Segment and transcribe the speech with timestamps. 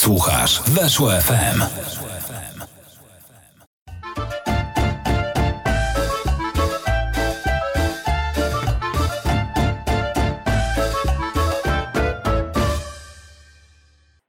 [0.00, 1.60] Słuchasz Weszło FM.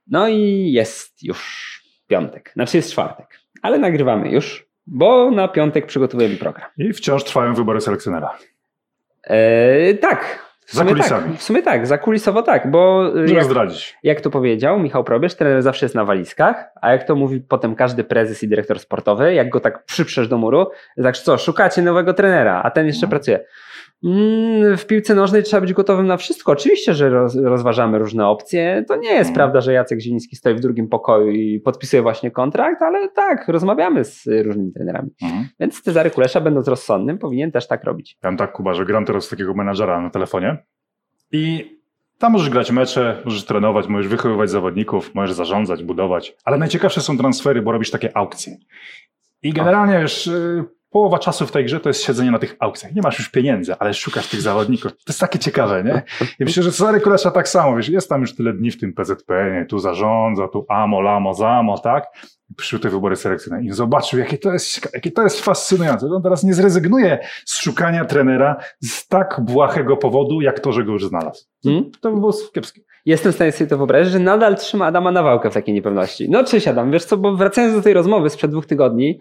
[0.06, 6.36] No i jest już piątek, znaczy jest czwartek, ale nagrywamy już, bo na piątek przygotowujemy
[6.36, 6.70] program.
[6.78, 8.38] I wciąż trwają wybory selekcjonera.
[9.24, 10.51] Eee, tak.
[10.66, 11.28] W Za sumie kulisami.
[11.30, 13.98] Tak, w sumie tak, zakulisowo tak, bo jak, zdradzić.
[14.02, 17.74] jak to powiedział Michał Probierz, trener zawsze jest na walizkach, a jak to mówi potem
[17.74, 20.70] każdy prezes i dyrektor sportowy, jak go tak przyprzesz do muru,
[21.02, 23.10] tak co, szukacie nowego trenera, a ten jeszcze No.
[23.10, 23.44] pracuje.
[24.04, 26.52] Mm, w piłce nożnej trzeba być gotowym na wszystko.
[26.52, 28.84] Oczywiście, że roz, rozważamy różne opcje.
[28.88, 29.34] To nie jest Mhm.
[29.34, 34.04] prawda, że Jacek Zieliński stoi w drugim pokoju i podpisuje właśnie kontrakt, ale tak, rozmawiamy
[34.04, 35.10] z różnymi trenerami.
[35.22, 35.48] Mhm.
[35.60, 38.18] Więc Cezary Kulesza, będąc rozsądnym, powinien też tak robić.
[38.22, 40.56] Ja mam tak, Kuba, że gram teraz takiego menadżera na telefonie
[41.32, 41.72] i
[42.18, 47.18] tam możesz grać mecze, możesz trenować, możesz wychowywać zawodników, możesz zarządzać, budować, ale najciekawsze są
[47.18, 48.56] transfery, bo robisz takie aukcje.
[49.42, 52.94] I generalnie wiesz, y, połowa czasu w tej grze to jest siedzenie na tych aukcjach.
[52.94, 54.92] Nie masz już pieniędzy, ale szukasz tych zawodników.
[54.92, 56.02] To jest takie ciekawe, nie?
[56.40, 58.92] I myślę, że Cezary Kulesza tak samo, wiesz, jest tam już tyle dni w tym
[58.92, 59.66] PZP, nie?
[59.66, 62.04] tu zarządza, tu amo, lamo, zamo, tak?
[62.56, 66.06] Przyszły te wybory selekcyjne i zobaczył, jakie to jest, jakie to jest fascynujące.
[66.06, 70.92] On teraz nie zrezygnuje z szukania trenera z tak błahego powodu, jak to, że go
[70.92, 71.44] już znalazł.
[71.64, 71.90] Hmm?
[72.00, 72.80] To by było kiepskie.
[73.06, 76.30] Jestem w stanie sobie to wyobrazić, że nadal trzyma Adama Nawałkę w takiej niepewności.
[76.30, 79.18] No cześć Adam, wiesz co, bo wracając do tej rozmowy sprzed dwóch tygodni,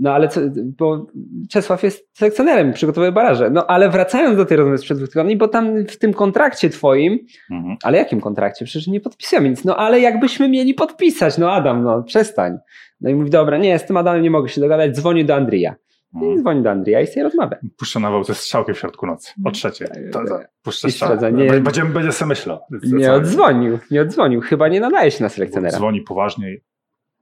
[0.00, 0.40] no ale co,
[0.78, 1.06] bo
[1.50, 3.50] Czesław jest selekcjonerem, przygotowuje baraże.
[3.50, 7.18] No ale wracając do tej rozmowy sprzed dwóch tygodni, bo tam w tym kontrakcie twoim,
[7.50, 7.76] Mhm.
[7.82, 8.64] ale jakim kontrakcie?
[8.64, 9.64] Przecież nie podpisujemy nic.
[9.64, 12.58] No ale jakbyśmy mieli podpisać, no Adam, no przestań.
[13.00, 15.74] No i mówi, dobra, nie, z tym Adamem nie mogę się dogadać, dzwoni do Andrija.
[16.14, 16.38] I Mhm.
[16.40, 17.56] dzwoni do Andrija i sobie rozmawia.
[17.78, 19.32] Puszcza na wałce strzałkę w środku nocy.
[19.44, 19.88] O trzeciej.
[20.12, 21.32] To, to, puszczę I strzałkę.
[21.32, 22.58] nie- Będzie, będzie sobie myślał.
[22.92, 24.40] Nie odzwonił, nie odzwonił.
[24.40, 25.76] Chyba nie nadaje się na selekcjonera.
[25.78, 26.60] Dzwoni poważnie i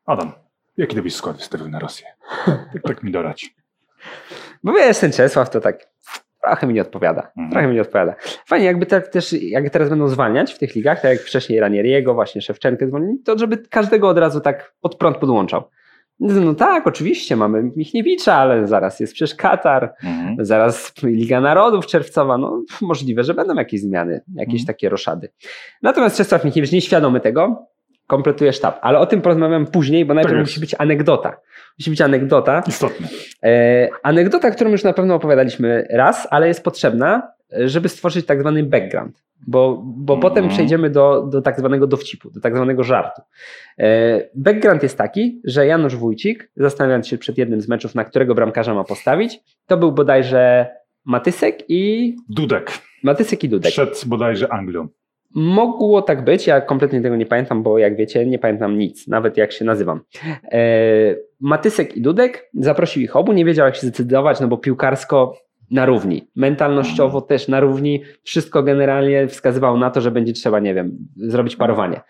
[0.06, 0.32] Adam,
[0.76, 2.06] jaki to skład wystawił na Rosję?
[2.46, 3.54] Tak, tak mi dorać.
[4.64, 5.90] Bo wiesz, ten Czesław to tak
[6.44, 7.22] trochę mi nie odpowiada.
[7.22, 7.50] Mhm.
[7.50, 8.14] Trochę mi nie odpowiada.
[8.46, 12.14] Fajnie, jakby tak też, jak teraz będą zwalniać w tych ligach, tak jak wcześniej Ranieriego,
[12.14, 15.62] właśnie Szewczenkę zwolnili, to żeby każdego od razu tak pod prąd podłączał.
[16.20, 20.36] No tak, oczywiście, mamy Michniewicza, ale zaraz jest przecież Katar, Mhm.
[20.46, 24.66] zaraz Liga Narodów czerwcowa, no możliwe, że będą jakieś zmiany, jakieś Mhm.
[24.66, 25.28] takie roszady.
[25.82, 27.66] Natomiast Czesław Michniewicz nieświadomy tego,
[28.10, 28.78] kompletuje sztab.
[28.82, 30.50] Ale o tym porozmawiam później, bo najpierw jest.
[30.50, 31.36] musi być anegdota.
[31.78, 33.08] Musi być anegdota, Istotne.
[33.44, 38.62] E, anegdota, którą już na pewno opowiadaliśmy raz, ale jest potrzebna, żeby stworzyć tak zwany
[38.62, 39.22] background.
[39.46, 40.20] Bo, bo Mhm.
[40.20, 43.22] potem przejdziemy do, do tak zwanego dowcipu, do tak zwanego żartu.
[43.78, 48.34] E, background jest taki, że Janusz Wójcik, zastanawiając się przed jednym z meczów, na którego
[48.34, 50.66] bramkarza ma postawić, to był bodajże
[51.04, 52.70] Matysek i Dudek.
[53.02, 53.72] Matysek i Dudek.
[53.72, 54.88] Przed bodajże Anglią.
[55.34, 59.36] Mogło tak być, ja kompletnie tego nie pamiętam, bo jak wiecie, nie pamiętam nic, nawet
[59.36, 60.00] jak się nazywam.
[60.52, 60.60] E,
[61.40, 65.34] Matysek i Dudek zaprosił ich obu, nie wiedział jak się zdecydować, no bo piłkarsko
[65.70, 70.74] na równi, mentalnościowo też na równi, wszystko generalnie wskazywało na to, że będzie trzeba, nie
[70.74, 72.00] wiem, zrobić parowanie.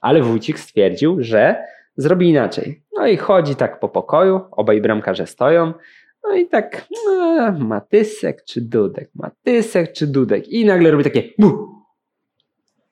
[0.00, 1.64] Ale Wójcik stwierdził, że
[1.96, 2.82] zrobi inaczej.
[2.96, 5.72] No i chodzi tak po pokoju, obaj bramkarze stoją,
[6.24, 10.48] no i tak, no, Matysek czy Dudek, Matysek czy Dudek?
[10.48, 11.79] I nagle robi takie buh,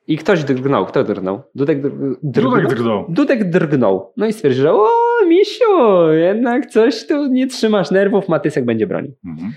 [0.08, 0.86] i ktoś drgnął.
[0.86, 1.42] Kto drgnął?
[1.54, 2.16] Dudek drgnął?
[2.22, 3.06] Dudek drgnął.
[3.08, 4.12] Dudek drgnął.
[4.16, 4.88] No i stwierdził, że o,
[5.26, 9.12] misiu, jednak coś tu nie trzymasz nerwów, Matysek będzie bronił.
[9.24, 9.52] Mhm.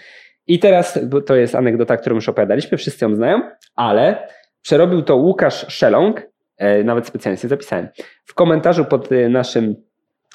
[0.47, 3.41] I teraz, bo to jest anegdota, którą już opowiadaliśmy, wszyscy ją znają,
[3.75, 4.27] ale
[4.61, 6.21] przerobił to Łukasz Szeląg,
[6.57, 7.87] e, nawet specjalnie sobie zapisałem,
[8.25, 9.75] w komentarzu pod e, naszym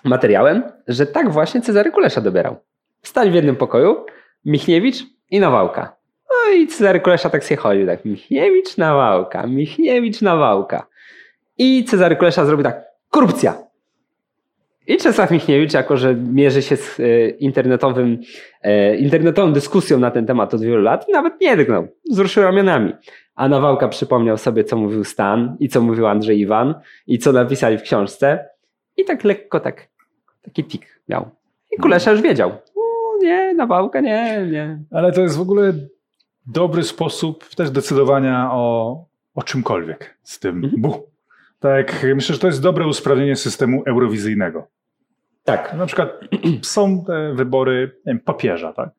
[0.05, 2.57] materiałem, że tak właśnie Cezary Kulesza dobierał.
[3.03, 4.05] Stali w jednym pokoju,
[4.45, 4.97] Michniewicz
[5.31, 5.96] i Nawałka.
[6.55, 10.87] I Cezary Kulesza tak się chodził, tak Michniewicz, Nawałka, Michniewicz, Nawałka.
[11.59, 13.67] I Cezary Kulesza zrobił tak, korupcja.
[14.87, 18.19] I Czesław Michniewicz, jako że mierzy się z e, internetowym,
[18.63, 21.89] e, internetową dyskusją na ten temat od wielu lat, nawet nie drgnął.
[22.11, 22.93] Wzruszył ramionami.
[23.35, 26.75] A Nawałka przypomniał sobie, co mówił Stan i co mówił Andrzej Iwan
[27.07, 28.49] i co napisali w książce.
[28.97, 29.89] I tak lekko tak,
[30.43, 31.31] taki tik miał.
[31.73, 32.51] I Kulesza już wiedział.
[32.51, 34.79] O, nie, Nawałka, nie, nie.
[34.91, 35.73] Ale to jest w ogóle
[36.47, 39.05] dobry sposób też decydowania o,
[39.35, 40.83] o czymkolwiek z tym Mhm.
[40.83, 41.07] bu.
[41.61, 44.67] Tak, myślę, że to jest dobre usprawnienie systemu eurowizyjnego.
[45.45, 45.75] Tak.
[45.75, 46.11] Na przykład
[46.63, 48.91] są te wybory wiem, papieża, tak?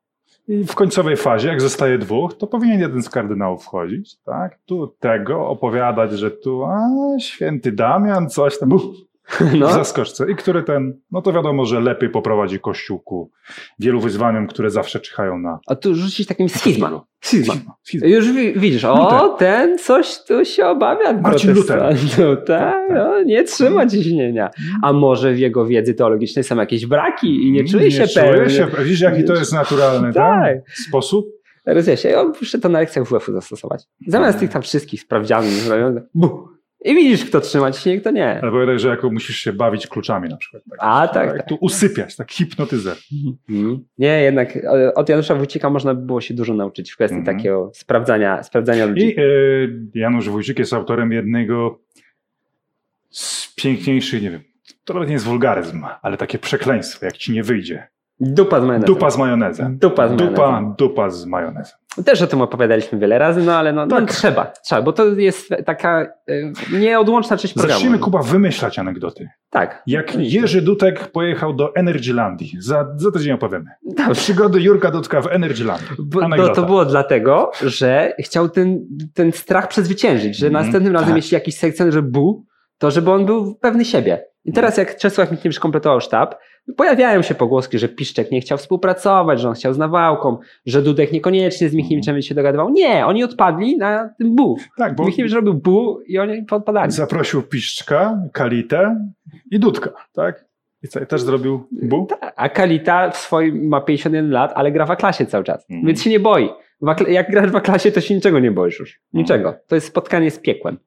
[0.48, 4.60] I w końcowej fazie, jak zostaje dwóch, to powinien jeden z kardynałów wchodzić, tak?
[4.66, 6.90] Tu tego opowiadać, że tu, a
[7.20, 8.72] święty Damian, coś tam.
[8.74, 8.84] Uf.
[9.40, 10.32] w No, zaskoczce.
[10.32, 13.32] I który ten, no to wiadomo, że lepiej poprowadzi kościół ku
[13.80, 15.60] wielu wyzwaniom, które zawsze czyhają na...
[15.68, 17.02] a tu rzucić takim schizma.
[17.22, 17.54] Schizma.
[17.84, 18.08] Schizma.
[18.10, 19.38] Już wi- widzisz, o, Luther.
[19.40, 21.14] ten coś tu się obawia.
[21.14, 21.78] Marcin Luther.
[21.80, 24.50] protestantów, Tak, Tak, no, nie trzyma ciśnienia.
[24.84, 28.50] A może w jego wiedzy teologicznej są jakieś braki i nie czuje się czuje pewny.
[28.50, 30.44] się, Widzisz, jaki to jest naturalny Tak.
[30.44, 30.58] tak.
[30.90, 31.26] sposób?
[31.66, 33.84] Rozumiem ja muszę to na lekcjach WF-u zastosować.
[34.08, 34.40] Zamiast Mhm.
[34.40, 36.48] tych tam wszystkich sprawdzianów, zrobione, bu.
[36.86, 38.42] I widzisz, kto trzyma ciśnienie, kto nie.
[38.42, 40.64] Ale powiadaj, że jako musisz się bawić kluczami na przykład.
[40.70, 41.48] Tak, A, tak, tak.
[41.50, 42.98] Tu usypiać, tak hipnotyzer.
[43.50, 43.86] Mhm.
[43.98, 44.58] Nie, jednak
[44.96, 47.38] od Janusza Wójcika można by było się dużo nauczyć w kwestii Mhm.
[47.38, 49.08] takiego sprawdzania, sprawdzania ludzi.
[49.08, 49.24] I e,
[49.96, 51.80] Janusz Wójcik jest autorem jednego
[53.10, 54.42] z piękniejszych, nie wiem,
[54.84, 57.88] to nawet nie jest wulgaryzm, ale takie przekleństwo, jak ci nie wyjdzie.
[58.19, 58.86] Dupa z majonezem.
[58.86, 59.78] Dupa z majonezem.
[59.78, 60.36] Dupa z majonezem.
[60.36, 61.78] Dupa, dupa z majonezem.
[62.06, 64.12] Też o tym opowiadaliśmy wiele razy, no ale no, no Tak.
[64.12, 67.74] trzeba, trzeba, bo to jest taka y, nieodłączna część programu.
[67.74, 69.30] Zacznijmy, Kuba, wymyślać anegdoty.
[69.50, 69.84] Tak.
[69.88, 72.52] Jak Jerzy Dutek pojechał do Energylandii.
[72.60, 73.66] Za, za tydzień opowiemy.
[73.98, 74.16] Dobrze.
[74.22, 75.88] Przygody Jurka Dutka w Energylandii.
[76.00, 78.80] Bo, to, było dlatego, że chciał ten,
[79.14, 81.16] ten strach przezwyciężyć, że Mhm, następnym razem, tak.
[81.16, 82.46] jeśli jakiś sekcjoner bu,
[82.78, 84.24] to żeby on był pewny siebie.
[84.46, 86.36] I teraz jak Czesław Michniewicz kompletował sztab,
[86.75, 91.12] pojawiają się pogłoski, że Piszczek nie chciał współpracować, że on chciał z Nawałką, że Dudek
[91.12, 92.69] niekoniecznie z Michniewiczem się dogadywał.
[92.69, 94.58] Nie, oni odpadli na tym bu.
[94.78, 96.92] Tak, bo Michnewicz robił bu i oni podpadali.
[96.92, 99.08] zaprosił Piszczka, Kalitę
[99.52, 100.46] i Dudka, tak?
[100.84, 102.08] I co, też zrobił bu?
[102.36, 105.88] A Kalita w swoim ma 51 lat, ale gra w klasie cały czas, Mhm.
[105.88, 106.50] więc się nie boi.
[107.08, 109.00] Jak grasz w klasie, to się niczego nie boisz już.
[109.14, 109.54] Niczego.
[109.68, 110.78] To jest spotkanie z piekłem.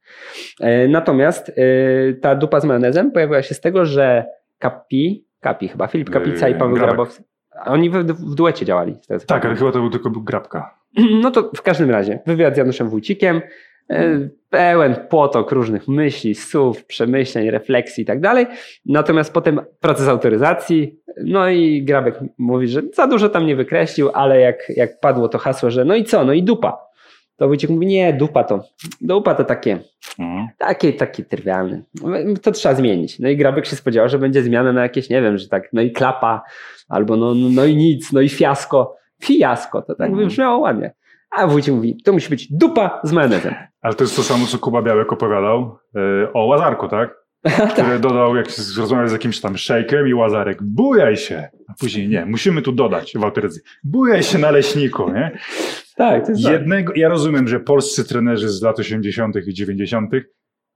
[0.61, 1.53] E, Natomiast e,
[2.15, 4.25] ta dupa z majonezem pojawiła się z tego, że
[4.59, 6.75] Kapi, Kapi chyba, Filip Kapica i Yy, Paweł.
[6.75, 7.25] Grabowski,
[7.67, 8.97] oni w, w duecie działali.
[9.27, 10.75] Tak, ale chyba to był tylko był grabka.
[11.23, 13.41] No to w każdym razie, wywiad z Januszem Wójcikiem,
[13.91, 18.47] e, pełen potok różnych myśli, słów, przemyśleń, refleksji i tak dalej.
[18.87, 24.41] Natomiast potem proces autoryzacji, no i Grabek mówi, że za dużo tam nie wykreślił, ale
[24.41, 26.90] jak, jak padło to hasło, że no i co, no i dupa.
[27.41, 28.65] To Wójcik mówi, nie, dupa to,
[29.01, 29.79] dupa to takie,
[30.19, 30.49] Mhm.
[30.59, 31.83] takie, takie trywialne.
[32.43, 33.19] To trzeba zmienić.
[33.19, 35.83] No i Grabek się spodziewał, że będzie zmiana na jakieś, nie wiem, że tak, no
[35.83, 36.43] i klapa,
[36.89, 38.97] albo no, no, no i nic, no i fiasko.
[39.23, 40.29] Fiasko, to tak Mhm.
[40.29, 40.95] brzmiało ładnie.
[41.37, 43.55] A Wójcik mówi, to musi być dupa z majonezem.
[43.83, 47.15] Ale to jest to samo, co Kuba Białek opowiadał e, o Łazarku, tak?
[47.43, 47.73] tak.
[47.73, 48.47] Który dodał, jak
[48.79, 51.49] rozmawiał z jakimś tam szejkiem i Łazarek, bujaj się.
[51.69, 53.63] A później nie, musimy tu dodać w autoryzacji.
[53.85, 55.39] Bujaj się na leśniku, nie?
[56.01, 56.53] Tak, to jest tak.
[56.53, 59.37] Jednego, ja rozumiem, że polscy trenerzy z lat 80.
[59.47, 60.11] i 90.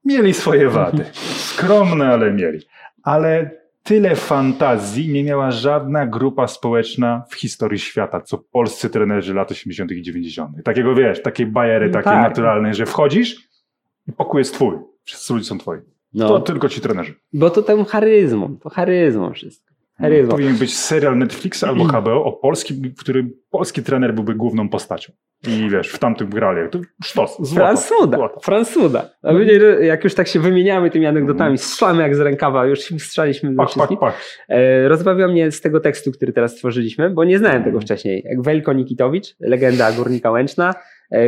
[0.04, 1.04] mieli swoje wady.
[1.52, 2.58] Skromne, ale mieli.
[3.02, 3.50] Ale
[3.82, 9.92] tyle fantazji nie miała żadna grupa społeczna w historii świata, co polscy trenerzy lat 80.
[9.92, 10.64] i 90.
[10.64, 12.28] Takiego wiesz, takiej bajery, takiej Tak.
[12.28, 13.36] naturalnej, że wchodzisz
[14.08, 14.76] i pokój jest twój.
[15.04, 15.78] Wszyscy ludzie są twoi.
[15.78, 15.84] To
[16.14, 17.14] No, tylko ci trenerzy.
[17.32, 19.73] bo to temu charyzmą, to charyzmą wszystko.
[19.98, 20.30] Charyzmą.
[20.30, 25.12] Powinien być serial Netflixa albo HBO o polskim, w którym polski trener byłby główną postacią.
[25.48, 26.70] I wiesz, w tamtym grali.
[26.70, 27.54] To sztos, złoto.
[27.54, 28.40] Fransuda, Złoto.
[28.40, 29.10] Fransuda.
[29.22, 29.44] A my
[29.84, 33.70] jak już tak się wymieniamy tymi anegdotami, strzelamy jak z rękawa, już się strzeliśmy pach,
[33.70, 33.98] wszystkich.
[33.98, 34.20] pach.
[34.48, 38.22] E, rozbawiał mnie z tego tekstu, który teraz stworzyliśmy, bo nie znałem tego wcześniej.
[38.24, 40.74] Jak Welko Nikitowicz, legenda Górnika Łęczna,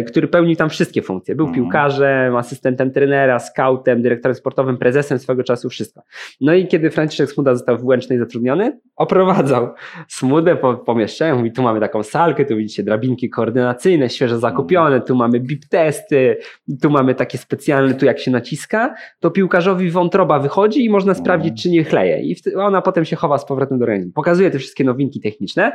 [0.07, 1.35] który pełnił tam wszystkie funkcje.
[1.35, 1.65] Był Mhm.
[1.65, 6.03] piłkarzem, asystentem trenera, scoutem, dyrektorem sportowym, prezesem swego czasu, wszystko.
[6.41, 9.75] No i kiedy Franciszek Smuda został w Łęcznej zatrudniony, oprowadzał
[10.09, 11.37] Smudę po pomieszczeniu.
[11.37, 16.37] Mówi, tu mamy taką salkę, tu widzicie drabinki koordynacyjne, świeżo zakupione, tu mamy bip testy,
[16.83, 21.63] tu mamy takie specjalne, tu jak się naciska, to piłkarzowi wątroba wychodzi i można sprawdzić,
[21.63, 22.21] czy nie chleje.
[22.23, 24.13] I ona potem się chowa z powrotem do organizmu.
[24.13, 25.73] Pokazuje te wszystkie nowinki techniczne,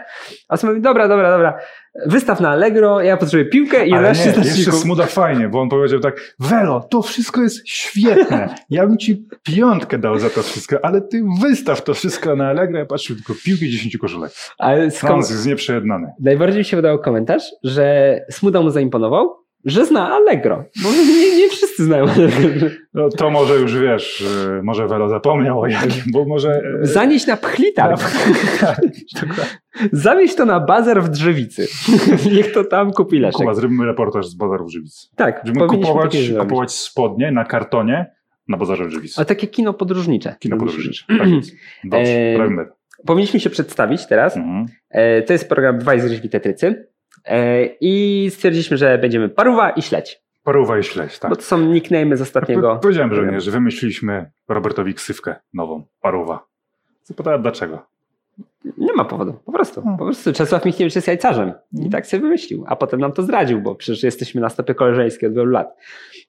[0.48, 1.58] a Smuda mówi, dobra, dobra, dobra,
[2.06, 4.72] wystaw na Allegro, ja potrzebuję piłkę i Ale 11 nie, jeszcze.
[4.72, 8.56] Smuda fajnie, bo on powiedział tak, Welo, to wszystko jest świetne.
[8.70, 12.80] Ja bym ci piątkę dał za to wszystko, ale ty wystaw to wszystko na Allegro.
[12.80, 14.32] Ja patrzę tylko piłki 10 koszulek.
[14.58, 16.08] Ale skąd, Franz jest nieprzejednany.
[16.20, 20.64] najbardziej mi się wydawał komentarz, że Smuda mu zaimponował, że zna Allegro.
[20.84, 20.90] Bo
[21.22, 22.70] nie, nie wszyscy znają Allegro.
[22.94, 24.24] No to może już wiesz,
[24.58, 26.50] e, może Welo zapomniał o jakim, bo może...
[26.82, 28.02] e, Zanieść na pchlitarg.
[28.60, 28.80] tak.
[29.92, 31.68] Zawieź to na bazar w Drzewicy.
[32.36, 33.38] Niech to tam kupi Leszek.
[33.42, 35.10] Kuba, zróbmy reportaż z bazarów Żywic.
[35.16, 38.12] Tak, Żeby powinniśmy kupować, kupować spodnie na kartonie
[38.48, 39.20] na bazarze Żywic.
[39.20, 40.36] A takie kino podróżnicze.
[40.40, 41.06] Kino podróżnicze.
[41.20, 41.52] Tak jest.
[41.84, 42.66] Dobrze, E.
[43.06, 44.38] Powinniśmy się przedstawić teraz.
[44.38, 44.66] Mhm.
[44.90, 46.88] E, To jest program Dwaj z Tetrycy.
[47.26, 50.22] E, I stwierdziliśmy, że będziemy paruwa i śledź.
[50.44, 51.30] Paruwa i śledź, tak.
[51.30, 52.80] Bo to są nicknamy z ostatniego.
[52.82, 56.46] Powiedziałem, że nie, że wymyśliliśmy Robertowi ksywkę nową, paruwa.
[57.04, 57.86] Zapytałem dlaczego.
[58.78, 59.82] Nie ma powodu, po prostu.
[59.82, 59.98] Hmm.
[59.98, 61.92] Po prostu Czesław Michniewicz jest jajcarzem i Hmm.
[61.92, 65.36] tak sobie wymyślił, a potem nam to zdradził, bo przecież jesteśmy na stopie koleżeńskiej od
[65.36, 65.78] wielu lat.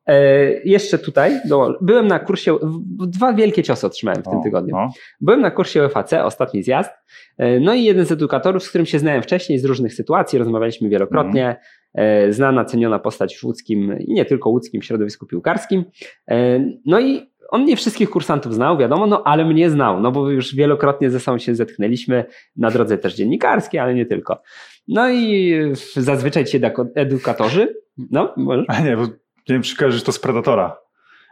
[0.06, 2.58] E, jeszcze tutaj, do, byłem na kursie,
[3.06, 4.74] dwa wielkie ciosy otrzymałem w tym tygodniu.
[4.76, 4.90] No.
[5.20, 6.90] Byłem na kursie OFAC, ostatni zjazd,
[7.38, 10.88] e, no i jeden z edukatorów, z którym się znałem wcześniej z różnych sytuacji, rozmawialiśmy
[10.88, 11.56] wielokrotnie,
[11.94, 15.84] e, znana, ceniona postać w łódzkim i nie tylko łódzkim środowisku piłkarskim.
[16.30, 20.30] E, No i on nie wszystkich kursantów znał, wiadomo, no ale mnie znał, no bo
[20.30, 22.24] już wielokrotnie ze sobą się zetknęliśmy
[22.56, 24.42] na drodze też dziennikarskiej, ale nie tylko.
[24.88, 25.54] No i
[25.96, 26.60] zazwyczaj ci
[26.94, 27.76] edukatorzy,
[28.10, 28.64] no może?
[28.68, 29.12] A nie, bo nie
[29.48, 30.76] wiem, czy kojarzysz to z Predatora.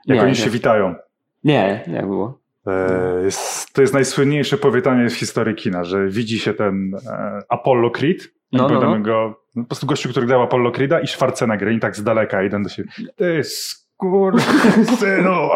[0.06, 0.36] Jak Nie, oni nie.
[0.36, 0.94] się witają.
[1.44, 2.40] Nie, nie było.
[2.66, 7.90] E, jest, to jest najsłynniejsze powitanie w historii kina, że widzi się ten e, Apollo
[7.90, 8.28] Creed.
[8.52, 9.00] No, no, no.
[9.00, 12.62] go, po prostu gościu, który grał Apollo Creeda i Schwarzenegger i tak z daleka idą
[12.62, 12.90] do siebie.
[13.16, 13.42] Ty
[14.00, 14.40] skur...
[15.00, 15.50] synu!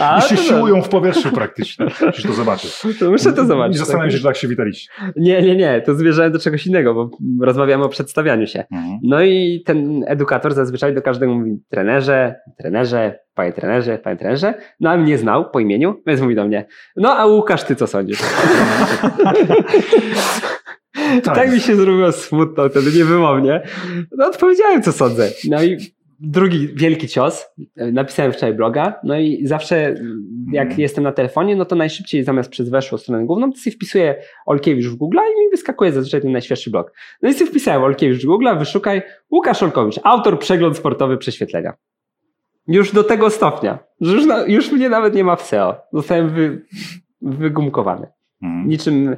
[0.00, 0.18] a!
[0.18, 1.86] I się to- siłują w powietrzu praktycznie.
[2.06, 2.82] Musisz to zobaczyć.
[3.00, 3.76] To muszę to zobaczyć.
[3.76, 4.90] I zastanawiam się, czy tak się witaliście.
[5.16, 8.64] Nie, nie, nie, to zmierzałem do czegoś innego, bo rozmawiamy o przedstawianiu się.
[8.72, 8.98] Mhm.
[9.02, 14.90] No i ten edukator zazwyczaj do każdego mówi trenerze, trenerze, panie trenerze, panie trenerze, no
[14.90, 18.18] a mnie znał po imieniu, więc mówi do mnie, no a Łukasz, ty co sądzisz?
[21.24, 21.52] tak.
[21.52, 23.62] mi się zrobiło smutno wtedy, niewymownie.
[24.16, 25.28] No odpowiedziałem, co sądzę.
[25.48, 25.78] No i
[26.20, 27.46] drugi wielki cios,
[27.76, 29.94] napisałem wczoraj bloga, no i zawsze
[30.52, 30.80] jak Mhm.
[30.80, 34.14] jestem na telefonie, no to najszybciej zamiast przez weszłą stronę główną, to sobie wpisuję
[34.46, 36.92] Olkiewicz w Google i mi wyskakuje zazwyczaj ten najświeższy blog.
[37.22, 41.72] No i sobie wpisałem Olkiewicz w Google, wyszukaj Łukasz Olkowicz, autor przegląd sportowy prześwietlenia.
[42.68, 45.76] Już do tego stopnia, że już, na, już mnie nawet nie ma w SEO.
[45.92, 46.64] Zostałem wy,
[47.22, 48.06] wygumkowany.
[48.42, 48.68] Mhm.
[48.68, 49.16] Niczym e,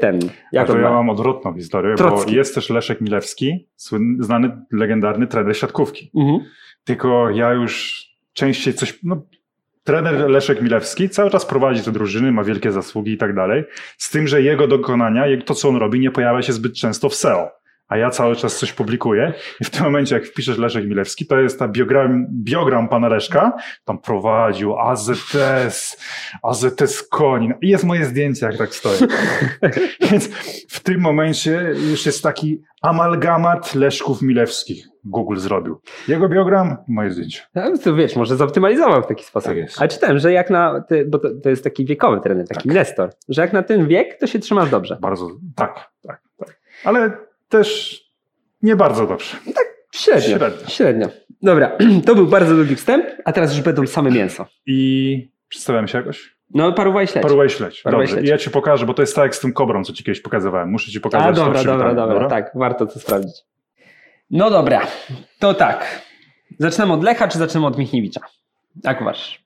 [0.00, 0.90] ten, Ja jak to ja ma?
[0.90, 2.30] mam odwrotną historię, Trocki.
[2.32, 6.10] bo jest też Leszek Milewski, słynny, znany, legendarny trener siatkówki.
[6.16, 6.40] Mhm.
[6.84, 8.98] Tylko ja już częściej coś.
[9.02, 9.22] No,
[9.84, 13.64] trener Leszek Milewski cały czas prowadzi te drużyny, ma wielkie zasługi i tak dalej.
[13.98, 17.14] Z tym, że jego dokonania, to co on robi, nie pojawia się zbyt często w
[17.14, 17.50] SEO.
[17.88, 21.38] A ja cały czas coś publikuję i w tym momencie, jak wpiszesz Leszek Milewski, to
[21.38, 23.52] jest ta biogram, biogram pana Leszka,
[23.84, 25.96] tam prowadził AZS,
[26.42, 28.98] AZS Konin i jest moje zdjęcie, jak tak stoi.
[30.10, 30.28] Więc
[30.68, 34.88] w tym momencie już jest taki amalgamat Leszków Milewskich.
[35.04, 35.80] Google zrobił.
[36.08, 37.42] Jego biogram, moje zdjęcie.
[37.54, 39.48] No, to wiesz, może zoptymalizował w taki sposób.
[39.48, 39.80] Tak jest.
[39.80, 42.74] Ale czytałem, że jak na, ty, bo to, to jest taki wiekowy trener, taki Tak.
[42.74, 44.98] Nestor, że jak na ten wiek, to się trzymasz dobrze.
[45.00, 46.60] Bardzo, tak, tak, tak.
[46.84, 48.00] Ale też
[48.62, 49.36] nie bardzo dobrze.
[49.92, 50.36] Średnio.
[50.36, 50.68] Średnio.
[50.68, 51.08] Średnio.
[51.42, 51.76] Dobra,
[52.06, 54.46] to był bardzo długi wstęp, a teraz już będą same mięso.
[54.66, 56.36] I przedstawiam się jakoś?
[56.54, 57.22] No, paruwa i śledź.
[57.22, 57.82] Paruwa i śledź.
[57.82, 58.22] Paruwa Dobrze.
[58.22, 60.20] I ja ci pokażę, bo to jest tak jak z tym kobrą, co ci kiedyś
[60.20, 60.70] pokazywałem.
[60.70, 63.36] Muszę ci pokazać A, dobra, dobra, przywitanie, dobra, tak, warto to sprawdzić.
[64.30, 64.86] No dobra,
[65.38, 66.02] to tak.
[66.58, 68.20] Zaczynamy od Lecha, czy zaczynamy od Michniewicza?
[68.84, 69.44] Jak uważasz?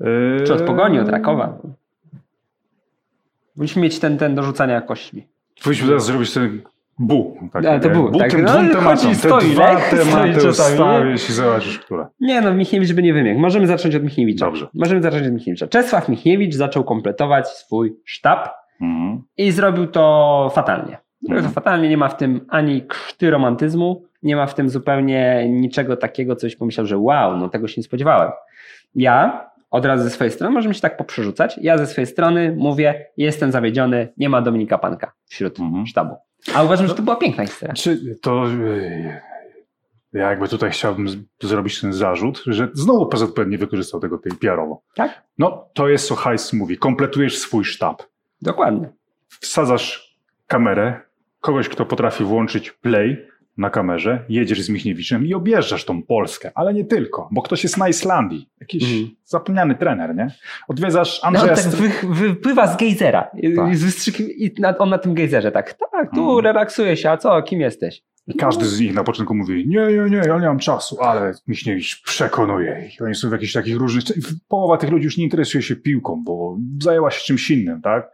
[0.00, 0.44] Yy...
[0.46, 1.58] Czy od Pogoni, od Rakowa?
[3.56, 5.26] Musimy mieć ten, ten do rzucania kośćmi.
[5.62, 6.62] Powinniśmy teraz zrobić ten
[6.98, 7.36] bu.
[7.52, 8.30] Tak, A, to bu, bu tak.
[8.30, 9.08] tym No, ale tematom.
[9.10, 10.72] Te stoi dwa lek, stoi tematy czasami.
[10.74, 11.80] ustawisz i zobaczysz.
[12.20, 13.40] Nie no, Michniewicz by nie wymiękł.
[13.40, 14.46] Możemy zacząć od Michniewicza.
[14.46, 14.66] Dobrze.
[14.74, 15.66] Możemy zacząć od Michniewicza.
[15.66, 18.48] Czesław Michniewicz zaczął kompletować swój sztab
[18.80, 19.22] Mhm.
[19.36, 20.98] i zrobił to fatalnie.
[21.22, 21.52] Zrobił to Mhm.
[21.54, 26.36] fatalnie, nie ma w tym ani krzty romantyzmu, nie ma w tym zupełnie niczego takiego,
[26.36, 28.30] coś pomyślał, że wow, no tego się nie spodziewałem.
[28.94, 33.06] Ja od razu ze swojej strony, możemy się tak poprzerzucać, ja ze swojej strony mówię,
[33.16, 35.86] jestem zawiedziony, nie ma Dominika Panka wśród Mhm.
[35.86, 36.14] sztabu.
[36.54, 37.74] A uważam, że to była piękna historia.
[37.74, 38.44] Czy to.
[38.48, 39.20] yy,
[40.12, 44.82] Ja jakby tutaj chciałbym z- zrobić ten zarzut, że znowu PZPN nie wykorzystał tego PR-owo.
[44.94, 45.22] Tak?
[45.38, 46.78] No, to jest co Hajs mówi.
[46.78, 48.02] Kompletujesz swój sztab.
[48.42, 48.88] Dokładnie.
[49.28, 50.16] Wsadzasz
[50.46, 51.00] kamerę,
[51.40, 53.26] kogoś, kto potrafi włączyć play
[53.56, 57.76] na kamerze, jedziesz z Michniewiczem i objeżdżasz tą Polskę, ale nie tylko, bo ktoś jest
[57.78, 59.10] na Islandii, jakiś Mhm.
[59.24, 60.30] zapomniany trener, nie?
[60.68, 63.30] Odwiedzasz No, Andrzeja tak Str- wy, wypływa z gejzera.
[63.56, 63.76] Tak.
[63.76, 66.44] Z wystrzykiem, I na, on na tym gejzerze tak, tak, tu Mhm.
[66.44, 68.02] relaksuje się, a co, kim jesteś?
[68.28, 71.32] I każdy z nich na początku mówi, nie, nie, nie, ja nie mam czasu, ale
[71.48, 73.02] Michniewicz przekonuje ich.
[73.02, 74.04] Oni są w jakichś takich różnych...
[74.48, 78.10] Połowa tych ludzi już nie interesuje się piłką, bo zajęła się czymś innym, tak?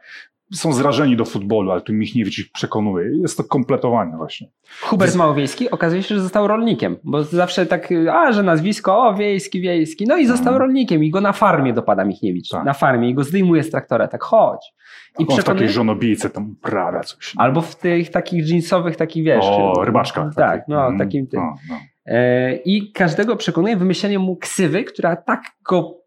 [0.54, 3.10] Są zrażeni do futbolu, ale tu Michniewicz ich przekonuje.
[3.22, 4.48] Jest to kompletowanie właśnie.
[4.82, 9.60] Hubert Małowiejski okazuje się, że został rolnikiem, bo zawsze tak, a że nazwisko, o wiejski,
[9.60, 10.60] wiejski, no i został Mhm.
[10.62, 12.64] rolnikiem i go na farmie dopada Michniewicz, Tak.
[12.64, 14.72] na farmie i go zdejmuje z traktora, tak chodź.
[15.18, 17.32] I I on w przekonuje, takiej żonobijce tam uprawia coś.
[17.36, 19.44] albo w tych takich jeansowych, takich wiesz.
[19.44, 20.22] o, rybaczka.
[20.22, 20.62] Tak, taki.
[20.72, 21.40] no Mm, takim tym.
[21.40, 21.76] no, no.
[22.06, 26.01] E, I każdego przekonuje wymyśleniem mu ksywy, która tak go,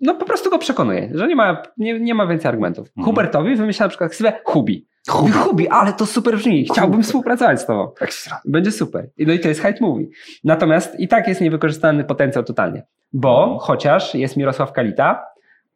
[0.00, 2.88] no po prostu go przekonuje, że nie ma, nie, nie ma więcej argumentów.
[2.88, 3.04] Mhm.
[3.04, 4.86] Hubertowi wymyślał na przykład ksywę Hubi.
[5.08, 5.32] Hubi.
[5.32, 7.04] Hubi, ale to super brzmi, chciałbym Hubi.
[7.04, 7.92] współpracować z tobą.
[8.00, 8.40] Ekstra.
[8.44, 9.10] Będzie super.
[9.18, 10.06] I No i to jest hype movie.
[10.44, 13.58] Natomiast i tak jest niewykorzystany potencjał totalnie, bo Mhm.
[13.58, 15.22] chociaż jest Mirosław Kalita,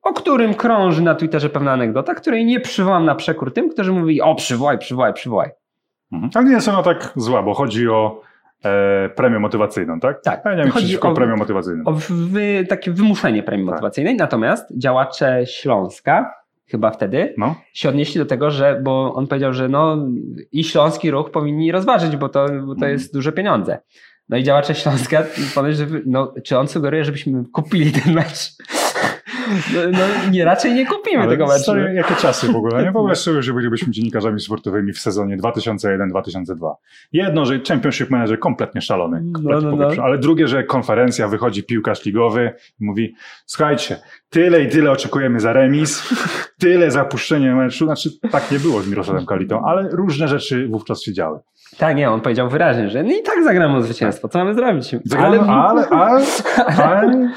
[0.03, 4.21] o którym krąży na Twitterze pewna anegdota, której nie przywołam na przekór tym, którzy mówili,
[4.21, 5.51] o przywołaj, przywołaj, przywołaj.
[6.13, 6.31] Mhm.
[6.35, 8.21] Ale nie jest ona tak zła, bo chodzi o
[8.65, 10.23] e, premię motywacyjną, tak?
[10.23, 10.43] Tak.
[10.45, 11.83] Ja nie wiem, Chodzi o- premią motywacyjną.
[11.85, 13.73] O wy, takie wymuszenie premii Tak.
[13.75, 14.17] motywacyjnej.
[14.17, 16.35] Natomiast działacze Śląska,
[16.67, 17.55] chyba wtedy, No.
[17.73, 19.97] się odnieśli do tego, że, bo on powiedział, że no
[20.53, 22.93] i Śląski Ruch powinni rozważyć, bo to, bo to Mhm.
[22.93, 23.79] jest duże pieniądze.
[24.29, 25.23] No i działacze Śląska,
[25.55, 28.51] ponoć, że, no, czy on sugeruje, żebyśmy kupili ten mecz?
[29.75, 31.63] No, no nie, raczej nie kupimy Ale tego meczu.
[31.63, 32.83] stary, jakie czasy w ogóle?
[32.83, 36.75] Nie wyobraź sobie, że bylibyśmy dziennikarzami sportowymi w sezonie 2001-2002.
[37.13, 39.77] Jedno, że Championship Manager kompletnie szalony, No, kompletnie no, no.
[39.77, 40.07] popieprzony.
[40.09, 43.15] ale drugie, że konferencja, wychodzi piłkarz ligowy i mówi
[43.47, 43.99] słuchajcie,
[44.31, 46.15] tyle i tyle oczekujemy za remis,
[46.61, 47.85] tyle za puszczenie meczu.
[47.85, 51.39] Znaczy tak nie było z Mirosławem Kalitą, ale różne rzeczy wówczas się działy.
[51.79, 54.97] Tak, nie, on powiedział wyraźnie, że no i tak zagramy o zwycięstwo, co mamy zrobić?
[55.05, 56.23] Zagrano, ale, ale,
[56.83, 57.31] ale,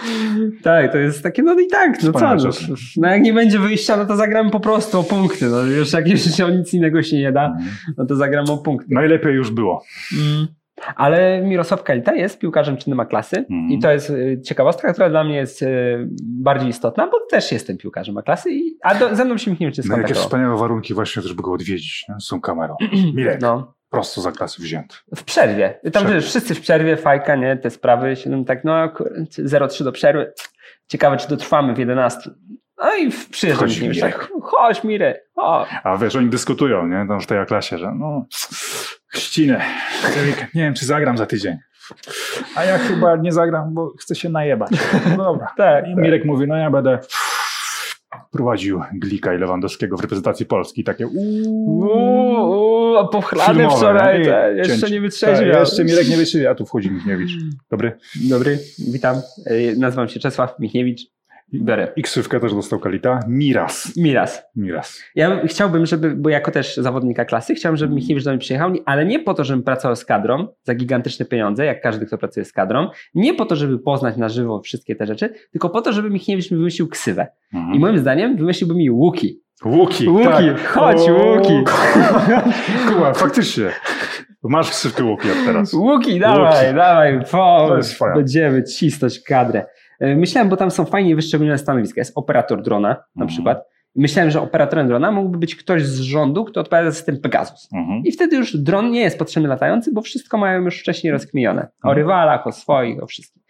[0.63, 2.49] Tak, to jest takie, no i tak, no co, no,
[2.97, 6.07] no jak nie będzie wyjścia, no to zagramy po prostu o punkty, no już jak
[6.07, 7.53] już o nic innego się nie da,
[7.97, 8.87] no to zagramy o punkty.
[8.89, 9.83] najlepiej już było.
[10.19, 10.47] Mm.
[10.95, 13.69] Ale Mirosław Kalita jest piłkarzem czynnym klasy Mhm.
[13.71, 17.77] i to jest y, ciekawostka, która dla mnie jest y, bardziej istotna, bo też jestem
[17.77, 20.23] piłkarzem klasy, i, a do, ze mną się nikt nie No, jakie skontaktował.
[20.23, 22.15] wspaniałe warunki właśnie, żeby go odwiedzić nie?
[22.19, 22.75] z tą kamerą.
[23.15, 24.95] Mirek, No, prosto za klasy wzięty.
[25.15, 25.79] w przerwie.
[25.93, 26.21] Tam Przerwie.
[26.21, 30.33] wszyscy w przerwie, fajka, nie, te sprawy, się no, tak, no kur- 0,3 do przerwy.
[30.87, 32.29] Ciekawe, czy dotrwamy w 11.
[32.77, 33.99] No i w- przyjeżdża mi Mirek.
[34.13, 35.65] tak, chodź Mirek, o.
[35.83, 37.05] A wiesz, oni dyskutują, nie?
[37.07, 38.25] Tam w tej klasie, że no,
[39.07, 39.61] chrzcinę.
[40.53, 41.57] Nie wiem, czy zagram za tydzień.
[42.55, 44.71] A ja chyba nie zagram, bo chcę się najebać.
[45.17, 45.47] No dobra.
[45.57, 46.03] Tak, I tak.
[46.03, 46.99] Mirek mówi, no ja będę
[48.31, 50.83] prowadził Glika i Lewandowskiego w reprezentacji Polski.
[50.83, 51.79] Takie uuu.
[51.79, 54.25] Uuu, a pochlany Filmowe, wczoraj, nie?
[54.25, 54.87] te, jeszcze Cięcie.
[54.87, 55.59] nie Tak, wytrzeźwiał.
[55.59, 57.31] jeszcze Mirek nie wytrzeźwiał, a tu wchodzi Michniewicz.
[57.71, 57.97] Dobry.
[58.29, 58.59] Dobry,
[58.91, 59.21] witam.
[59.77, 61.01] Nazywam się Czesław Michniewicz.
[61.53, 61.87] Biorę.
[61.95, 63.19] I ksywkę też dostał Kalita.
[63.27, 63.97] Miras.
[63.97, 64.43] Miras.
[64.55, 65.03] Miras.
[65.15, 68.73] Ja bym- chciałbym, żeby, bo jako też zawodnika klasy, chciałbym, żeby Michniewicz do mnie przyjechał,
[68.85, 72.45] ale nie po to, żebym pracował z kadrą za gigantyczne pieniądze, jak każdy, kto pracuje
[72.45, 75.93] z kadrą, nie po to, żeby poznać na żywo wszystkie te rzeczy, tylko po to,
[75.93, 77.27] żeby Michniewicz mi wymyślił ksywę.
[77.53, 77.75] Mhm.
[77.75, 79.41] I moim zdaniem wymyśliłby mi Łuki.
[79.65, 80.09] Łuki.
[80.09, 80.67] Łuki, tak.
[80.67, 81.63] chodź, O, Łuki.
[82.87, 83.65] Kuba, faktycznie.
[84.43, 85.73] Masz ksywkę Łuki od teraz.
[85.73, 86.75] Łuki, dawaj, Łuki.
[86.75, 87.69] dawaj, po,
[88.15, 89.65] będziemy cisnąć kadrę.
[89.99, 92.01] E, Myślałem, bo tam są fajnie wyszczególnione stanowiska.
[92.01, 93.27] Jest operator drona na Mhm.
[93.27, 93.63] przykład.
[93.95, 97.69] Myślałem, że operatorem drona mógłby być ktoś z rządu, kto odpowiada za system Pegasus.
[97.73, 98.01] Mhm.
[98.05, 101.61] I wtedy już dron nie jest potrzebny latający, bo wszystko mają już wcześniej rozkminione.
[101.61, 101.95] O Mhm.
[101.97, 103.41] rywalach, o swoich, o wszystkim.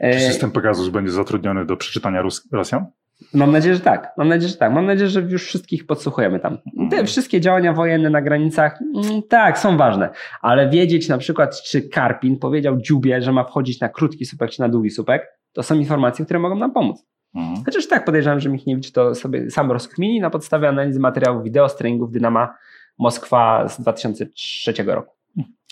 [0.00, 2.86] E, Czy system Pegasus będzie zatrudniony do przeczytania Rus- Rosjan?
[3.34, 4.12] Mam nadzieję, że tak.
[4.16, 4.72] Mam nadzieję, że tak.
[4.72, 6.58] Mam nadzieję, że już wszystkich podsłuchujemy tam.
[6.58, 7.06] Te Mhm.
[7.06, 10.08] wszystkie działania wojenne na granicach, mm, tak, są ważne.
[10.40, 14.60] Ale wiedzieć na przykład, czy Karpin powiedział Dziubie, że ma wchodzić na krótki supek, czy
[14.60, 17.06] na długi supek, to są informacje, które mogą nam pomóc.
[17.34, 17.64] Mhm.
[17.64, 21.76] Chociaż tak podejrzewam, że Michniewicz to sobie sam rozkmini na podstawie analizy materiałów wideo z
[21.76, 22.54] treningów Dynama
[22.98, 25.14] Moskwa z 2003 roku.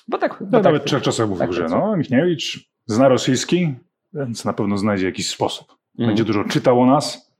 [0.08, 3.74] Bo tak, bo No, tak, nawet trzech czasach mówił, tak że no, Michniewicz zna rosyjski,
[4.12, 5.68] więc na pewno znajdzie jakiś sposób.
[5.90, 6.08] Mhm.
[6.08, 7.32] Będzie dużo czytał o nas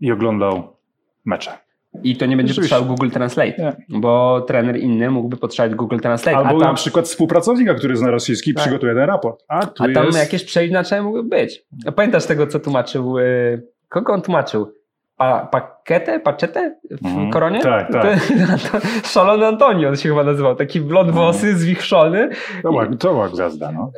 [0.00, 0.76] i oglądał
[1.24, 1.58] mecze.
[2.02, 2.74] I to nie będzie Rzeczywiście.
[2.76, 4.00] potrzebował Google Translate, Nie.
[4.00, 6.36] bo trener inny mógłby potrzebować Google Translate.
[6.36, 8.62] Albo a na tam, przykład współpracownika, który zna rosyjski, Tak.
[8.62, 9.44] przygotuje ten raport.
[9.48, 10.18] A a tam jest...
[10.18, 11.64] jakieś przeinaczenia mogły być.
[11.86, 14.72] A Pamiętasz tego, co tłumaczył, y, kogo on tłumaczył?
[15.16, 17.30] Pa, paketę, paczetę w Mhm.
[17.30, 17.60] koronie?
[17.60, 18.04] Tak, tak.
[18.72, 20.56] To, szalony Antoni on się chyba nazywał.
[20.56, 21.24] Taki blond Mhm.
[21.24, 22.28] włosy, zwichrzony.
[22.62, 23.90] To była, to była gwiazda, no.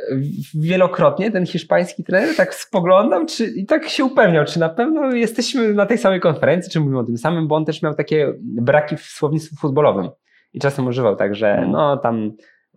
[0.55, 5.75] Wielokrotnie ten hiszpański trener tak spoglądał czy, i tak się upewniał, czy na pewno jesteśmy
[5.75, 8.97] na tej samej konferencji, czy mówimy o tym samym, bo on też miał takie braki
[8.97, 10.09] w słownictwie futbolowym.
[10.55, 11.71] I czasem używał tak, że Mhm.
[11.71, 12.33] no tam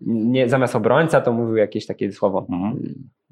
[0.06, 2.46] nie, zamiast obrońca to mówił jakieś takie słowo.
[2.50, 2.80] Mhm.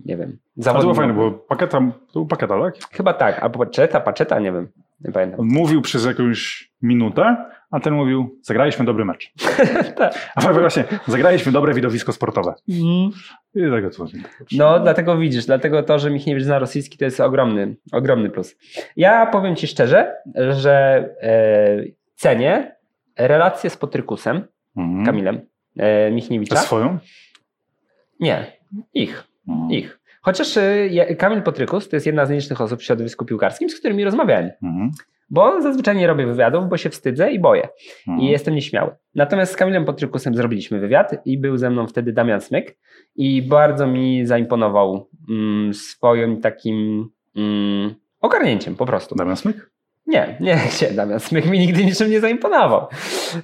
[0.05, 0.37] Nie wiem.
[0.59, 0.95] A to było Zawodnik.
[0.97, 2.75] fajne, bo paketa, to był paketa, tak?
[2.91, 4.67] Chyba tak, albo paczeta, paczeta, nie wiem.
[5.01, 5.39] Nie pamiętam.
[5.39, 7.35] On mówił przez jakąś minutę,
[7.71, 9.31] a ten mówił, zagraliśmy dobry mecz.
[9.95, 10.31] Tak.
[10.35, 12.53] A właśnie, zagraliśmy dobre widowisko sportowe.
[12.67, 13.12] I
[13.53, 14.05] tego to
[14.57, 18.55] No, dlatego widzisz, dlatego to, że Michniewicz zna rosyjski, to jest ogromny, ogromny plus.
[18.95, 21.83] Ja powiem Ci szczerze, że e,
[22.15, 22.75] cenię
[23.17, 25.05] relację z Potrykusem, Mhm.
[25.05, 25.41] Kamilem
[25.79, 26.55] e, A Michniewicza.
[26.55, 26.97] swoją?
[28.19, 28.45] Nie,
[28.93, 29.71] ich, Mhm.
[29.71, 29.98] ich.
[30.21, 30.55] Chociaż
[30.89, 34.49] ja- Kamil Potrykus to jest jedna z nielicznych osób w środowisku piłkarskim, z którymi rozmawiałem.
[34.63, 34.89] Mhm.
[35.32, 37.67] Bo zazwyczaj nie robię wywiadów, bo się wstydzę i boję.
[38.08, 38.27] Mhm.
[38.27, 38.91] i jestem nieśmiały.
[39.15, 42.77] Natomiast z Kamilem Potrykusem zrobiliśmy wywiad i był ze mną wtedy Damian Smyk
[43.15, 49.15] i bardzo mi zaimponował mm, swoim takim mm, ogarnięciem po prostu.
[49.15, 49.71] Damian Smyk?
[50.08, 52.88] Nie, nie, nie, Damian Smyk mi nigdy niczym nie zaimponował.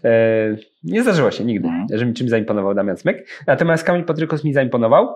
[0.04, 0.12] E,
[0.84, 1.88] nie zdarzyło się nigdy, Mhm.
[2.00, 3.28] że mi czymś zaimponował Damian Smyk.
[3.48, 5.16] Natomiast Kamil Potrykus mi zaimponował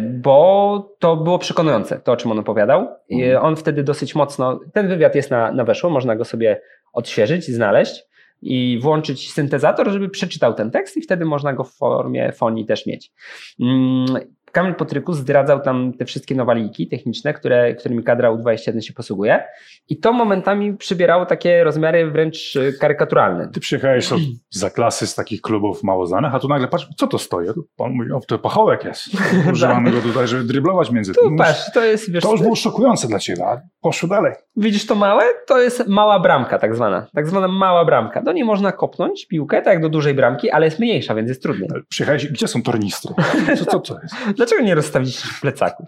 [0.00, 2.88] bo to było przekonujące, to o czym on opowiadał.
[3.08, 3.44] I Mhm.
[3.44, 6.60] on wtedy dosyć mocno, ten wywiad jest na, na weszło, można go sobie
[6.92, 8.04] odświeżyć, znaleźć
[8.42, 12.86] i włączyć syntezator, żeby przeczytał ten tekst i wtedy można go w formie fonii też
[12.86, 13.12] mieć.
[13.60, 14.06] Mm,
[14.52, 19.42] Kamil Potrykus zdradzał tam te wszystkie nowaliki techniczne, które, którymi kadra U21 się posługuje
[19.88, 23.48] i to momentami przybierało takie rozmiary wręcz y, karykaturalne.
[23.48, 24.08] Ty przyjechałeś
[24.50, 27.46] za klasy z takich klubów mało znanych, a tu nagle patrz, co to stoi?
[27.76, 29.08] Pan mówi, o, to pachołek jest.
[29.52, 31.36] Używamy go tutaj, żeby dryblować między Tu tym.
[31.36, 34.32] patrz, to jest, wiesz, To już było szokujące dla ciebie, a poszło dalej.
[34.56, 35.24] Widzisz to małe?
[35.46, 37.06] To jest mała bramka, tak zwana.
[37.14, 38.22] Tak zwana mała bramka.
[38.22, 41.42] Do niej można kopnąć piłkę, tak jak do dużej bramki, ale jest mniejsza, więc jest
[41.42, 41.68] trudniej.
[41.72, 43.14] Ale Przyjechałeś, gdzie są tornistry?
[43.58, 44.14] Co, co to jest?
[44.36, 45.86] Dlaczego nie rozstawić w plecaku?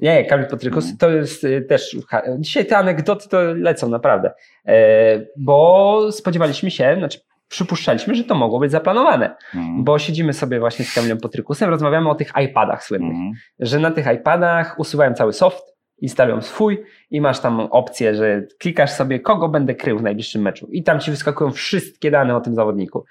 [0.00, 1.96] Nie, Kamil Potrykus, to jest y, też.
[2.38, 4.32] Dzisiaj te anegdoty to lecą naprawdę.
[4.66, 4.74] E,
[5.36, 9.36] bo spodziewaliśmy się, znaczy przypuszczaliśmy, że to mogło być zaplanowane.
[9.54, 9.84] Mhm.
[9.84, 13.10] Bo siedzimy sobie właśnie z Kamilem Potrykusem, rozmawiamy o tych iPadach słynnych.
[13.10, 13.32] Mhm.
[13.58, 15.71] że na tych iPadach usuwają cały soft,
[16.02, 20.68] instalują swój i masz tam opcję, że klikasz sobie, kogo będę krył w najbliższym meczu.
[20.70, 23.04] I tam ci wyskakują wszystkie dane o tym zawodniku.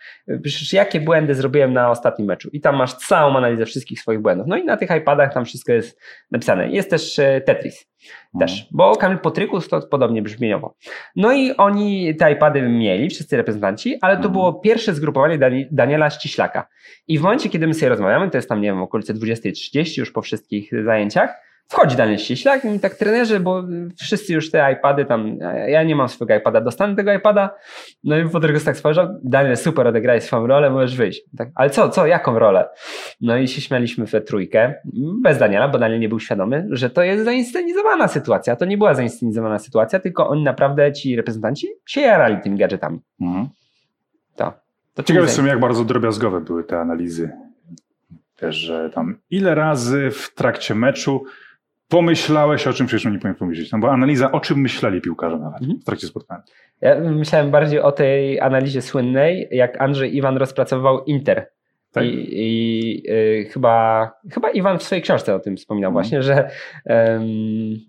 [0.43, 2.49] Piszesz, jakie błędy zrobiłem na ostatnim meczu.
[2.54, 4.47] I tam masz całą analizę wszystkich swoich błędów.
[4.47, 5.99] No i na tych iPadach tam wszystko jest
[6.32, 6.69] napisane.
[6.71, 7.91] Jest też e, Tetris.
[8.39, 10.75] Też, bo Kamil Potrykus to podobnie brzmieniowo.
[11.15, 14.34] No i oni te iPady mieli, wszyscy reprezentanci, ale to Mhm.
[14.34, 16.67] było pierwsze zgrupowanie Dani- Daniela Ściślaka.
[17.08, 20.12] I w momencie, kiedy my sobie rozmawiamy, to jest tam, nie wiem, okolice 20.30 już
[20.12, 21.36] po wszystkich zajęciach,
[21.72, 23.64] wchodzi Daniel Ściślak i mówi tak, trenerze, bo
[24.00, 27.56] wszyscy już te iPady tam, ja nie mam swojego iPada, dostanę tego iPada.
[28.04, 31.22] No i Potrykus tak spojrzał, Daniel, super, odegrałeś swoją rolę, możesz wyjść.
[31.38, 32.70] Tak, ale co, co, jaką rolę?
[33.22, 34.74] No i się śmialiśmy we trójkę,
[35.22, 38.56] bez Daniela, bo Daniel nie był świadomy, że to jest zainscenizowana sytuacja.
[38.56, 43.00] To nie była zainscenizowana sytuacja, tylko oni naprawdę, ci reprezentanci, się jarali tymi gadżetami.
[43.22, 43.48] Mhm.
[44.36, 44.54] To.
[44.94, 47.32] to Ciekawe czym są, jak bardzo drobiazgowe były te analizy.
[48.38, 51.24] Też, że tam ile razy w trakcie meczu
[51.91, 53.71] pomyślałeś o czym przecież nie powinien pomyśleć.
[53.71, 55.80] No bo analiza, o czym myśleli piłkarze nawet Mhm.
[55.80, 56.43] w trakcie spotkania.
[56.82, 61.47] Ja myślałem bardziej o tej analizie słynnej, jak Andrzej Iwan rozpracowywał Inter.
[61.91, 62.04] Tak.
[62.06, 65.93] I, i y, chyba, chyba Iwan w swojej książce o tym wspominał Mhm.
[65.93, 66.49] właśnie, że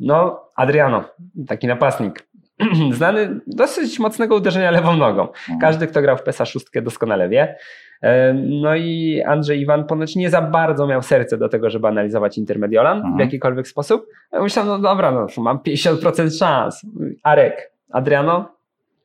[0.00, 1.04] no Adriano,
[1.48, 2.26] taki napastnik,
[2.92, 5.22] znany dosyć mocnego uderzenia lewą nogą.
[5.28, 5.58] Mhm.
[5.60, 7.56] Każdy, kto grał w PESA 6 doskonale wie.
[8.02, 12.38] Em, No i Andrzej Iwan ponoć nie za bardzo miał serce do tego, żeby analizować
[12.38, 13.16] Intermediolan Mhm.
[13.16, 14.06] w jakikolwiek sposób.
[14.32, 16.82] Ja myślałem, no dobra, no, mam 50% szans.
[17.22, 18.48] Arek, Adriano,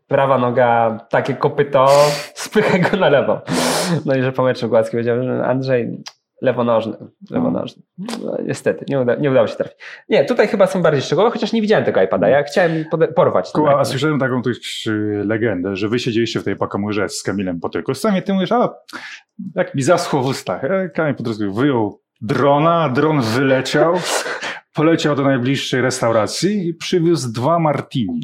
[0.08, 1.88] prawa noga, takie kopyto,
[2.34, 3.42] spychaj go na lewo.
[4.06, 6.04] No i że po meczu Gładzki powiedział, że Andrzej
[6.42, 6.98] lewonożny,
[7.30, 7.84] lewonożny.
[7.98, 9.78] No, niestety, nie, uda, nie udało się trafić.
[10.10, 12.30] Nie, tutaj chyba są bardziej szczegółowe, chociaż nie widziałem tego iPada.
[12.30, 13.52] Ja chciałem porwać.
[13.52, 14.42] Kuba, a słyszałem taką
[14.88, 17.94] y, legendę, że wy siedzieliście w tej pakomurze z Kamilem Potryku.
[17.94, 18.74] Sami ty mówisz, a
[19.56, 20.64] jak mi zaschło w ustach.
[20.64, 23.94] E, Kamil Potryku wyjął drona, dron wyleciał,
[24.74, 28.22] poleciał do najbliższej restauracji i przywiózł dwa martini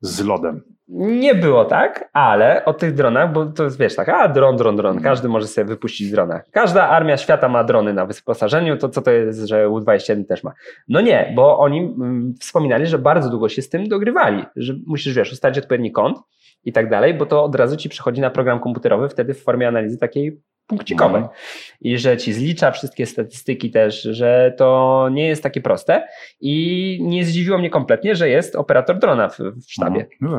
[0.00, 0.62] z lodem.
[0.92, 4.76] Nie było tak, ale o tych dronach, bo to jest wiesz tak, a dron, dron,
[4.76, 5.04] dron, Mhm.
[5.04, 6.40] każdy może sobie wypuścić drona.
[6.50, 10.52] Każda armia świata ma drony na wyposażeniu, to co to jest, że U21 też ma?
[10.88, 15.14] No nie, bo oni mm, wspominali, że bardzo długo się z tym dogrywali, że musisz
[15.14, 16.18] wiesz, ustalić odpowiedni kąt
[16.64, 19.68] i tak dalej, bo to od razu ci przychodzi na program komputerowy wtedy w formie
[19.68, 20.40] analizy takiej
[20.70, 21.20] punkcikowej.
[21.20, 21.36] Mhm.
[21.80, 26.08] I że ci zlicza wszystkie statystyki też, że to nie jest takie proste
[26.40, 30.06] i nie zdziwiło mnie kompletnie, że jest operator drona w, w sztabie.
[30.20, 30.38] No.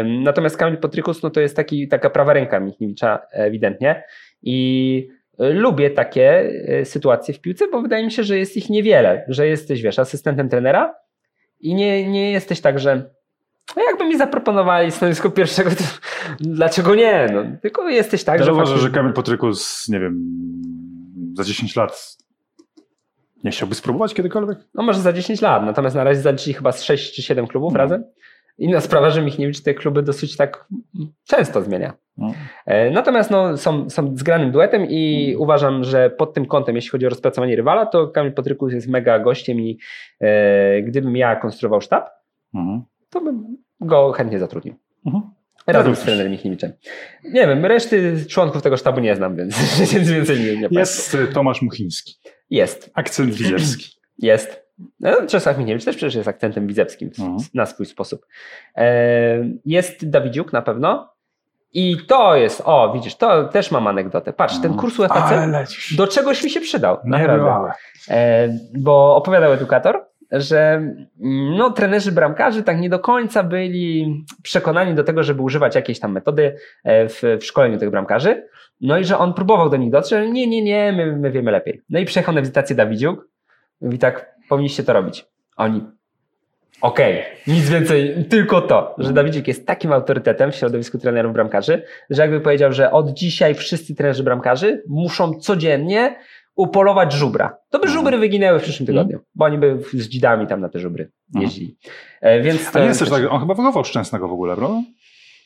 [0.00, 4.04] Ym, Natomiast Kamil Potrykus, no to jest taki, taka prawa ręka Michniewicza ewidentnie
[4.42, 5.08] i
[5.40, 9.24] y, lubię takie y, sytuacje w piłce, bo wydaje mi się, że jest ich niewiele,
[9.28, 10.94] że jesteś, wiesz, asystentem trenera
[11.60, 13.10] i nie, nie jesteś tak, że
[13.76, 15.84] no jakby mi zaproponowali stanowisko pierwszego, to
[16.40, 17.26] dlaczego nie?
[17.32, 18.52] No, tylko jesteś tak, Ja że...
[18.52, 20.18] uważam, że faktycznie- Kamil Potryku z, nie wiem,
[21.36, 22.16] za 10 lat
[23.44, 24.58] nie chciałby spróbować kiedykolwiek?
[24.74, 27.72] No może za 10 lat, natomiast na razie zaliczyli chyba z 6 czy 7 klubów
[27.72, 27.78] No.
[27.78, 28.04] razem.
[28.58, 30.68] Inna sprawa, że Michniewicz te kluby dosyć tak
[31.24, 31.92] często zmienia.
[32.16, 32.32] No.
[32.66, 35.42] E, Natomiast no, są, są zgranym duetem i Mhm.
[35.42, 39.18] uważam, że pod tym kątem, jeśli chodzi o rozpracowanie rywala, to Kamil Potrykus jest mega
[39.18, 39.78] gościem i
[40.20, 42.10] e, gdybym ja konstruował sztab,
[42.54, 42.82] Mhm.
[43.12, 44.74] To bym go chętnie zatrudnił.
[45.06, 45.24] Mhm.
[45.66, 46.72] Razem z trenerem Michniewiczem.
[47.24, 49.56] Nie wiem, reszty członków tego sztabu nie znam, więc,
[49.92, 50.68] więc więcej nie, nie.
[50.70, 52.14] Jest y, Tomasz Muchiński.
[52.50, 52.90] Jest.
[52.94, 53.90] Akcent widzewski.
[54.18, 54.62] Jest.
[55.00, 57.36] No, Czesław Michniewicz też przecież jest akcentem widzewskim Mhm.
[57.54, 58.26] na swój sposób.
[58.76, 61.12] E, Jest Dawidziuk na pewno.
[61.74, 64.32] I to jest, o widzisz, to też mam anegdotę.
[64.32, 66.96] Patrz, ten kurs Ale UFC do czegoś mi się przydał.
[67.04, 67.72] Nie Naprawdę.
[68.08, 68.48] E,
[68.78, 70.72] bo opowiadał edukator, że
[71.20, 76.00] mm, no, trenerzy bramkarzy tak nie do końca byli przekonani do tego, żeby używać jakiejś
[76.00, 78.46] tam metody e, w, w szkoleniu tych bramkarzy.
[78.80, 81.50] No i że on próbował do nich dotrzeć, że nie, nie, nie, my, my wiemy
[81.50, 81.82] lepiej.
[81.90, 83.28] No i przyjechał na wizytację Dawidziuk.
[83.80, 85.26] Mówi tak, powinniście to robić.
[85.56, 85.84] Oni,
[86.80, 92.22] okej, nic więcej, tylko to, że Dawidzik jest takim autorytetem w środowisku trenerów bramkarzy, że
[92.22, 96.16] jakby powiedział, że od dzisiaj wszyscy trenerzy bramkarzy muszą codziennie
[96.54, 97.56] upolować żubra.
[97.70, 100.78] To by żubry wyginęły w przyszłym tygodniu, bo oni by z dzidami tam na te
[100.78, 101.76] żubry jeździli.
[102.20, 104.82] E, Więc A to nie jest też tak, on chyba wychował Szczęsnego w ogóle, prawda?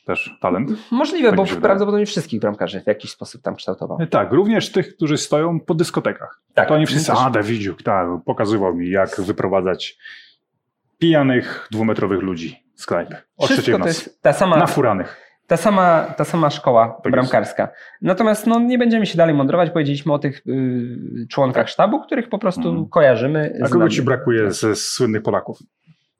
[0.06, 0.70] Też talent.
[0.90, 3.98] Możliwe, Tak bo prawdopodobnie wszystkich bramkarzy w jakiś sposób tam kształtował.
[4.10, 6.42] Tak, również tych, którzy stoją po dyskotekach.
[6.54, 7.20] Tak, to oni wszyscy, też.
[7.20, 9.98] a Dawidziuk, tak, pokazywał mi, jak wyprowadzać
[10.98, 13.16] pijanych, dwumetrowych ludzi z knajpy.
[13.36, 15.25] O Wszystko to jest ta sama, Nafuranych.
[15.46, 17.10] Ta sama, ta sama szkoła Tak jest.
[17.10, 17.68] bramkarska.
[18.02, 19.70] Natomiast no, nie będziemy się dalej mądrować.
[19.70, 22.88] Powiedzieliśmy o tych y, członkach sztabu, których po prostu Mhm.
[22.88, 23.58] kojarzymy.
[23.64, 25.58] A kogo ci brakuje ze słynnych Polaków?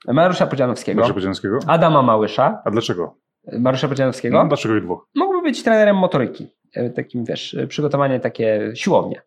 [0.09, 1.59] Mariusza Podzianowskiego, Dlaczego Podziemskiego?
[1.67, 3.17] Adama Małysza, A dlaczego?
[3.59, 4.39] Mariusza Podzianowskiego.
[4.43, 5.09] No, dlaczego ich dwóch?
[5.15, 6.49] Mógłby być trenerem motoryki.
[6.75, 9.23] E, Takim, wiesz, e, przygotowanie takie siłownie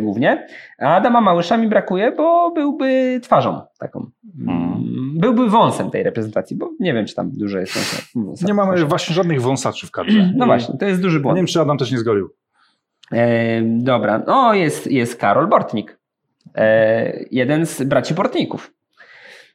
[0.00, 0.46] głównie.
[0.78, 4.10] A Adama Małysza mi brakuje, bo byłby twarzą taką.
[4.40, 4.58] Mhm.
[4.58, 7.72] Mm, Byłby wąsem tej reprezentacji, bo nie wiem, czy tam dużo jest
[8.14, 8.46] wąsa-.
[8.46, 10.32] Nie mamy właśnie żadnych wąsaczy w kadrze.
[10.36, 11.36] No właśnie, to jest duży Nie błąd.
[11.36, 12.30] wiem, czy Adam też nie zgolił.
[13.12, 15.98] E, dobra, no jest, jest Karol Bortnik.
[16.54, 18.74] E, jeden z braci Bortników.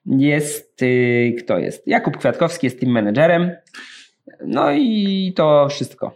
[0.06, 1.88] Jest, y, kto jest?
[1.88, 3.52] Jakub Kwiatkowski jest team managerem.
[4.45, 6.15] No i to wszystko.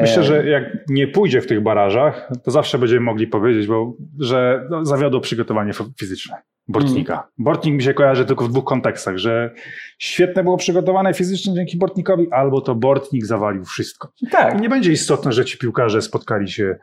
[0.00, 4.66] Myślę, że jak nie pójdzie w tych barażach, to zawsze będziemy mogli powiedzieć, bo, że
[4.70, 7.14] no, zawiodło przygotowanie fizyczne Bortnika.
[7.14, 7.26] Mm.
[7.38, 9.54] Bortnik mi się kojarzy tylko w dwóch kontekstach, że
[9.98, 14.12] świetne było przygotowane fizycznie dzięki Bortnikowi, albo to Bortnik zawalił wszystko.
[14.30, 16.76] Tak, Nie będzie istotne, że ci piłkarze spotkali się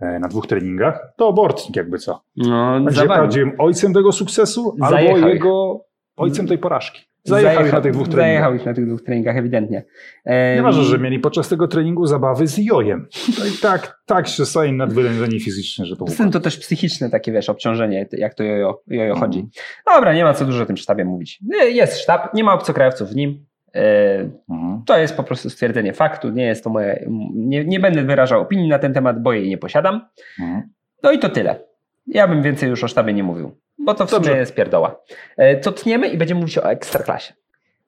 [0.00, 2.24] e, na dwóch treningach, to Bortnik jakby co.
[2.36, 5.84] no, Będzie prawdziwym ojcem tego sukcesu, albo jego
[6.16, 7.13] ojcem tej porażki.
[7.24, 8.26] Zajechał, ich na tych dwóch treningach.
[8.32, 9.84] Zajechał ich na tych dwóch treningach, ewidentnie.
[10.24, 13.08] E, Nieważne, że mieli podczas tego treningu zabawy z jojem.
[13.38, 17.10] No i tak, tak się staje nadwyrężeni fizycznie, że to Z tym to też psychiczne
[17.10, 19.20] takie, wiesz, obciążenie, jak to jojo, jojo Mhm.
[19.20, 19.48] chodzi.
[19.94, 21.38] Dobra, nie ma co dużo o tym sztabie mówić.
[21.48, 23.46] Nie, Jest sztab, nie ma obcokrajowców w nim.
[23.74, 24.82] E, Mhm.
[24.86, 28.68] To jest po prostu stwierdzenie faktu, nie jest to moje, nie, nie będę wyrażał opinii
[28.68, 30.00] na ten temat, bo jej nie posiadam.
[30.40, 30.62] Mhm.
[31.02, 31.64] No i to tyle.
[32.06, 34.28] Ja bym więcej już o sztabie nie mówił, bo to w Dobrze.
[34.30, 35.00] sumie jest pierdoła.
[35.36, 37.32] E, To tniemy i będziemy mówić o ekstraklasie.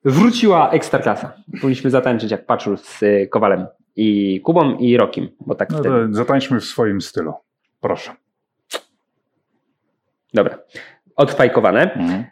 [0.05, 1.33] Wróciła ekstraklasa.
[1.61, 6.07] Powinniśmy zatańczyć jak Paczul z y, Kowalem i Kubą i Rokim, bo tak No wtedy.
[6.11, 7.33] zatańczmy w swoim stylu.
[7.81, 8.11] Proszę.
[10.33, 10.57] Dobra.
[11.15, 11.89] Odfajkowane.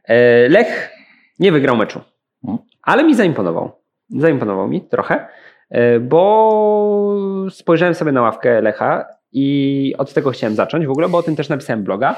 [0.08, 0.92] E, Lech
[1.40, 2.02] nie wygrał meczu,
[2.44, 2.68] Mhm.
[2.82, 3.72] ale mi zaimponował.
[4.10, 5.28] Zaimponował mi trochę,
[5.70, 9.06] e, bo spojrzałem sobie na ławkę Lecha
[9.38, 12.16] i od tego chciałem zacząć w ogóle, bo o tym też napisałem bloga,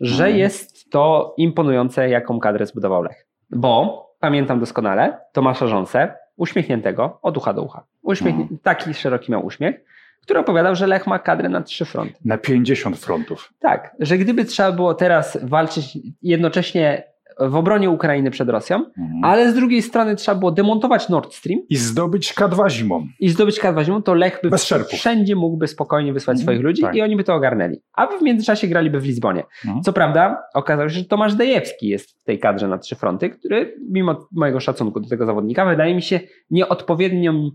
[0.00, 0.38] że Mhm.
[0.40, 3.26] jest to imponujące, jaką kadrę zbudował Lech.
[3.50, 7.84] Bo pamiętam doskonale Tomasza Rząsę, uśmiechniętego od ucha do ucha.
[8.02, 8.42] Uśmiechnie...
[8.42, 8.58] Mhm.
[8.62, 9.76] Taki szeroki miał uśmiech,
[10.22, 12.14] który opowiadał, że Lech ma kadrę na trzy fronty.
[12.24, 13.52] Na 50 frontów.
[13.60, 17.02] Tak, że gdyby trzeba było teraz walczyć jednocześnie
[17.40, 19.24] w obronie Ukrainy przed Rosją, Mhm.
[19.24, 23.06] ale z drugiej strony trzeba było demontować Nord Stream I zdobyć K2 zimą.
[23.20, 24.50] i zdobyć Kadwazium, to Lech by
[24.88, 26.94] wszędzie mógłby spokojnie wysłać Mhm, swoich ludzi tak.
[26.94, 27.76] i oni by to ogarnęli.
[27.92, 29.42] A w międzyczasie graliby w Lizbonie.
[29.64, 29.82] Mhm.
[29.82, 33.76] Co prawda okazało się, że Tomasz Dejewski jest w tej kadrze na trzy fronty, który
[33.90, 36.20] mimo mojego szacunku do tego zawodnika wydaje mi się
[36.50, 37.50] nieodpowiednim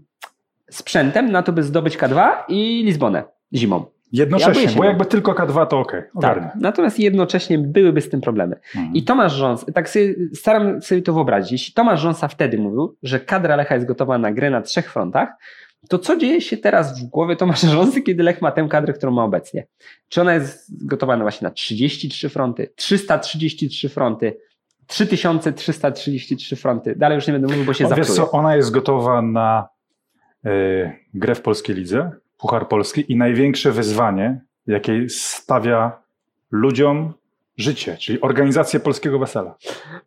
[0.70, 3.86] sprzętem na to, by zdobyć K2 i Lizbonę zimą.
[4.12, 5.92] Ja Jednocześnie, się bo jakby tylko K2 to ok.
[6.16, 6.44] Ogarnę.
[6.48, 6.62] Tak.
[6.62, 8.56] Natomiast jednocześnie byłyby z tym problemy.
[8.76, 8.96] Mhm.
[8.96, 13.20] I Tomasz Rząs, tak sobie, staram sobie to wyobrazić, jeśli Tomasz Rząsa wtedy mówił, że
[13.20, 15.30] kadra Lecha jest gotowa na grę na trzech frontach,
[15.90, 19.12] to co dzieje się teraz w głowie Tomasza Rząsy, kiedy Lech ma tę kadrę, którą
[19.12, 19.68] ma obecnie?
[20.10, 24.38] Czy ona jest gotowa na właśnie na 33 fronty, 333 fronty,
[24.88, 26.96] 3333 fronty?
[26.96, 28.28] Dalej już nie będę mówił, bo się O, wiesz zapsuję.
[28.28, 29.68] co, ona jest gotowa na
[30.46, 32.12] y, grę w polskiej lidze,
[32.42, 35.92] Puchar Polski i największe wyzwanie, jakie stawia
[36.52, 37.14] ludziom
[37.58, 39.56] życie, czyli organizację polskiego wesela.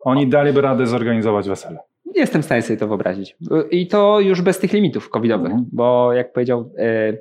[0.01, 1.79] Oni daliby radę zorganizować wesele.
[2.15, 3.37] Jestem w stanie sobie to wyobrazić.
[3.71, 5.67] I to już bez tych limitów covidowych, Mhm.
[5.73, 7.13] bo jak powiedział, e,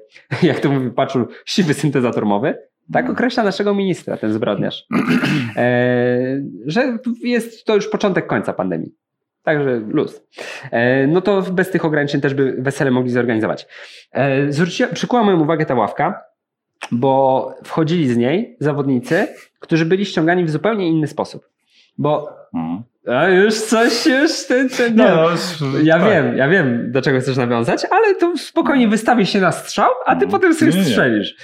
[0.48, 2.54] jak to mówi Paczul, siwy syntezator mowy,
[2.94, 3.12] tak Mhm.
[3.16, 4.86] określa naszego ministra, ten zbrodniarz,
[5.56, 8.94] e, że jest to już początek końca pandemii.
[9.44, 10.24] Także luz.
[10.72, 13.68] E, no to bez tych ograniczeń też by wesele mogli zorganizować.
[14.12, 16.22] E, zwróciła, przykuła moją uwagę ta ławka,
[16.92, 19.28] bo wchodzili z niej zawodnicy,
[19.60, 21.53] którzy byli ściągani w zupełnie inny sposób.
[21.98, 22.84] Bo Mhm.
[23.08, 25.16] a już coś, już ten, ten Nie, no.
[25.16, 26.10] no, s- Ja tak.
[26.10, 30.16] wiem, ja wiem, do czego chcesz nawiązać, ale to spokojnie wystawi się na strzał, a
[30.16, 30.32] ty Mhm.
[30.32, 31.36] potem sobie Nie, strzelisz.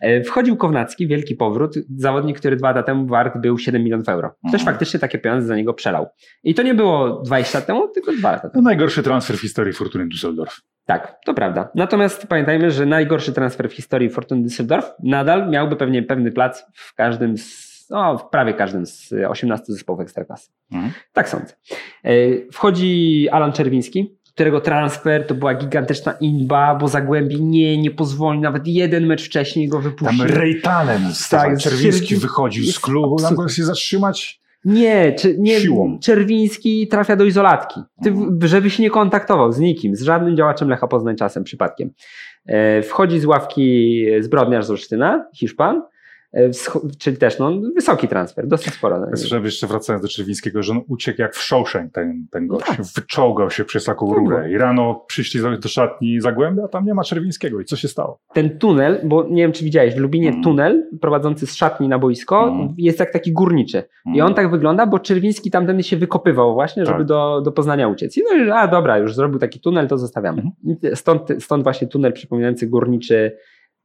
[0.00, 4.28] E, Wchodził Kownacki, wielki powrót, zawodnik, który dwa lata temu wart był 7 milionów euro.
[4.48, 4.64] Ktoś Mhm.
[4.74, 6.06] faktycznie takie pieniądze za niego przelał.
[6.44, 8.64] I to nie było 20 lat temu, tylko dwa lata No, temu.
[8.64, 10.60] najgorszy transfer w historii Fortuny Düsseldorf.
[10.86, 11.68] Tak, to prawda.
[11.74, 16.94] Natomiast pamiętajmy, że najgorszy transfer w historii Fortuny Düsseldorf nadal miałby pewnie pewny plac w
[16.94, 20.50] każdym z, no, w prawie każdym z 18 zespołów Ekstraklasy.
[20.72, 20.92] Mhm.
[21.12, 21.54] Tak sądzę.
[22.04, 22.10] E,
[22.52, 28.66] Wchodzi Alan Czerwiński, którego transfer to była gigantyczna inba, bo Zagłębie nie, nie pozwoli nawet
[28.66, 30.20] jeden mecz wcześniej go Tam wypuścić.
[30.22, 34.40] Rejtanem Tak, Czerwiński Czerwi- wychodził z klubu, tam się zatrzymać.
[34.64, 35.98] Nie, czy, nie Siłą.
[36.02, 37.80] Czerwiński trafia do izolatki.
[38.02, 38.38] Ty, Mhm.
[38.42, 41.90] żeby się nie kontaktował z nikim, z żadnym działaczem Lecha Poznań czasem, przypadkiem.
[42.46, 45.82] E, Wchodzi z ławki zbrodniarz z Olsztyna, Hiszpan,
[46.98, 49.06] czyli też no, wysoki transfer, dosyć sporo.
[49.14, 52.66] Słyszałem jeszcze wracając do Czerwińskiego, że on uciekł jak w Shawshank ten, ten gość.
[52.66, 52.80] Tak.
[52.96, 56.94] Wyczołgał się przez taką Tak rurę i rano przyszli do- szatni Zagłębia, a tam nie
[56.94, 57.60] ma Czerwińskiego.
[57.60, 58.18] I co się stało?
[58.34, 60.42] ten tunel, bo nie wiem czy widziałeś, w Lubinie Mm.
[60.42, 62.74] tunel prowadzący z szatni na boisko Mm.
[62.78, 63.82] jest jak taki górniczy.
[64.14, 67.06] I on tak wygląda, bo Czerwiński tamten się wykopywał właśnie, żeby Tak.
[67.06, 68.16] do, do Poznania uciec.
[68.16, 70.42] I no i a dobra, już zrobił taki tunel, to zostawiamy.
[70.66, 70.96] Mhm.
[70.96, 73.36] Stąd, stąd właśnie tunel przypominający górniczy,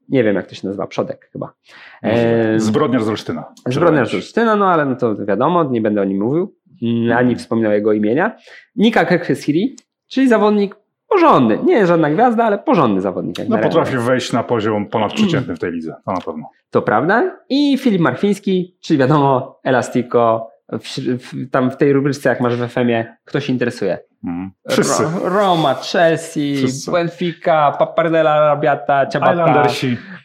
[0.10, 1.54] nie wiem jak to się nazywa, przodek chyba.
[2.02, 3.46] Ehm, Zbrodniarz z Olsztyna.
[3.68, 7.18] Zbrodniarz z Olsztyna, no ale no to wiadomo, nie będę o nim mówił, Mhm.
[7.18, 8.36] ani wspominał jego imienia.
[8.76, 9.76] Nika Kekhesiri,
[10.08, 10.76] czyli zawodnik
[11.10, 11.60] porządny.
[11.66, 13.36] Nie jest żadna gwiazda, ale porządny zawodnik.
[13.50, 16.50] No potrafi wejść na poziom ponadprzeciętny w tej lidze, to na pewno.
[16.70, 17.38] To prawda.
[17.50, 23.16] I Filip Markwiński, czyli wiadomo, Elastico, w, tam w tej rubryczce, jak masz w FM-ie,
[23.26, 23.98] kto się interesuje?
[24.24, 24.52] Mhm.
[24.70, 25.04] Wszyscy.
[25.04, 26.92] Ro, Roma, Chelsea, Wszyscy.
[26.92, 29.64] Benfica, Pappardella, Rabiata, Ciabata,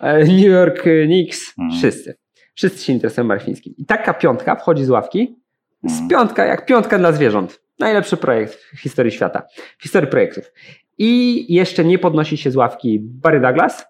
[0.01, 1.79] e, New York Knicks, Mhm.
[1.79, 2.17] wszyscy.
[2.55, 3.75] Wszyscy się interesują Markwińskim.
[3.79, 5.37] I taka piątka wchodzi z ławki,
[5.85, 6.09] z Mhm.
[6.09, 7.61] piątka, jak piątka dla zwierząt.
[7.79, 9.43] Najlepszy projekt w historii świata,
[9.79, 10.53] w historii projektów.
[10.99, 13.87] I jeszcze nie podnosi się z ławki Barry Douglas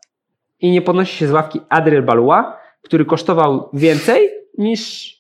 [0.61, 5.15] i nie podnosi się z ławki Adriel Balua, który kosztował więcej niż,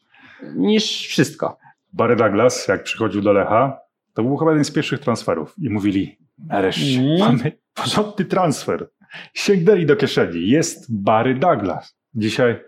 [0.57, 1.59] niż wszystko.
[1.93, 3.79] Barry Douglas, jak przychodził do Lecha,
[4.15, 5.55] to był chyba jeden z pierwszych transferów.
[5.59, 6.19] I mówili,
[6.49, 7.19] nareszcie, Mhm.
[7.19, 8.89] mamy porządny transfer.
[9.35, 10.49] Sięgnęli do kieszeni.
[10.49, 11.97] Jest Barry Douglas.
[12.15, 12.61] Dzisiaj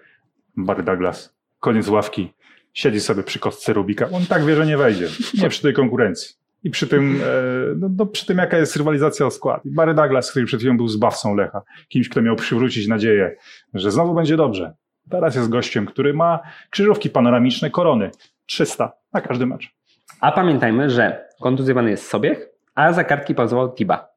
[0.57, 2.33] Barry Douglas, koniec ławki,
[2.73, 4.09] siedzi sobie przy kostce Rubika.
[4.13, 5.09] On tak wie, że nie wejdzie.
[5.43, 6.35] Nie przy tej konkurencji.
[6.65, 7.27] I przy tym, e,
[7.77, 9.63] no, no, przy tym jaka jest rywalizacja o skład.
[9.65, 13.37] Barry Douglas, który przed chwilą był zbawcą Lecha, kimś, kto miał przywrócić nadzieję,
[13.75, 14.75] że znowu będzie dobrze.
[15.11, 16.41] Teraz jest gościem, który ma
[16.71, 18.11] krzyżówki panoramiczne, korony.
[18.47, 19.71] 300 na każdy mecz.
[20.21, 24.09] A pamiętajmy, że kontuzjowany jest Sobiech, a za kartki pauzował Tiba.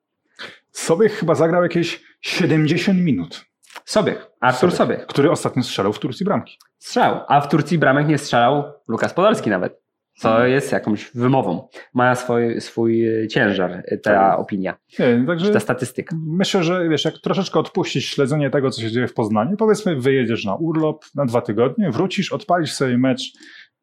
[0.71, 3.45] Sobie chyba zagrał jakieś 70 minut.
[3.85, 5.07] Sobiech, Artur Sobiech.
[5.07, 6.57] Który ostatnio strzelał w Turcji bramki.
[6.77, 7.19] Strzał.
[7.27, 9.81] A w Turcji bramek nie strzelał Lukas Podolski nawet.
[10.19, 11.67] Co jest jakąś wymową.
[11.93, 14.39] Ma swój, swój ciężar ta Tak.
[14.39, 16.15] opinia, Nie, także czy ta statystyka.
[16.27, 20.45] myślę, że wiesz, jak troszeczkę odpuścić śledzenie tego, co się dzieje w Poznaniu, powiedzmy wyjedziesz
[20.45, 23.21] na urlop na dwa tygodnie, wrócisz, odpalisz sobie mecz,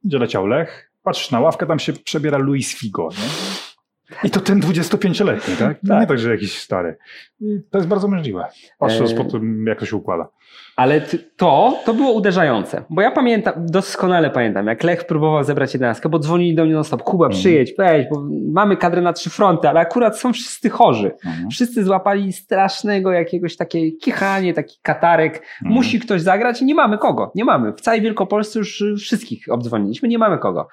[0.04, 3.28] będzie leciał Lech, patrzysz na ławkę, tam się przebiera Luis Figo, nie?
[4.24, 5.78] I to ten 25-letni, tak?
[5.82, 6.00] No Tak.
[6.00, 6.96] Nie tak, że jakiś stary.
[7.40, 8.44] I to jest bardzo możliwe.
[8.78, 9.16] Patrząc Eee.
[9.16, 10.28] po tym, jak to się układa.
[10.76, 11.00] Ale
[11.36, 16.18] to, to było uderzające, bo ja pamiętam, doskonale pamiętam, jak Lech próbował zebrać jedenastkę, bo
[16.18, 17.40] dzwonili do mnie non stop, Kuba Mhm.
[17.40, 21.10] przyjedź, weź, bo mamy kadrę na trzy fronty, ale akurat są wszyscy chorzy.
[21.26, 21.50] Mhm.
[21.50, 25.34] Wszyscy złapali strasznego jakiegoś takie kichanie, taki katarek.
[25.34, 25.74] Mhm.
[25.74, 27.32] Musi ktoś zagrać i nie mamy kogo.
[27.34, 27.72] Nie mamy.
[27.72, 30.68] W całej Wielkopolsce już wszystkich obdzwoniliśmy, nie mamy kogo.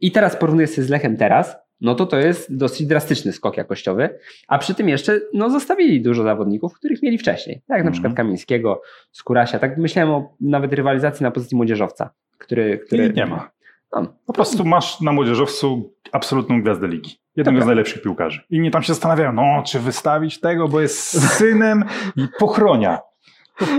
[0.00, 4.18] I teraz porównuję się z Lechem teraz, no to to jest dosyć drastyczny skok jakościowy,
[4.48, 7.92] a przy tym jeszcze no, zostawili dużo zawodników, których mieli wcześniej, jak na Mhm.
[7.92, 9.58] przykład Kamińskiego, Skurasia.
[9.58, 12.78] Tak myślałem o nawet rywalizacji na pozycji młodzieżowca, który...
[12.78, 13.50] który I nie ma.
[13.92, 17.20] No, Po prostu masz na młodzieżowcu absolutną gwiazdę ligi.
[17.36, 18.40] Jednego z najlepszych piłkarzy.
[18.50, 20.98] Inni tam się zastanawiają, no czy wystawić tego, bo jest
[21.38, 21.84] synem
[22.16, 22.98] i pochronia.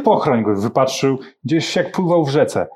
[0.04, 2.68] Pochroń go wypatrzył gdzieś jak pływał w rzece.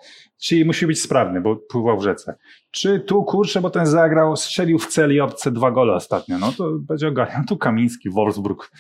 [0.43, 2.37] Czyli musi być sprawny, bo pływał w rzece.
[2.71, 6.39] Czy tu kurczę, bo ten zagrał, strzelił w celi obce dwa gole ostatnio.
[6.39, 7.43] No to będzie ogarniał.
[7.47, 8.71] Tu Kamiński, Wolfsburg.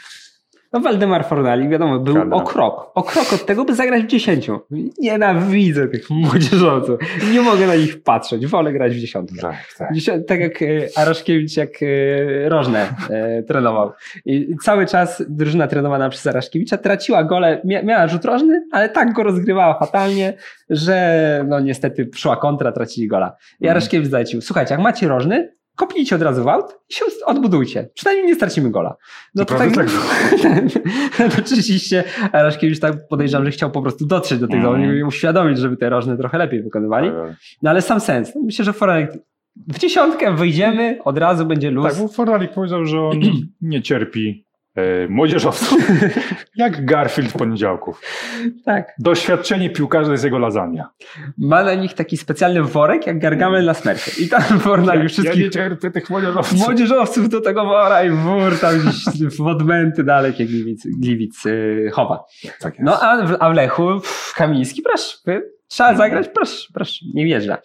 [0.73, 2.35] No Waldemar Fornali, wiadomo, był Prawda.
[2.35, 4.59] o krok, o krok od tego, by zagrać w dziesięciu.
[4.99, 6.99] Nienawidzę tych młodzieżowców.
[7.33, 9.41] Nie mogę na nich patrzeć, wolę grać w dziesiątkę.
[9.41, 9.93] Tak, tak.
[9.93, 13.91] Dziesią- Tak jak e, Araszkiewicz, jak e, Rożne e, trenował.
[14.25, 19.13] I cały czas drużyna trenowana przez Araszkiewicza traciła gole, mia, miała rzut rożny, ale tak
[19.13, 20.33] go rozgrywała fatalnie,
[20.69, 23.35] że no niestety szła kontra, tracili gola.
[23.59, 23.71] I Mhm.
[23.71, 27.89] Araszkiewicz zalecił, słuchajcie, jak macie rożny, kopnijcie od razu w aut i się odbudujcie.
[27.93, 28.95] Przynajmniej nie stracimy gola.
[29.35, 29.91] No to tak, Naprawdę
[31.19, 34.73] no, oczywiście Araszkiewicz tak podejrzewam, że chciał po prostu dotrzeć do tych Mhm.
[34.73, 37.09] zawodników i uświadomić, żeby te rożne trochę lepiej wykonywali.
[37.09, 38.31] Tak, No ale sam sens.
[38.35, 39.07] No, Myślę, że Forel
[39.67, 41.85] w dziesiątkę wyjdziemy, od razu będzie luz.
[41.85, 43.19] Tak, bo Fornalik powiedział, że on
[43.61, 44.45] nie cierpi
[45.09, 45.79] młodzieżowców.
[46.55, 48.01] Jak Garfield poniedziałków.
[48.65, 48.93] tak.
[48.99, 50.89] Doświadczenie piłkarza jest jego lasagna.
[51.37, 54.23] Ma na nich taki specjalny worek, jak Gargamel na smerfie.
[54.23, 56.59] I tam Fornalik Ja wszystkich nie cierpię tych młodzieżowców.
[56.59, 62.23] młodzieżowców do tego wora i wór tam gdzieś w odmęty dalekie Gliwic, Gliwic yy, chowa.
[62.59, 62.85] Tak jest.
[62.85, 67.25] No a w, a w Lechu pff, Kamiński, proszę, y, trzeba zagrać, proszę, proszę, nie
[67.25, 67.57] wjeżdża.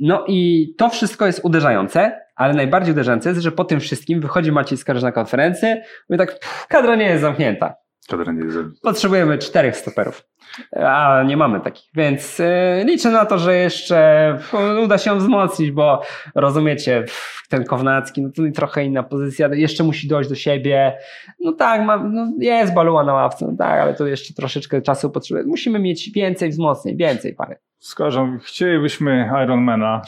[0.00, 4.52] No i to wszystko jest uderzające, ale najbardziej uderzające jest, że po tym wszystkim wychodzi
[4.52, 7.74] Maciej Skarż na konferencję mówi tak, pff, kadra nie jest zamknięta.
[8.08, 10.24] Kadra nie jest Potrzebujemy czterech stoperów.
[10.72, 12.44] A nie mamy takich, więc y,
[12.84, 14.38] liczę na to, że jeszcze
[14.84, 16.02] uda się ją wzmocnić, bo
[16.34, 17.04] rozumiecie,
[17.48, 20.98] ten Kownacki, no to trochę inna pozycja, jeszcze musi dojść do siebie.
[21.40, 25.10] No tak, mam, no jest baluła na ławce, no tak, ale to jeszcze troszeczkę czasu
[25.10, 25.46] potrzebuje.
[25.46, 27.56] Musimy mieć więcej wzmocnień, więcej parę.
[27.78, 30.02] Skażą, chcielibyśmy Ironmana.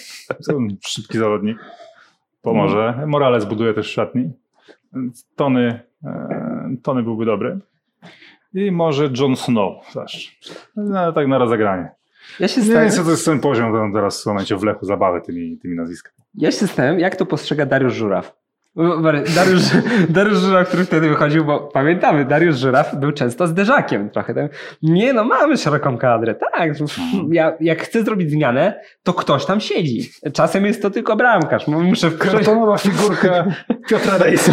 [0.86, 1.58] Szybki zawodnik.
[2.42, 3.04] Pomoże.
[3.06, 4.30] Morales buduje też szatni.
[4.92, 7.58] Więc Tony, e, Tony byłby dobry.
[8.66, 10.38] I może Jon Snow też.
[10.76, 11.90] No, tak na rozegranie.
[12.40, 14.86] Ja się Nie wiem, zastanawiam, co to jest ten poziom teraz w momencie w Lechu
[14.86, 16.16] zabawy tymi, tymi nazwiskami.
[16.34, 18.32] ja się zastanawiam, jak to postrzega Dariusz Żuraw.
[19.34, 19.62] Dariusz,
[20.16, 24.34] Dariusz Żuraw, który wtedy wychodził, bo pamiętamy, Dariusz Żuraw był często zderzakiem trochę.
[24.34, 24.48] Tam,
[24.82, 26.72] nie no, mamy szeroką kadrę, tak.
[27.30, 30.10] Ja, jak chcę zrobić zmianę, to ktoś tam siedzi.
[30.32, 31.66] Czasem jest to tylko bramkarz.
[31.66, 33.44] Muszę w Kartonowa figurka
[33.88, 34.52] Piotra Rejsa,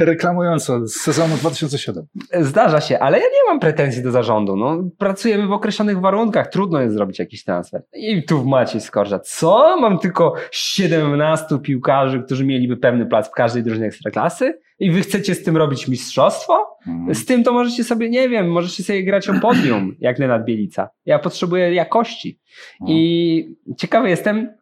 [0.00, 2.06] reklamująca z sezonu 2007.
[2.40, 4.56] Zdarza się, ale ja nie mam pretensji do zarządu.
[4.56, 7.82] No, pracujemy w określonych warunkach, trudno jest zrobić jakiś transfer.
[7.92, 9.18] I tu Maciej Skorża.
[9.18, 9.76] Co?
[9.80, 14.60] Mam tylko 17 piłkarzy, którzy mieliby pewny plac w każdej drużynie ekstraklasy?
[14.78, 16.76] I wy chcecie z tym robić mistrzostwo?
[16.86, 17.14] Mhm.
[17.14, 20.90] Z tym to możecie sobie, nie wiem, możecie sobie grać o podium, jak Lenat Bielica.
[21.06, 22.40] Ja potrzebuję jakości.
[22.86, 24.54] I ciekawy jestem,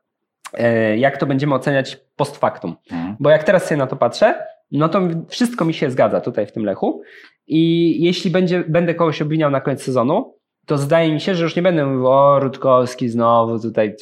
[0.54, 2.76] e, jak to będziemy oceniać post factum.
[2.90, 3.16] Mhm.
[3.20, 4.34] Bo jak teraz sobie na to patrzę,
[4.70, 7.02] no to wszystko mi się zgadza tutaj w tym Lechu.
[7.46, 10.34] I jeśli będzie, będę kogoś obwiniał na koniec sezonu,
[10.68, 13.96] to zdaje mi się, że już nie będę mówił, o Rutkowski znowu tutaj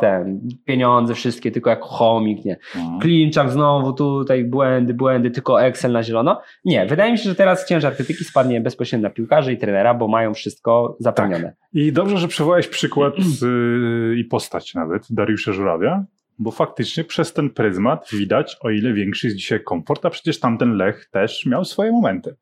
[0.00, 2.56] ten, pieniądze wszystkie, tylko jako chomik, nie.
[2.76, 3.00] Mhm.
[3.00, 6.40] Klinczak znowu tutaj błędy, błędy, tylko Excel na zielono.
[6.64, 10.08] Nie, wydaje mi się, że teraz ciężar krytyki spadnie bezpośrednio na piłkarzy i trenera, bo
[10.08, 11.54] mają wszystko zapewnione.
[11.72, 16.04] I dobrze, że przywołałeś przykład y, i postać nawet Dariusza Żurawia,
[16.38, 20.76] bo faktycznie przez ten pryzmat widać, o ile większy jest dzisiaj komfort, a przecież tamten
[20.76, 22.36] Lech też miał swoje momenty.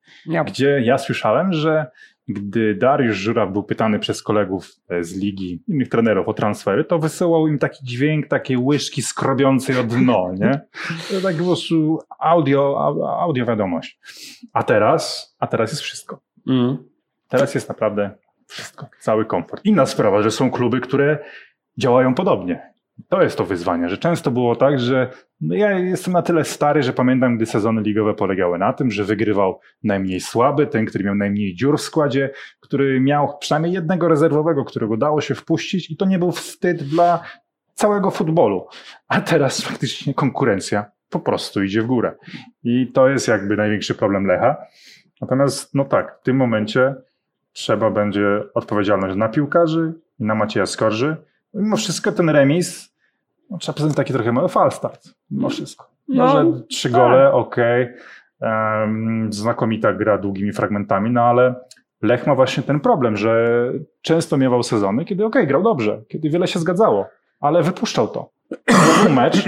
[0.47, 1.87] Gdzie ja słyszałem, że
[2.33, 6.99] gdy Dariusz Żuraw był pytany przez kolegów e, z ligi, innych trenerów o transfery, to
[6.99, 10.61] wysyłał im taki dźwięk takiej łyżki skrobiącej o dno, nie?
[11.11, 14.01] To tak po prostu audio, au- audio wiadomość.
[14.53, 16.20] A teraz, a teraz jest wszystko.
[16.49, 16.76] Mm.
[17.28, 18.11] Teraz jest naprawdę
[18.47, 19.64] wszystko, cały komfort.
[19.64, 21.18] Inna sprawa, że są kluby, które
[21.78, 22.70] działają podobnie.
[23.09, 26.83] To jest to wyzwanie, że często było tak, że no ja jestem na tyle stary,
[26.83, 31.15] że pamiętam, gdy sezony ligowe polegały na tym, że wygrywał najmniej słaby, ten, który miał
[31.15, 32.31] najmniej dziur w składzie,
[32.61, 37.23] który miał przynajmniej jednego rezerwowego, którego dało się wpuścić i to nie był wstyd dla
[37.75, 38.67] całego futbolu.
[39.09, 42.15] A teraz faktycznie konkurencja po prostu idzie w górę.
[42.65, 44.57] I to jest jakby największy problem Lecha.
[45.21, 46.95] Natomiast, no tak, w tym momencie
[47.53, 51.17] trzeba będzie odpowiedzialność na piłkarzy i na Macieja Skorży.
[51.55, 52.89] Mimo wszystko ten remis,
[53.51, 55.09] no, trzeba przyznać taki trochę mały falstart.
[55.31, 55.91] Mimo wszystko.
[56.09, 57.01] No, Może trzy tak.
[57.01, 57.89] gole, okej.
[58.41, 61.55] Em, znakomita gra długimi fragmentami, no ale
[62.03, 63.63] Lech ma właśnie ten problem, że
[64.03, 67.07] często miewał sezony, kiedy okej, grał dobrze, kiedy wiele się zgadzało,
[67.41, 68.31] ale wypuszczał to.
[68.67, 69.45] To był mecz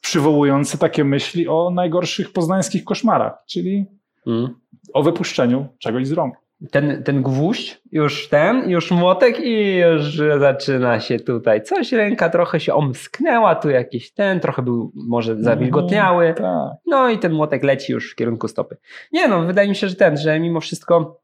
[0.00, 3.86] przywołujący takie myśli o najgorszych poznańskich koszmarach, czyli
[4.26, 4.48] Mm.
[4.94, 6.34] o wypuszczeniu czegoś z rąk.
[6.70, 12.60] Ten, ten gwóźdź, już ten, już młotek i już zaczyna się tutaj coś, ręka trochę
[12.60, 16.72] się omsknęła, tu jakiś ten, trochę był może zawilgotniały, Tak.
[16.86, 18.76] no i ten młotek leci już w kierunku stopy.
[19.12, 21.20] Nie no, wydaje mi się, że ten, że mimo wszystko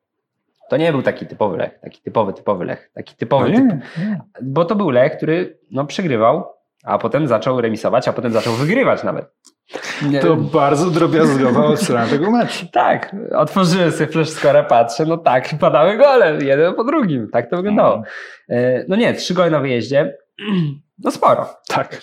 [0.71, 3.65] to nie był taki typowy lech, taki typowy, typowy lech, taki typowy, No typ,
[3.99, 4.21] nie, nie.
[4.43, 6.45] bo to był lech, który no przegrywał,
[6.85, 9.27] a potem zaczął remisować, a potem zaczął wygrywać nawet.
[10.11, 12.67] Nie- To bardzo drobiazgowa ocena tego meczu.
[12.73, 17.57] tak, otworzyłem sobie flash score, patrzę, no tak, padały gole, jeden po drugim, tak to
[17.57, 18.03] wyglądało.
[18.49, 20.17] E, No nie, trzy gole na wyjeździe,
[21.05, 21.47] no sporo.
[21.69, 22.01] Tak.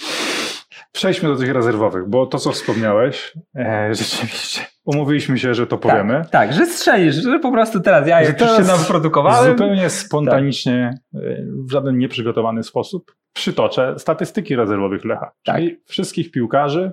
[0.92, 6.14] Przejdźmy do tych rezerwowych, bo to, co wspomniałeś, e, rzeczywiście umówiliśmy się, że to powiemy.
[6.22, 11.00] Tak, tak, że strzelisz, że po prostu teraz ja już się teraz wyprodukowałem, Zupełnie spontanicznie,
[11.16, 11.20] e,
[11.68, 15.32] w żaden nieprzygotowany sposób przytoczę statystyki rezerwowych Lecha.
[15.46, 15.56] Tak.
[15.56, 16.92] Czyli wszystkich piłkarzy,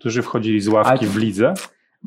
[0.00, 1.54] którzy wchodzili z ławki w lidze.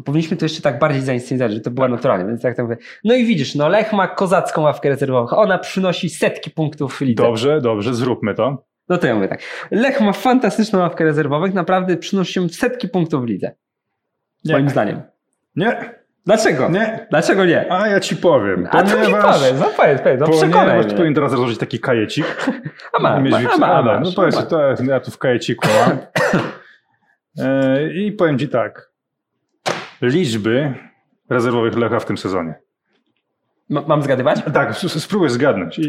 [0.05, 2.77] powinniśmy to jeszcze tak bardziej zainscenizować, że to była naturalnie, więc tak to mówię.
[3.03, 7.23] No i widzisz, no Lech ma kozacką ławkę rezerwową, ona przynosi setki punktów w lidze.
[7.23, 8.63] Dobrze, dobrze, zróbmy to.
[8.89, 9.39] No to ja mówię tak.
[9.71, 13.51] Lech ma fantastyczną ławkę rezerwowych, naprawdę przynosi się setki punktów w lidze.
[14.45, 14.53] Nie.
[14.53, 15.01] Moim zdaniem.
[15.55, 15.93] Nie,
[16.25, 16.69] Dlaczego?
[16.69, 17.07] nie.
[17.09, 17.71] Dlaczego nie?
[17.71, 18.67] A ja ci powiem.
[18.71, 19.53] A co mi powiesz?
[19.59, 20.93] No powiedz, powiedz, no przekonaj Ponieważ mnie.
[20.95, 22.25] powinien teraz rozłożyć taki kajecik.
[22.93, 25.11] A ma, Mieć ma, a wipsa- ma, a, masz, No powiedz, to jest, ja tu
[25.11, 25.97] w kajeciku mam.
[27.39, 28.91] E, I powiem ci tak.
[30.01, 30.73] Liczby
[31.29, 32.53] rezerwowych Lecha w tym sezonie.
[33.69, 34.39] Ma- Mam zgadywać?
[34.53, 35.79] Tak, spróbuj zgadnąć.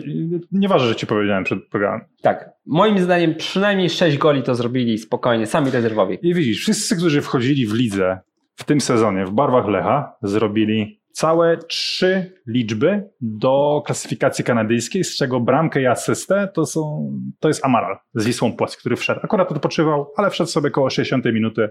[0.53, 2.01] Nieważne, że ci powiedziałem przed programem.
[2.23, 2.51] Tak.
[2.67, 6.19] Moim zdaniem przynajmniej 6 goli to zrobili spokojnie, sami rezerwowi.
[6.23, 8.19] I widzisz, wszyscy, którzy wchodzili w lidze
[8.57, 15.41] w tym sezonie w barwach Lecha, zrobili całe trzy liczby do klasyfikacji kanadyjskiej, z czego
[15.41, 19.21] bramkę i asystę to, są, to jest Amaral z Wisłą Płock, który wszedł.
[19.23, 21.69] Akurat odpoczywał, ale wszedł sobie koło 60 minuty.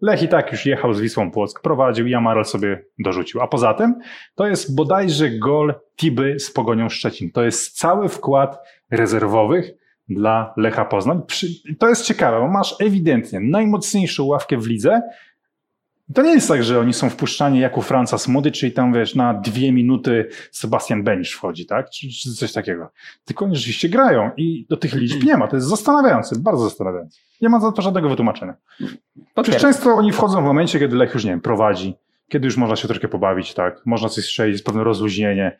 [0.00, 3.40] Lech i tak już jechał z Wisłą Płock, prowadził i Amaral sobie dorzucił.
[3.40, 3.94] A poza tym
[4.34, 7.32] to jest bodajże gol Tiby z Pogonią Szczecin.
[7.32, 8.58] To jest cały wkład
[8.90, 9.70] rezerwowych
[10.08, 11.22] dla Lecha Poznań.
[11.78, 15.02] To jest ciekawe, bo masz ewidentnie najmocniejszą ławkę w lidze.
[16.14, 19.14] To nie jest tak, że oni są wpuszczani jak u Franca Smody, czyli tam wiesz,
[19.14, 21.90] na dwie minuty Sebastian Benisz wchodzi, tak?
[21.90, 22.90] Czy, czy coś takiego.
[23.24, 25.48] Tylko oni rzeczywiście grają i do tych liczb nie ma.
[25.48, 27.20] To jest zastanawiające, bardzo zastanawiające.
[27.40, 28.54] Nie ma za to żadnego wytłumaczenia.
[29.42, 31.94] Przecież często oni wchodzą w momencie, kiedy Lech już, nie wiem, prowadzi,
[32.28, 33.86] kiedy już można się troszkę pobawić, tak?
[33.86, 35.58] Można coś strzelić, jest pewne rozluźnienie.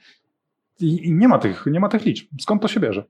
[0.81, 2.27] I, I nie ma tych, nie ma tych liczb.
[2.41, 3.05] Skąd to się bierze?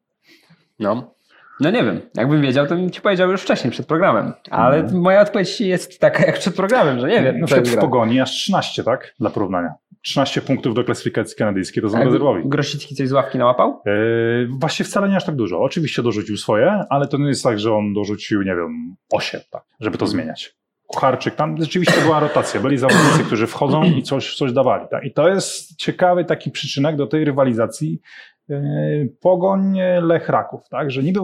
[0.78, 1.14] No.
[1.60, 2.00] No nie wiem.
[2.16, 4.32] Jakbym wiedział, to bym ci powiedział już wcześniej, przed programem.
[4.50, 5.02] Ale Mhm.
[5.02, 7.38] moja odpowiedź jest taka jak przed programem, że nie wiem.
[7.40, 7.76] Na przykład w.
[7.76, 9.14] Pogoni aż 13, tak?
[9.20, 9.74] Dla porównania.
[10.02, 12.42] 13 punktów do klasyfikacji kanadyjskiej to są A rezerwowi.
[12.44, 13.82] Grosicki coś z ławki nałapał?
[13.86, 15.60] Yy, właśnie wcale nie aż tak dużo.
[15.60, 19.62] Oczywiście dorzucił swoje, ale to nie jest tak, że on dorzucił, nie wiem, 8, tak,
[19.80, 20.54] żeby to zmieniać.
[20.86, 22.60] Kucharczyk, tam rzeczywiście była rotacja.
[22.60, 24.86] Byli zawodnicy, którzy wchodzą i coś, coś dawali.
[24.90, 25.04] Tak?
[25.04, 28.00] I to jest ciekawy taki przyczynek do tej rywalizacji
[29.20, 30.90] Pogoń Lech Raków, tak?
[30.90, 31.20] Że niby,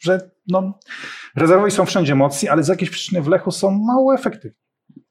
[0.00, 0.78] że no,
[1.36, 4.58] rezerwowi są wszędzie mocni, ale z jakiejś przyczyny w Lechu są mało efektywni.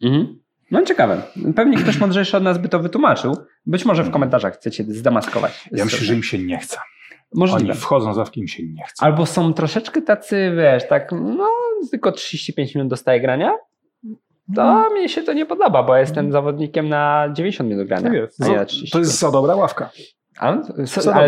[0.04, 0.40] Mhm.
[0.72, 1.22] No ciekawe.
[1.56, 3.38] Pewnie ktoś mądrzejszy od nas by to wytłumaczył.
[3.66, 5.70] Być może w komentarzach chcecie zdemaskować.
[5.72, 6.78] Ja myślę, że im się nie chce.
[7.36, 7.72] Możliwe.
[7.72, 9.06] Oni wchodzą, zawki im się nie chce.
[9.06, 11.48] Albo są troszeczkę tacy, wiesz, tak, no,
[11.92, 13.52] tylko 35 minut dostaje grania.
[14.56, 18.04] To mi się to nie podoba, bo jestem zawodnikiem na 90 minut grania.
[18.04, 18.42] Tak jest.
[18.42, 18.92] a nie na Za- 30.
[18.92, 19.90] To jest za dobra ławka.
[20.38, 20.62] Ale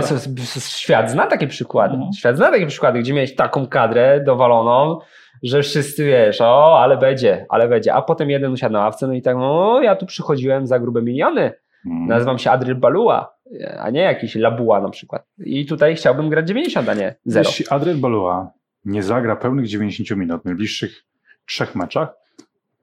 [0.02, 0.18] so,
[0.60, 1.94] świat zna takie przykłady.
[1.94, 2.14] Mhm.
[2.14, 5.00] Świat zna takie przykłady, gdzie miałeś taką kadrę dowaloną,
[5.44, 7.94] że wszyscy wiesz, o, ale będzie, ale będzie.
[7.94, 11.02] A potem jeden usiadł na ławce, no i tak, o, ja tu przychodziłem za grube
[11.02, 11.54] miliony.
[11.86, 12.08] Mm.
[12.08, 13.34] Nazywam się Adryl Balua,
[13.80, 15.26] a nie jakiś Labuła na przykład.
[15.38, 17.50] I tutaj chciałbym grać 90, a nie 0.
[17.50, 18.52] Jeśli Adrian Balua
[18.86, 21.06] nie zagra pełnych 90 minut w najbliższych
[21.46, 22.16] trzech meczach,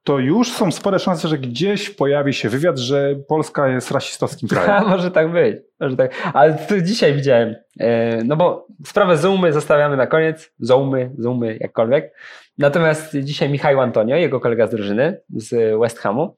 [0.05, 4.89] to już są spore szanse, że gdzieś pojawi się wywiad, że Polska jest rasistowskim krajem.
[4.91, 5.57] może tak być.
[5.81, 6.15] Może tak.
[6.33, 10.53] Ale tu dzisiaj widziałem, e, no bo sprawę Zoomy zostawiamy na koniec.
[10.59, 12.15] Zoomy, Zoomy, jakkolwiek.
[12.59, 16.37] Natomiast dzisiaj Michał Antonio, jego kolega z drużyny z West Hamu,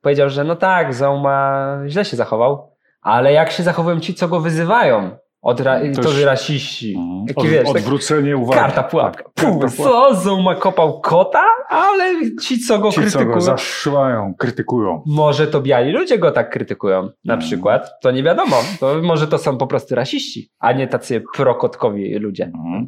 [0.00, 4.40] powiedział, że no tak, Zouma źle się zachował, ale jak się zachowują ci, co go
[4.40, 6.94] wyzywają, od ra- To to, że rasiści.
[6.98, 7.24] Mhm.
[7.36, 8.60] Od, wiesz, tak, odwrócenie uwagi.
[8.60, 9.24] karta pułapka.
[9.34, 10.14] Tak, karta co?
[10.14, 13.34] Zouma kopał kota, ale ci, co go Ci, co krytykują.
[13.34, 15.02] go zaszywają, krytykują.
[15.06, 17.46] Może to biali ludzie go tak krytykują, na Mm.
[17.46, 17.90] przykład.
[18.02, 18.56] To nie wiadomo.
[18.80, 22.44] To może to są po prostu rasiści, a nie tacy prokotkowi ludzie.
[22.44, 22.86] Mhm.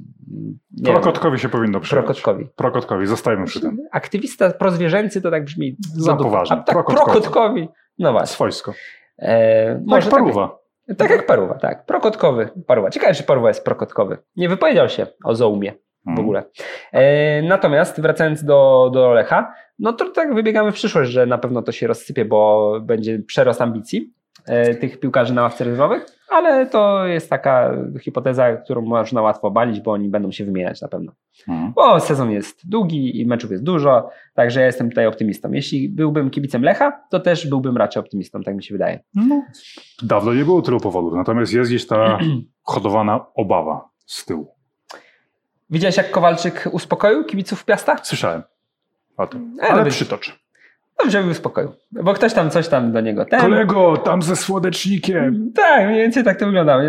[0.72, 2.04] Nie wiem, Prokotkowi się powinno przyjąć.
[2.06, 2.46] prokotkowi.
[2.56, 3.78] Prokotkowi, zostajmy przy tym.
[3.92, 5.76] Aktywista prozwierzęcy to tak brzmi.
[5.94, 6.56] Za poważnie.
[6.56, 7.10] A tak, Prokotkowi.
[7.12, 7.68] prokotkowi.
[7.98, 8.34] No właśnie.
[8.34, 8.72] Swojsko.
[9.18, 10.48] E, Tak, może paruwa.
[10.48, 10.57] Tak,
[10.96, 11.86] tak jak paruwa, tak.
[11.86, 12.48] Prokotkowy.
[12.66, 12.90] Paruwa.
[12.90, 14.18] Ciekawe, czy paruwa jest prokotkowy.
[14.36, 15.72] Nie wypowiedział się o zoumie
[16.04, 16.26] w Mhm.
[16.26, 16.42] ogóle.
[16.92, 21.62] E, natomiast wracając do, do Lecha, no to tak wybiegamy w przyszłość, że na pewno
[21.62, 24.12] to się rozsypie, bo będzie przerost ambicji
[24.80, 29.92] tych piłkarzy na ławce rezerwowych, ale to jest taka hipoteza, którą można łatwo balić, bo
[29.92, 31.12] oni będą się wymieniać na pewno.
[31.48, 31.72] Mhm.
[31.72, 35.52] Bo sezon jest długi i meczów jest dużo, także ja jestem tutaj optymistą.
[35.52, 39.00] Jeśli byłbym kibicem Lecha, to też byłbym raczej optymistą, tak mi się wydaje.
[39.14, 39.42] No,
[40.02, 42.18] dawno nie było tylu powodów, natomiast jest gdzieś ta
[42.62, 44.54] hodowana obawa z tyłu.
[45.70, 47.96] Widziałeś, jak Kowalczyk uspokoił kibiców Piasta?
[48.02, 48.42] Słyszałem
[49.16, 50.47] o tym, Ale ale być- przytocz.
[51.02, 53.40] Dobrze by uspokoił, bo ktoś tam coś tam do niego ten.
[53.40, 55.52] Kolego, tam ze słodecznikiem.
[55.54, 56.82] Tak, mniej więcej tak to wyglądało.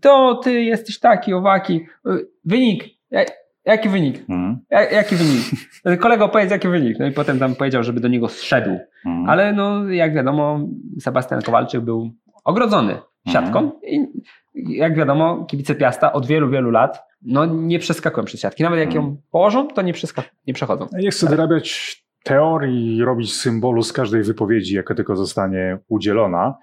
[0.00, 1.86] To ty jesteś taki, owaki.
[2.06, 2.84] Y, Wynik.
[3.10, 3.24] Ja-
[3.64, 4.20] Jaki wynik?
[4.20, 4.58] Mhm.
[4.70, 5.42] Ja- Jaki wynik?
[6.02, 6.98] Kolego, powiedz jaki wynik.
[6.98, 8.78] No i potem tam powiedział, żeby do niego zszedł.
[9.06, 9.28] Mhm.
[9.28, 10.60] Ale no, jak wiadomo,
[11.00, 12.10] Sebastian Kowalczyk był
[12.44, 12.98] ogrodzony
[13.28, 13.70] siatką.
[13.86, 14.06] I
[14.54, 18.62] jak wiadomo, kibice Piasta od wielu, wielu lat no, nie przeskakują przez siatki.
[18.62, 19.18] Nawet jak ją Mhm.
[19.30, 20.86] położą, to nie, przeska- nie przechodzą.
[21.10, 26.54] Chcę wyrabiać teorii robić symbolu z każdej wypowiedzi, jaka tylko zostanie udzielona,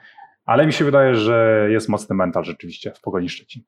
[0.46, 3.64] ale mi się wydaje, że jest mocny mental rzeczywiście w Pogoni Szczecin.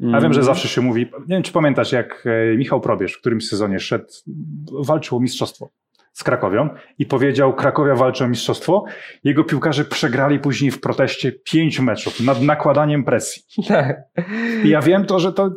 [0.00, 0.44] Ja wiem, że Mhm.
[0.44, 4.04] zawsze się mówi, nie wiem czy pamiętasz, jak e, Michał Probierz w którymś sezonie szedł,
[4.84, 5.70] walczył o mistrzostwo
[6.12, 6.68] z Krakowią
[6.98, 8.84] i powiedział, Krakowia walczy o mistrzostwo.
[9.24, 13.42] Jego piłkarze przegrali później w proteście pięć meczów nad nakładaniem presji.
[13.68, 13.96] Tak.
[14.64, 15.50] I ja wiem to, że to,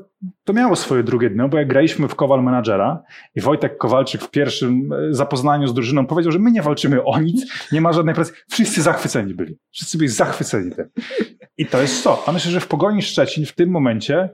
[0.43, 3.03] to miało swoje drugie dno, bo jak graliśmy w Kowal Managera
[3.35, 7.19] i Wojtek Kowalczyk w pierwszym e, zapoznaniu z drużyną powiedział, że my nie walczymy o
[7.19, 8.33] nic, nie ma żadnej presji.
[8.49, 9.57] Wszyscy zachwyceni byli.
[9.71, 10.85] Wszyscy byli zachwyceni tym.
[11.57, 12.23] I to jest to.
[12.27, 14.29] A myślę, że w Pogoni Szczecin w tym momencie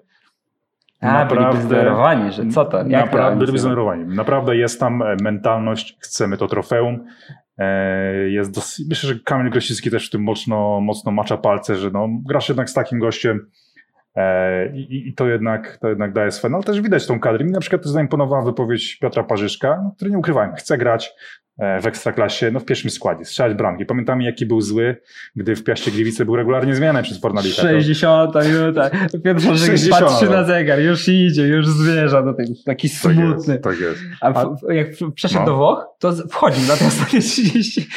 [1.02, 2.78] A, byliby zdenerwowani, że co to?
[2.78, 4.16] Jak to Naprawdę, oni byliby zdenerwowani.
[4.16, 7.06] Naprawdę jest tam e, mentalność, chcemy to trofeum.
[7.58, 11.92] E, Jest dos- Myślę, że Kamil Grosicki też w tym mocno, mocno macza palce, że
[11.92, 13.50] no, grasz jednak z takim gościem
[14.74, 16.52] i, i to, jednak, to jednak daje swoje.
[16.52, 17.46] No też widać tą kadrę.
[17.46, 21.12] Mi na przykład to zaimponowała wypowiedź Piotra Parzyszka, no, który nie ukrywałem, chce grać e,
[21.82, 23.86] w Ekstraklasie, no w pierwszym składzie, strzelać bramki.
[23.86, 24.96] Pamiętamy jaki był zły,
[25.36, 27.56] gdy w Piaście Gliwice był regularnie zmieniany przez Fornalika.
[27.56, 28.90] To- 60 minuta.
[29.12, 30.32] Szymczyk 60, patrzy no.
[30.32, 32.54] na zegar, już idzie, już zmierza do tego.
[32.66, 33.52] Taki Tak smutny.
[33.54, 34.00] jest, tak jest.
[34.22, 35.46] A w, jak przeszedł No.
[35.46, 37.88] do Włoch, to wchodził na te ostatnie 30.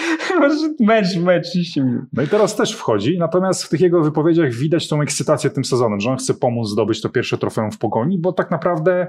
[0.41, 2.05] Może mecz, mecz 30 minut.
[2.13, 6.01] No i teraz też wchodzi, natomiast w tych jego wypowiedziach widać tą ekscytację tym sezonem,
[6.01, 9.07] że on chce pomóc zdobyć to pierwsze trofeum w Pogoni, bo tak naprawdę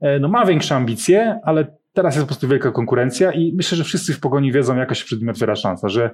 [0.00, 3.84] e, no, ma większe ambicje, ale teraz jest po prostu wielka konkurencja i myślę, że
[3.84, 6.10] wszyscy w Pogoni wiedzą, jaka się przed nim otwiera szansa, że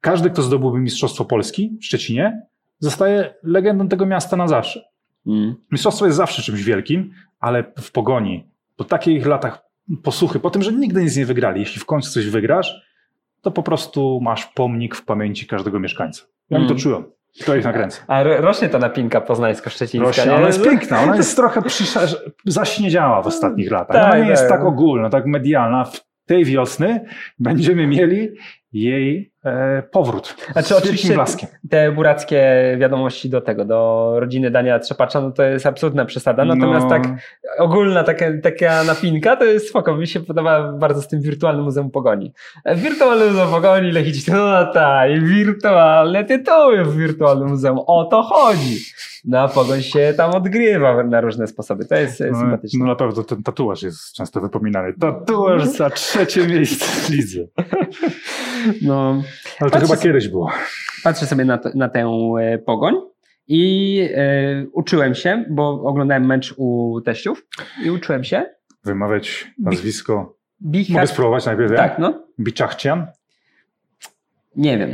[0.00, 2.42] każdy, kto zdobyłby Mistrzostwo Polski w Szczecinie,
[2.78, 4.84] zostaje legendą tego miasta na zawsze.
[5.72, 8.46] Mistrzostwo jest zawsze czymś wielkim, ale w Pogoni,
[8.76, 9.62] po takich latach
[10.02, 12.92] posłuchy, po tym, że nigdy nic nie wygrali, jeśli w końcu coś wygrasz,
[13.40, 16.22] to po prostu masz pomnik w pamięci każdego mieszkańca.
[16.50, 16.68] Ja mm.
[16.68, 17.12] to Mm.
[17.46, 18.02] To ich nakręca.
[18.06, 20.06] A ro- rośnie ta napinka poznańsko-szczecińska.
[20.06, 20.34] Rośnie, nie?
[20.36, 22.16] ona jest piękna, ona jest trochę przysz-
[22.46, 23.96] zaśniedziała w ostatnich latach.
[23.96, 24.50] Ona Tak, nie jest tak.
[24.50, 25.84] tak ogólna, tak medialna.
[25.84, 27.04] W tej wiosny
[27.38, 28.28] będziemy mieli
[28.72, 30.36] jej e, powrót.
[30.52, 31.48] Znaczy, oczywiście blaskiem.
[31.70, 32.42] te burackie
[32.80, 36.44] wiadomości do tego, do rodziny Daniela Trzepacza, no to jest absolutna przesada.
[36.44, 37.02] Natomiast No, tak
[37.58, 39.96] ogólna taka, taka napinka to jest spoko.
[39.96, 42.32] Mi się podoba bardzo z tym wirtualnym Muzeum Pogoni.
[42.64, 47.78] E, Wirtualne Muzeum Pogoni, Lechić, no tak, i wirtualne tytuły w wirtualnym muzeum.
[47.86, 48.78] O to chodzi.
[49.24, 51.84] No a Pogoń się tam odgrywa na różne sposoby.
[51.84, 52.78] To jest No, sympatyczne.
[52.80, 54.92] no na pewno ten tatuaż jest często wypominany.
[55.00, 57.38] Tatuaż za trzecie miejsce w lidze.
[58.82, 59.22] No,
[59.60, 60.50] Ale to chyba kiedyś było.
[61.04, 62.06] patrzę sobie na, to, na tę
[62.40, 62.94] e, Pogoń
[63.48, 67.46] i e, uczyłem się, bo oglądałem mecz u teściów
[67.84, 68.44] i uczyłem się.
[68.84, 70.14] Wymawiać nazwisko.
[70.60, 71.10] Mogę Bichacz...
[71.10, 71.70] spróbować najpierw?
[71.70, 71.76] ja?
[71.76, 72.26] Tak, no.
[72.40, 73.06] Biczachcian?
[74.56, 74.90] Nie wiem.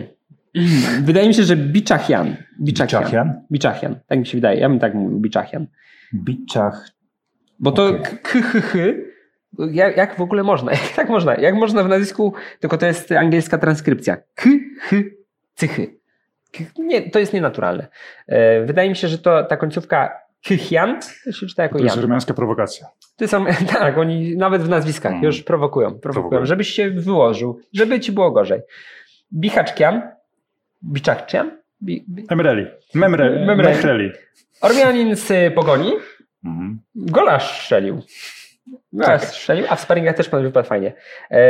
[1.02, 2.36] Wydaje mi się, że Biczachian.
[2.60, 3.02] Biczachian.
[3.02, 3.40] Biczachian?
[3.52, 3.96] Biczachian.
[4.06, 4.60] Tak mi się wydaje.
[4.60, 5.66] Ja bym tak mówił, Biczachian.
[6.14, 6.90] Biczach.
[7.60, 8.02] Bo to Okej.
[8.02, 8.78] k- k, h,
[9.72, 10.72] jak, jak w ogóle można?
[10.82, 11.34] Jak tak można?
[11.34, 14.16] Jak można w nazwisku, tylko to jest angielska transkrypcja.
[14.16, 14.96] K, h,
[15.54, 15.98] cychy.
[16.52, 17.86] K- Nie, to jest nienaturalne.
[18.26, 20.12] E, Wydaje mi się, że to ta końcówka
[20.46, 22.04] Kychian to się czyta jako To jest Jan.
[22.04, 22.86] remiańska prowokacja.
[23.16, 23.46] To są,
[23.78, 25.24] tak, oni nawet w nazwiskach Mm.
[25.24, 26.46] już prowokują, prowokują, Prowokują.
[26.46, 28.60] żebyś się wyłożył, żeby ci było gorzej.
[29.34, 30.02] Bichaczkian,
[30.84, 31.50] Biczakcian,
[31.82, 32.66] Bi, bi, Emreli.
[32.94, 33.76] Memre, Memreli.
[33.76, 34.10] Memreli.
[34.60, 35.92] Ormianin z Pogoni,
[36.44, 36.78] Mhm.
[36.94, 38.02] gola strzelił.
[38.92, 39.24] Gola Tak.
[39.24, 40.92] strzelił, a w sparingach też pan wypadł fajnie.
[41.30, 41.40] E,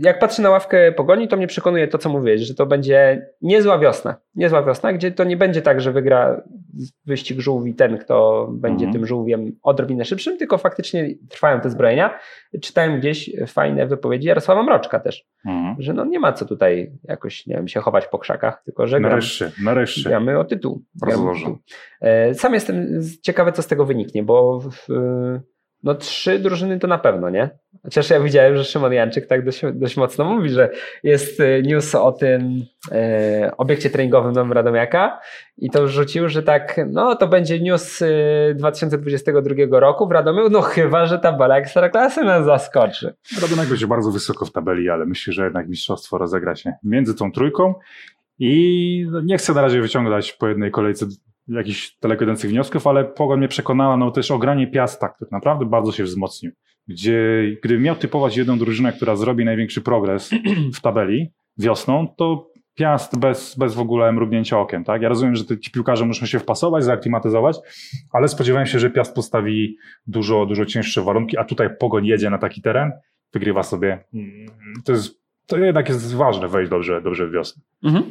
[0.00, 3.78] jak patrzę na ławkę Pogoni, to mnie przekonuje to, co mówiłeś, że to będzie niezła
[3.78, 4.16] wiosna.
[4.34, 6.42] Niezła wiosna, gdzie to nie będzie tak, że wygra
[7.06, 8.92] wyścig żółwi ten, kto będzie Mhm.
[8.92, 12.18] tym żółwiem odrobinę szybszym, tylko faktycznie trwają te zbrojenia.
[12.62, 15.76] Czytałem gdzieś fajne wypowiedzi Jarosława Mroczka też, Mhm.
[15.78, 19.00] że no nie ma co tutaj jakoś, nie wiem, się chować po krzakach, tylko że
[19.00, 20.08] gram, Nareszcie, nareszcie.
[20.10, 20.82] gramy o tytuł.
[21.02, 21.58] Gramy o tytuł.
[22.00, 24.86] E, Sam jestem ciekawy, co z tego wyniknie, bo w,
[25.82, 27.50] no trzy drużyny to na pewno, nie?
[27.82, 30.70] Chociaż ja widziałem, że Szymon Janczyk tak dość, dość mocno mówi, że
[31.02, 35.20] jest e, news o tym e, obiekcie treningowym Nowym Radomiaka
[35.58, 38.06] i to rzucił, że tak, no to będzie news e,
[38.54, 43.14] 2022 roku w Radomiu, no chyba, że ta bala Ekstraklasy nas zaskoczy.
[43.42, 47.32] Radomek będzie bardzo wysoko w tabeli, ale myślę, że jednak mistrzostwo rozegra się między tą
[47.32, 47.74] trójką
[48.38, 51.06] i no, nie chcę na razie wyciągać po jednej kolejce
[51.48, 55.92] jakichś daleko wniosków, ale Pogoń mnie przekonała, no też o granie Piasta, który naprawdę bardzo
[55.92, 56.52] się wzmocnił.
[56.88, 60.30] Gdzie gdybym miał typować jedną drużynę, która zrobi największy progres
[60.74, 64.84] w tabeli wiosną, to Piast bez, bez w ogóle mrugnięcia okiem.
[64.84, 65.02] Tak?
[65.02, 67.56] Ja rozumiem, że ci piłkarze muszą się wpasować, zaaklimatyzować,
[68.12, 69.76] ale spodziewałem się, że Piast postawi
[70.06, 72.92] dużo, dużo cięższe warunki, a tutaj Pogoń jedzie na taki teren,
[73.32, 74.04] wygrywa sobie.
[74.14, 74.46] Mm,
[74.84, 77.62] To, jest, to jednak jest ważne wejść dobrze, dobrze w wiosnę.
[77.84, 78.04] Mhm.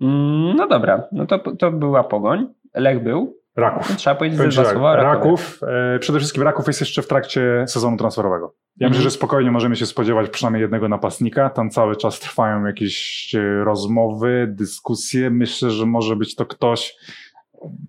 [0.00, 3.90] Mm, No dobra, no to, to była Pogoń, Lech był, Raków.
[3.90, 4.96] no, trzeba powiedzieć Powiem dwa tak, słowa.
[4.96, 5.60] Raków,
[5.94, 8.54] e, przede wszystkim Raków jest jeszcze w trakcie sezonu transferowego.
[8.76, 8.90] Ja Mhm.
[8.90, 11.50] myślę, że spokojnie możemy się spodziewać przynajmniej jednego napastnika.
[11.50, 13.30] Tam cały czas trwają jakieś
[13.64, 15.30] rozmowy, dyskusje.
[15.30, 16.96] Myślę, że może być to ktoś,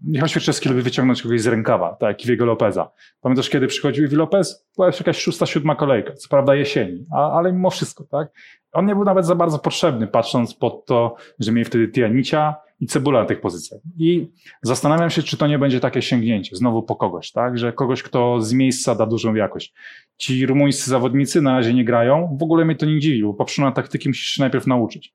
[0.04, 2.92] Michał Świerczewski lubi wyciągnąć kogoś z rękawa, tak jak Iwiego Lopeza.
[3.22, 4.68] Pamiętasz, kiedy przychodził Iwi Lopez?
[4.76, 8.28] Była już jakaś szósta, siódma kolejka, co prawda jesieni, a, ale mimo wszystko, tak?
[8.72, 12.88] On nie był nawet za bardzo potrzebny, patrząc pod to, że mieli wtedy Tianicia i
[12.88, 13.82] Cebula na tych pozycjach.
[13.98, 17.58] I zastanawiam się, czy to nie będzie takie sięgnięcie, znowu po kogoś, tak?
[17.58, 19.74] Że kogoś, kto z miejsca da dużą jakość.
[20.18, 23.72] Ci rumuńscy zawodnicy na razie nie grają, w ogóle mnie to nie dziwi, bo poprzednie
[23.72, 25.14] taktyki musisz się najpierw nauczyć.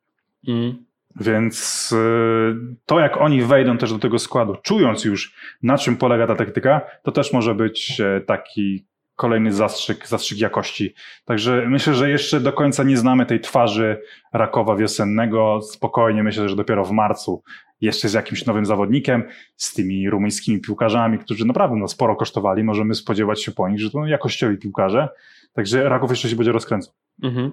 [0.48, 0.84] Mm.
[1.20, 6.26] Więc y, to, jak oni wejdą też do tego składu, czując już, na czym polega
[6.26, 8.86] ta taktyka, to też może być e, taki
[9.16, 10.94] kolejny zastrzyk, zastrzyk jakości.
[11.24, 14.02] Także myślę, że jeszcze do końca nie znamy tej twarzy
[14.32, 15.60] Rakowa wiosennego.
[15.62, 17.42] Spokojnie myślę, że dopiero w marcu
[17.80, 19.24] jeszcze z jakimś nowym zawodnikiem,
[19.56, 23.90] z tymi rumuńskimi piłkarzami, którzy naprawdę no, sporo kosztowali, możemy spodziewać się po nich, że
[23.90, 25.08] to jakościowi piłkarze.
[25.52, 26.94] Także Raków jeszcze się będzie rozkręcał.
[27.22, 27.50] Mhm.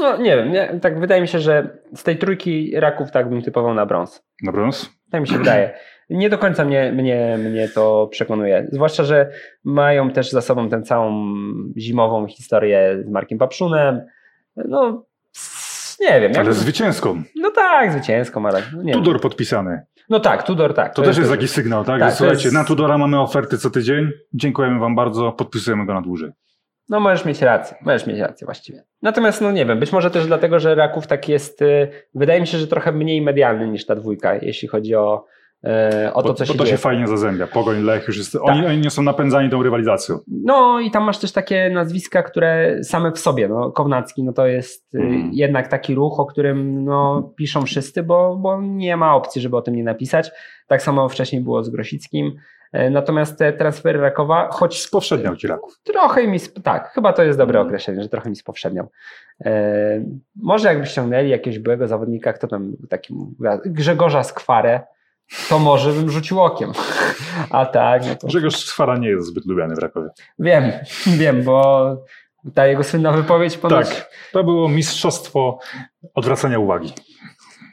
[0.00, 3.42] No nie wiem, nie, tak wydaje mi się, że z tej trójki raków tak bym
[3.42, 4.22] typował na brąz.
[4.42, 4.90] Na brąz?
[5.10, 5.74] Tak mi się wydaje.
[6.10, 8.66] Nie do końca mnie, mnie, mnie to przekonuje.
[8.72, 9.30] Zwłaszcza, że
[9.64, 11.34] mają też za sobą tę całą
[11.76, 14.00] zimową historię z Markiem Papszunem.
[14.56, 15.04] No,
[16.00, 16.32] nie wiem.
[16.38, 17.22] Ale zwycięską.
[17.36, 19.02] No tak, zwycięską, ale nie wiem.
[19.04, 19.80] Tudor podpisany.
[20.08, 20.94] No tak, Tudor tak.
[20.94, 22.00] To, też jest taki sygnał, tak?
[22.00, 24.10] Tak, że to słuchajcie, jest- na Tudora mamy oferty co tydzień.
[24.34, 26.30] Dziękujemy Wam bardzo, podpisujemy go na dłużej.
[26.88, 28.84] No możesz mieć rację, możesz mieć rację właściwie.
[29.02, 32.46] Natomiast no nie wiem, być może też dlatego, że Raków tak jest, y, wydaje mi
[32.46, 35.24] się, że trochę mniej medialny niż ta dwójka, jeśli chodzi o,
[36.04, 36.76] y, o to, bo, co bo się to dzieje.
[36.76, 37.46] się fajnie zazębia.
[37.46, 38.36] Pogoń, Lech już jest.
[38.42, 40.18] Oni, oni nie są napędzani tą rywalizacją.
[40.28, 44.46] No i tam masz też takie nazwiska, które same w sobie, no Kownacki, no to
[44.46, 45.30] jest y, Mhm.
[45.32, 49.62] jednak taki ruch, o którym no, piszą wszyscy, bo, bo nie ma opcji, żeby o
[49.62, 50.30] tym nie napisać.
[50.66, 52.32] Tak samo wcześniej było z Grosickim.
[52.74, 55.80] E, Natomiast te transfery Rakowa, choć Spowszedniał ci Raków.
[55.84, 58.90] trochę mi, tak, chyba to jest dobre określenie, że trochę mi spowszedniał.
[59.44, 59.50] E,
[60.36, 63.14] może jakby ściągnęli jakiegoś byłego zawodnika, kto tam taki,
[63.66, 64.80] Grzegorza Skwarę,
[65.48, 66.72] to może bym rzucił okiem.
[67.50, 70.08] A tak, no to Grzegorz Skwara nie jest zbyt lubiany w Rakowie.
[70.38, 70.72] wiem,
[71.20, 71.96] wiem, bo
[72.54, 75.58] ta jego słynna wypowiedź ponoć Tak, to było mistrzostwo
[76.14, 76.92] odwracania uwagi.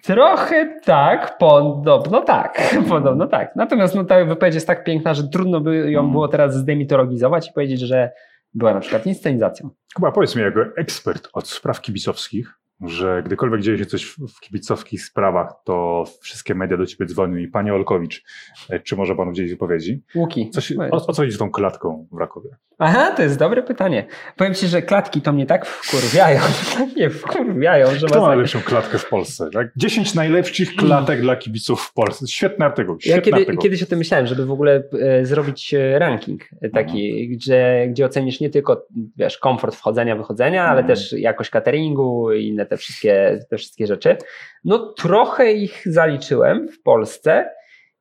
[0.04, 3.56] Trochę tak, podobno tak, podobno tak.
[3.56, 6.12] Natomiast no, ta wypowiedź jest tak piękna, że trudno by ją Mhm.
[6.12, 8.12] było teraz zdemitologizować i powiedzieć, że
[8.54, 9.70] była na przykład inscenizacją.
[9.96, 12.54] Chyba powiedz mi, jako ekspert od spraw kibicowskich,
[12.88, 17.48] że gdykolwiek dzieje się coś w kibicowskich sprawach, to wszystkie media do ciebie dzwonią i
[17.48, 18.24] panie Olkowicz,
[18.70, 20.02] e, czy może pan udzielić wypowiedzi?
[20.16, 20.50] Łuki.
[20.50, 22.50] Co się, No o, o co chodzi z tą klatką w Rakowie?
[22.84, 24.06] Aha, to jest dobre pytanie.
[24.38, 26.40] Powiem ci, że klatki to mnie tak wkurwiają,
[26.78, 29.50] tak mnie wkurwiają, że Kto ma najlepszą klatkę w Polsce?
[29.54, 29.68] Tak?
[29.76, 32.28] 10 najlepszych klatek dla kibiców w Polsce.
[32.28, 32.96] Świetny artykuł.
[32.96, 33.62] Ja Świetny kiedy, artykuł.
[33.62, 36.42] kiedyś o tym myślałem, żeby w ogóle e, zrobić e, ranking
[36.74, 38.86] taki, gdzie, gdzie ocenisz nie tylko
[39.18, 40.88] wiesz, komfort wchodzenia, wychodzenia, ale Mhm.
[40.88, 44.18] też jakość cateringu i inne te wszystkie, te wszystkie rzeczy.
[44.64, 47.50] No trochę ich zaliczyłem w Polsce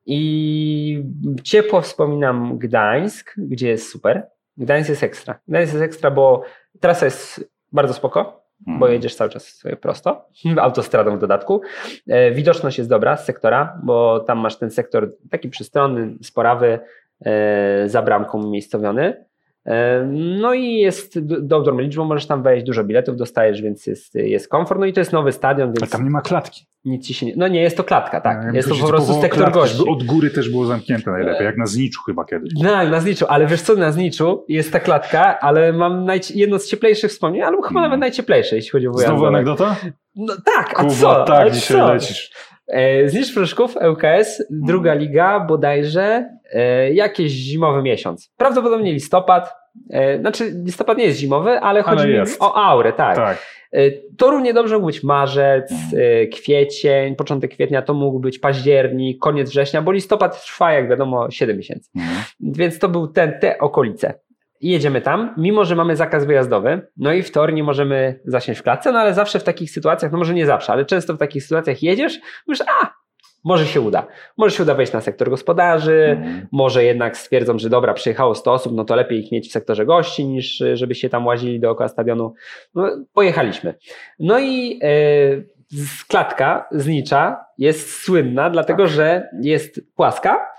[0.05, 1.03] i
[1.43, 4.27] ciepło wspominam Gdańsk, gdzie jest super.
[4.57, 5.39] Gdańsk jest ekstra.
[5.47, 6.43] Gdańsk jest ekstra, bo
[6.79, 10.25] trasa jest bardzo spoko, bo jedziesz cały czas prosto,
[10.57, 11.61] autostradą w dodatku.
[12.07, 16.79] E, Widoczność jest dobra z sektora, bo tam masz ten sektor taki przystronny, sporawy,
[17.25, 19.25] e, za bramką umiejscowiony.
[19.65, 20.05] E,
[20.41, 24.79] No i jest dobrą liczbą, możesz tam wejść, dużo biletów dostajesz, więc jest, jest komfort.
[24.79, 26.65] No i to jest nowy stadion, Ale więc tam nie ma klatki.
[26.85, 27.33] nic ci się nie...
[27.37, 28.43] No nie, jest to klatka, tak.
[28.45, 29.83] Ja jest to po prostu sektor gości.
[29.89, 32.49] Od góry też było zamknięte najlepiej, jak na Zniczu chyba kiedyś.
[32.63, 36.59] Tak, na Zniczu, ale wiesz co, na Zniczu jest ta klatka, ale mam najci- jedno
[36.59, 37.89] z cieplejszych wspomnień, albo chyba Mm.
[37.89, 39.75] nawet najcieplejsze, jeśli chodzi o Znowu anegdota?
[40.15, 41.23] No tak, a Kuba, co?
[41.25, 41.93] tak, A dzisiaj co?
[41.93, 42.31] lecisz.
[42.71, 48.31] E, Znicz Pruszków, ŁKS, druga liga, bodajże e, jakiś zimowy miesiąc.
[48.37, 49.53] Prawdopodobnie listopad.
[49.89, 53.15] E, Znaczy, listopad nie jest zimowy, ale chodzi mi o aurę, tak.
[53.15, 53.45] Tak.
[53.73, 59.19] E, To równie dobrze mógł być marzec, e, kwiecień, początek kwietnia to mógł być październik,
[59.19, 61.89] koniec września, bo listopad trwa, jak wiadomo, 7 miesięcy.
[61.95, 62.23] Mhm.
[62.39, 64.13] Więc to był ten, te okolice.
[64.61, 68.59] I jedziemy tam, mimo że mamy zakaz wyjazdowy, no i w teorii nie możemy zasiąść
[68.59, 71.17] w klatce, no ale zawsze w takich sytuacjach, no może nie zawsze, ale często w
[71.17, 72.93] takich sytuacjach jedziesz, mówisz, a,
[73.43, 74.07] może się uda.
[74.37, 76.47] Może się uda wejść na sektor gospodarzy, Mhm.
[76.51, 79.85] może jednak stwierdzą, że dobra, przyjechało 100 osób, no to lepiej ich mieć w sektorze
[79.85, 82.33] gości, niż żeby się tam łazili dookoła stadionu.
[82.75, 83.73] No, pojechaliśmy.
[84.19, 90.50] No i y, z klatka z Nicza jest słynna, dlatego że jest płaska,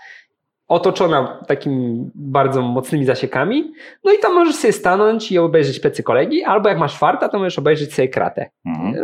[0.73, 3.73] otoczona takimi bardzo mocnymi zasiekami.
[4.05, 7.39] No i tam możesz sobie stanąć i obejrzeć plecy kolegi, albo jak masz farta, to
[7.39, 8.51] możesz obejrzeć sobie kratę.
[8.67, 8.95] Mhm.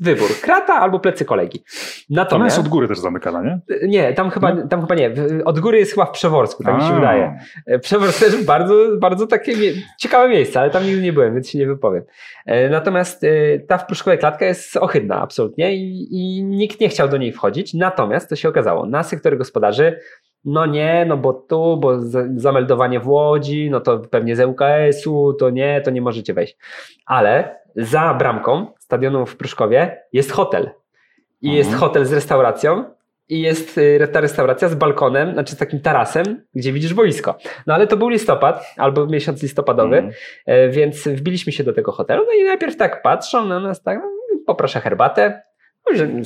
[0.00, 1.58] Wybór, krata albo plecy kolegi.
[1.58, 3.60] Ona jest Natomiast, od góry też zamykana, nie?
[3.88, 4.68] nie, tam chyba, Nie?
[4.68, 5.10] tam chyba nie,
[5.44, 6.94] od góry jest chyba w Przeworsku, tak mi się A.
[6.94, 7.38] wydaje.
[7.66, 11.50] E, Przeworsk też bardzo, bardzo takie mie- ciekawe miejsce, ale tam nigdy nie byłem, więc
[11.50, 12.02] się nie wypowiem.
[12.46, 13.28] E, Natomiast e,
[13.58, 17.74] ta w Pruszkowej klatka jest ohydna absolutnie i, i nikt nie chciał do niej wchodzić.
[17.74, 19.98] Natomiast to się okazało, na sektorze gospodarzy
[20.44, 25.32] no nie, no bo tu, bo za- zameldowanie w Łodzi, no to pewnie z ŁKS-u,
[25.34, 26.56] to nie, to nie możecie wejść.
[27.06, 30.70] Ale za bramką stadionu w Pruszkowie jest hotel.
[31.42, 31.56] I Mhm.
[31.58, 32.84] jest hotel z restauracją
[33.28, 37.34] i jest y, ta restauracja z balkonem, znaczy z takim tarasem, gdzie widzisz boisko.
[37.66, 40.14] No ale to był listopad, albo miesiąc listopadowy, Mhm.
[40.46, 44.00] e, więc wbiliśmy się do tego hotelu, no i najpierw tak patrzą na nas, tak,
[44.46, 45.42] poproszę herbatę.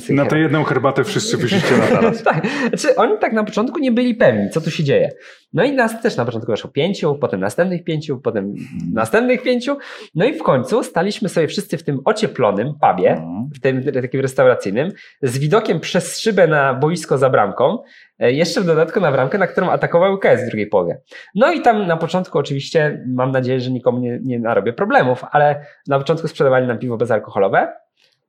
[0.09, 2.23] Na tę jedną herbatę wszyscy wyszliście na taras.
[2.23, 2.47] tak.
[2.67, 5.09] Znaczy, oni tak na początku nie byli pewni, co tu się dzieje.
[5.53, 8.53] No i nas też na początku weszło pięciu, potem następnych pięciu, potem
[8.93, 9.77] następnych pięciu.
[10.15, 13.49] No i w końcu staliśmy sobie wszyscy w tym ocieplonym pubie, Mhm.
[13.55, 14.91] w tym takim restauracyjnym,
[15.21, 17.77] z widokiem przez szybę na boisko za bramką,
[18.19, 20.97] e, jeszcze w dodatku na bramkę, na którą atakował KS w drugiej połowie.
[21.35, 25.65] No i tam na początku oczywiście, mam nadzieję, że nikomu nie, nie narobię problemów, ale
[25.87, 27.73] na początku sprzedawali nam piwo bezalkoholowe,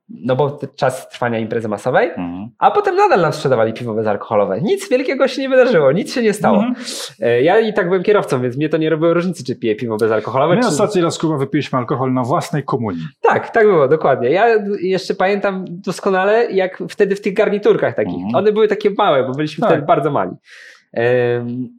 [0.09, 2.49] no bo czas trwania imprezy masowej, Mhm.
[2.57, 4.61] a potem nadal nam sprzedawali piwo bezalkoholowe.
[4.61, 6.57] Nic wielkiego się nie wydarzyło, nic się nie stało.
[6.57, 6.75] Mhm.
[7.21, 9.97] E, Ja i tak byłem kierowcą, więc mnie to nie robiło różnicy, czy piję piwo
[9.97, 10.55] bezalkoholowe.
[10.55, 10.67] My czy...
[10.67, 13.01] ostatni raz Kuba wypiliśmy alkohol na własnej komunii.
[13.21, 14.29] Tak, tak było, dokładnie.
[14.29, 14.45] Ja
[14.81, 18.13] jeszcze pamiętam doskonale, jak wtedy w tych garniturkach takich.
[18.15, 18.35] Mhm.
[18.35, 19.69] One były takie małe, bo byliśmy Tak.
[19.69, 20.31] wtedy bardzo mali.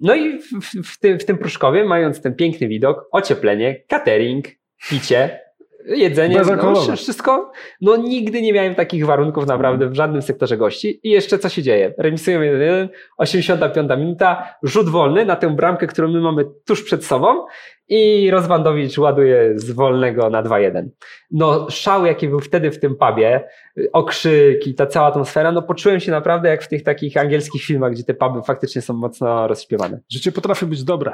[0.00, 4.44] No i w, w, w, tym, w tym Pruszkowie, mając ten piękny widok, ocieplenie, catering,
[4.90, 5.40] picie,
[5.86, 7.52] jedzenie, no, wszystko.
[7.80, 11.00] No nigdy nie miałem takich warunków naprawdę w żadnym sektorze gości.
[11.02, 11.94] I jeszcze co się dzieje?
[11.98, 17.46] Remisują 1-1, 85 minuta, rzut wolny na tę bramkę, którą my mamy tuż przed sobą
[17.88, 20.88] i Rozwandowicz ładuje z wolnego na 2-1.
[21.30, 26.00] No szał, jaki był wtedy w tym pubie, y, okrzyki, ta cała atmosfera, no poczułem
[26.00, 30.00] się naprawdę jak w tych takich angielskich filmach, gdzie te puby faktycznie są mocno rozśpiewane.
[30.12, 31.12] Życie potrafi być dobre.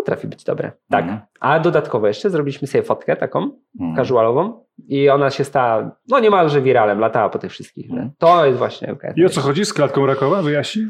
[0.00, 0.72] Potrafi być dobre.
[0.90, 1.02] Tak.
[1.02, 1.20] Mhm.
[1.40, 3.96] A dodatkowo jeszcze zrobiliśmy sobie fotkę taką, Mhm.
[3.96, 7.90] casualową i ona się stała, no niemalże wiralem, latała po tych wszystkich.
[7.90, 8.10] Mhm.
[8.18, 9.12] To jest właśnie okay.
[9.16, 10.42] I o co chodzi z klatką Rakowa?
[10.42, 10.86] Wyjaśnij.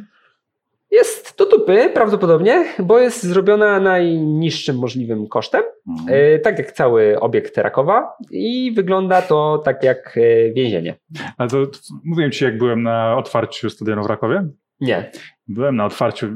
[0.91, 6.09] Jest do dupy prawdopodobnie, bo jest zrobiona najniższym możliwym kosztem, Mhm.
[6.35, 10.95] e, tak jak cały obiekt Rakowa i wygląda to tak jak e, więzienie.
[11.39, 14.49] Ale to to mówiłem ci, jak byłem na otwarciu stadionu w Rakowie.
[14.81, 15.11] Nie.
[15.49, 16.27] Byłem na otwarciu,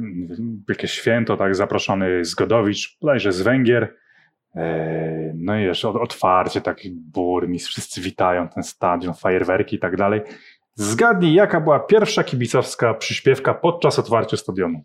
[0.69, 3.95] jakieś święto, tak, zaproszony Zgodowicz, bodajże z Węgier.
[4.55, 9.97] Eee, No i wiesz, od- otwarcie, taki burmistrz, wszyscy witają ten stadion, fajerwerki i tak
[9.97, 10.21] dalej.
[10.75, 14.85] Zgadnij, jaka była pierwsza kibicowska przyśpiewka podczas otwarcia stadionu?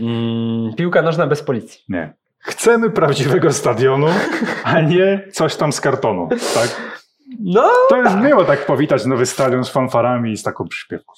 [0.00, 1.80] Mm, piłka nożna bez policji.
[1.88, 2.12] Nie.
[2.38, 4.06] Chcemy prawdziwego stadionu,
[4.64, 6.28] a nie coś tam z kartonu.
[6.54, 6.94] Tak?
[7.40, 11.12] No, To jest miło tak powitać nowy stadion z fanfarami i z taką przyśpiewką.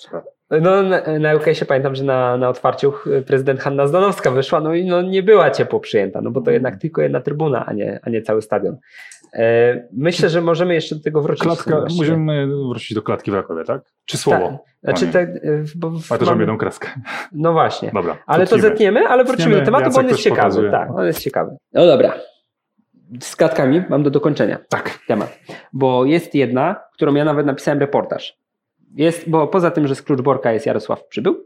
[0.51, 2.93] No na, na UKS-ie pamiętam, że na, na otwarciu
[3.27, 6.77] prezydent Hanna Zdanowska wyszła, no i no, nie była ciepło przyjęta, no bo to jednak
[6.77, 8.77] tylko jedna trybuna, a nie, a nie cały stadion.
[9.35, 11.43] E, myślę, że możemy jeszcze do tego wrócić.
[11.45, 13.83] Klatka, musimy wrócić do klatki w Rakowie, tak?
[14.05, 14.49] Czy słowo?
[14.49, 14.99] Tak.
[14.99, 15.29] Znaczy, tak,
[15.77, 16.89] bo w- A też mam jedną kreskę.
[17.33, 17.91] No właśnie.
[17.95, 18.19] Dobra.
[18.27, 20.41] Ale to zetniemy, ale wrócimy Tniemy, do tematu, bo Jacek on jest ciekawy.
[20.43, 20.71] pokazuje.
[20.71, 21.57] Tak, on jest ciekawy.
[21.73, 22.13] No dobra.
[23.21, 24.99] Z klatkami mam do dokończenia Tak.
[25.09, 25.39] temat.
[25.73, 28.39] Bo jest jedna, którą ja nawet napisałem reportaż.
[28.95, 31.37] Jest, bo poza tym, że z Kluczborka jest Jarosław Przybył,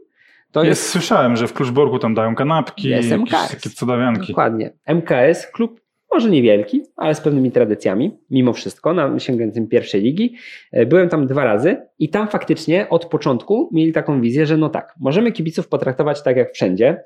[0.51, 3.51] to Jest, jest, słyszałem, że w Kluczborgu tam dają kanapki, Jest jakieś MKS.
[3.51, 4.27] takie cudawianki.
[4.27, 5.81] dokładnie MKS, klub
[6.13, 10.35] może niewielki, ale z pewnymi tradycjami, mimo wszystko, na, sięgającym pierwszej ligi.
[10.71, 14.69] E, Byłem tam dwa razy i tam faktycznie od początku mieli taką wizję, że no
[14.69, 17.03] tak, możemy kibiców potraktować tak jak wszędzie,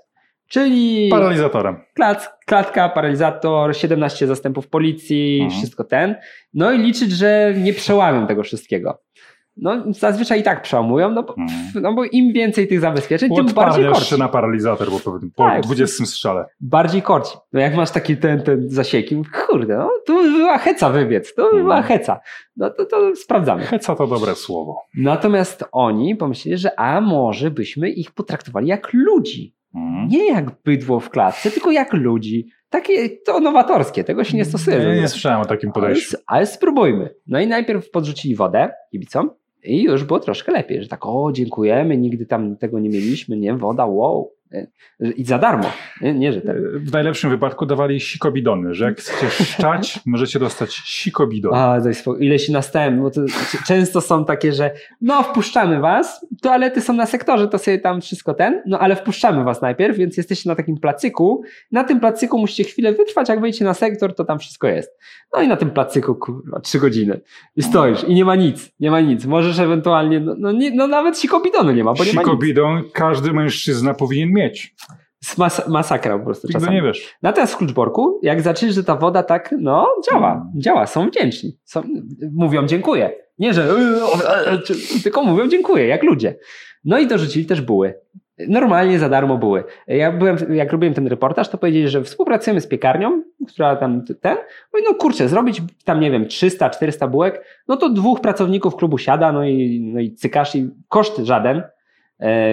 [0.48, 1.10] czyli...
[1.12, 1.76] Paralizatorem.
[1.94, 5.60] Klac, klatka, paralizator, 17 zastępów policji, Mhm.
[5.60, 6.16] wszystko ten.
[6.54, 9.02] No i liczyć, że nie przełamią tego wszystkiego.
[9.58, 11.84] No zazwyczaj i tak przełamują, no bo, Mhm.
[11.84, 14.06] no bo im więcej tych zabezpieczeń, tym bardziej korci.
[14.06, 15.62] się na paralizator, bo pewnie po Tak.
[15.64, 16.46] 20 strzale.
[16.62, 17.38] Bardziej korci.
[17.54, 21.42] No jak masz taki ten, ten zasieki, kurde, no tu by była heca wybiec, tu
[21.42, 21.64] Mhm.
[21.64, 22.20] była heca.
[22.58, 23.62] No to, to sprawdzamy.
[23.64, 24.82] Heca to dobre słowo.
[24.98, 29.56] Natomiast oni pomyśleli, że a może byśmy ich potraktowali jak ludzi.
[29.76, 30.08] Mhm.
[30.08, 32.48] Nie jak bydło w klatce, tylko jak ludzi.
[32.70, 34.78] Takie to nowatorskie, tego się nie stosuje.
[34.78, 36.18] Nie żeby- słyszałem o takim podejściu.
[36.28, 37.10] Ale, ale spróbujmy.
[37.28, 39.30] No i najpierw podrzucili wodę kibicom
[39.66, 43.54] i już było troszkę lepiej, że tak, o dziękujemy, nigdy tam tego nie mieliśmy, nie,
[43.54, 44.35] woda, wow.
[45.16, 45.72] I za darmo.
[46.02, 46.80] Nie, nie że ten.
[46.80, 51.54] W najlepszym wypadku dawali sikobidony, że jak chcecie szczać, możecie dostać sikobidon.
[51.54, 52.26] A, daj spokój.
[52.26, 53.22] ile się nastałem, bo to
[53.68, 54.72] często są takie, że
[55.02, 59.44] no wpuszczamy was, toalety są na sektorze, to sobie tam wszystko ten, no ale wpuszczamy
[59.44, 61.44] was najpierw, więc jesteście na takim placyku.
[61.72, 65.00] Na tym placyku musicie chwilę wytrwać, jak wejdziecie na sektor, to tam wszystko jest.
[65.34, 67.22] No i na tym placyku, kurwa, trzy godziny.
[67.56, 69.26] I stoisz i nie ma nic, nie ma nic.
[69.26, 72.30] Możesz ewentualnie, no, no, nie, no nawet sikobidonu nie ma, bo nie ma nic.
[72.30, 74.76] Sikobidą każdy mężczyzna powinien mieć.
[75.38, 76.76] Mas masakra po prostu Nigdy czasami.
[76.76, 77.16] nie wiesz.
[77.22, 80.48] Natomiast w Kluczborku, jak zaczniesz, że ta woda tak, no, działa, Mm.
[80.56, 81.58] działa, są wdzięczni.
[81.64, 81.84] Są,
[82.34, 83.12] mówią dziękuję.
[83.40, 83.68] Nie, że
[85.04, 86.36] tylko mówią dziękuję, jak ludzie.
[86.86, 87.94] No i dorzucili też buły.
[88.48, 89.64] Normalnie za darmo były.
[89.88, 94.38] Ja byłem, jak robiłem ten reportaż, to powiedzieli, że współpracujemy z piekarnią, która tam ten,
[94.74, 98.98] mówię, no kurczę, zrobić tam, nie wiem, 300, 400 bułek, no to dwóch pracowników klubu
[98.98, 101.64] siada, no i, no i cykasz i koszt żaden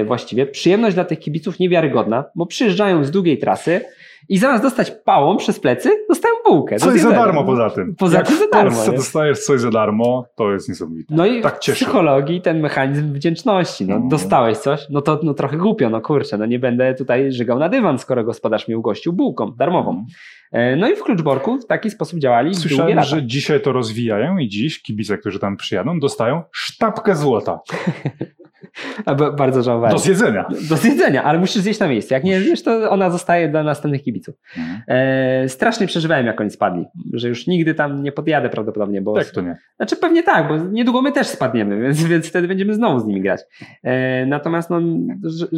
[0.06, 0.46] właściwie.
[0.46, 3.80] Przyjemność dla tych kibiców niewiarygodna, bo przyjeżdżają z długiej trasy
[4.28, 6.76] i zamiast dostać pałą przez plecy, dostają bułkę.
[6.76, 7.94] Coś za darmo poza tym.
[7.98, 8.96] Poza Jak tym za w darmo, nie?
[8.96, 11.14] dostajesz coś za darmo, to jest niesamowite.
[11.14, 11.76] No i Tak w cieszy.
[11.84, 13.86] psychologii ten mechanizm wdzięczności.
[13.86, 14.08] No, Mm.
[14.08, 17.68] dostałeś coś, no to no, trochę głupio, no kurczę, no nie będę tutaj żygał na
[17.68, 20.04] dywan, skoro gospodarz mnie ugościł bułką darmową.
[20.52, 24.48] E, No i w Kluczborku w taki sposób działali Słyszałem, że dzisiaj to rozwijają i
[24.48, 27.60] dziś kibice, którzy tam przyjadą, dostają sztabkę złota
[29.38, 29.92] bardzo żałowałem.
[29.96, 30.46] do zjedzenia.
[30.68, 32.14] Do zjedzenia, ale musisz zjeść na miejscu.
[32.14, 34.11] Jak nie zjesz, to ona zostaje dla następnych kibiców.
[34.88, 39.30] E, strasznie przeżywałem, jak oni spadli, że już nigdy tam nie podjadę prawdopodobnie, bo Jak
[39.30, 39.56] to nie?
[39.76, 43.20] Znaczy pewnie tak, bo niedługo my też spadniemy, więc, więc wtedy będziemy znowu z nimi
[43.20, 43.40] grać.
[43.82, 44.80] E, natomiast no,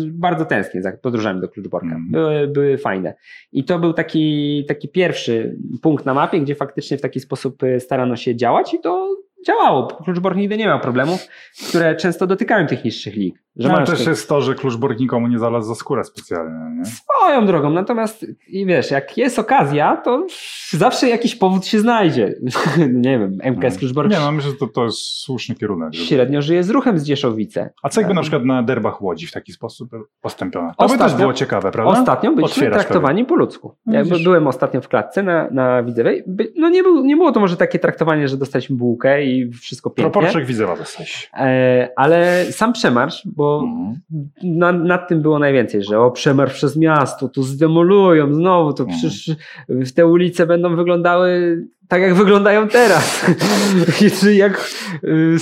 [0.08, 1.86] bardzo tęsknię za podróżami do Kluczborka.
[1.86, 2.10] Mhm.
[2.10, 3.14] Były, były fajne.
[3.52, 7.80] I to był taki, taki pierwszy punkt na mapie, gdzie faktycznie w taki sposób e,
[7.80, 9.16] starano się działać i to
[9.46, 9.86] działało.
[9.86, 11.26] Kluczbork nigdy nie miał problemów,
[11.68, 13.44] które często dotykają tych niższych lig.
[13.56, 16.54] Że No, też te- jest to, że kluczbork nikomu nie znalazł za skórę specjalnie.
[16.78, 16.84] Nie?
[16.84, 17.70] swoją drogą.
[17.70, 20.26] Natomiast i wiesz, jak jest okazja, to
[20.70, 22.34] zawsze jakiś powód się znajdzie.
[22.92, 25.92] nie wiem, MKS Kluczbork Nie, no myślę, że to, to jest słuszny kierunek.
[25.92, 26.06] Żeby...
[26.06, 27.70] średnio żyje z ruchem z Dzieszowice.
[27.82, 29.90] A co jakby na przykład na derbach Łodzi w taki sposób
[30.20, 30.72] postąpiono?
[30.78, 32.00] To by też Ostatnio- było ciekawe, prawda?
[32.00, 33.74] Ostatnio byliśmy Otwierasz traktowani po ludzku.
[33.86, 34.18] No Ja widzisz.
[34.18, 36.24] by- byłem ostatnio w klatce na, na Widzewej.
[36.56, 40.12] No nie, był, nie było to może takie traktowanie, że dostaliśmy bułkę i wszystko pięknie.
[40.12, 41.30] Proporczek Widzewa dostałeś.
[41.36, 44.00] E, ale sam przemarsz, bo Mhm.
[44.42, 48.98] na, nad tym było najwięcej, że o przemarsz przez miasto, tu zdemolują znowu, to Mhm.
[49.00, 49.36] przecież
[49.68, 51.58] w te ulice będą wyglądały
[51.88, 53.26] tak jak wyglądają teraz.
[54.20, 54.70] Czy jak
[55.04, 55.36] y,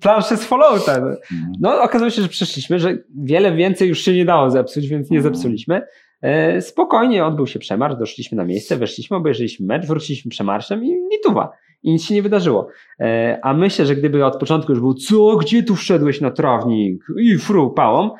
[0.00, 0.96] plansze z Fallouta.
[0.96, 1.16] Mhm.
[1.60, 5.18] No okazało się, że przyszliśmy, że wiele więcej już się nie dało zepsuć, więc nie
[5.18, 5.34] Mhm.
[5.34, 5.82] zepsuliśmy.
[6.22, 11.50] E, Spokojnie odbył się przemarsz, doszliśmy na miejsce, weszliśmy, obejrzeliśmy mecz, wróciliśmy przemarszem i nituwa.
[11.82, 12.68] I nic się nie wydarzyło.
[13.00, 17.04] E, A myślę, że gdyby od początku już był, co, gdzie tu wszedłeś na trawnik
[17.20, 18.10] i fru pałą,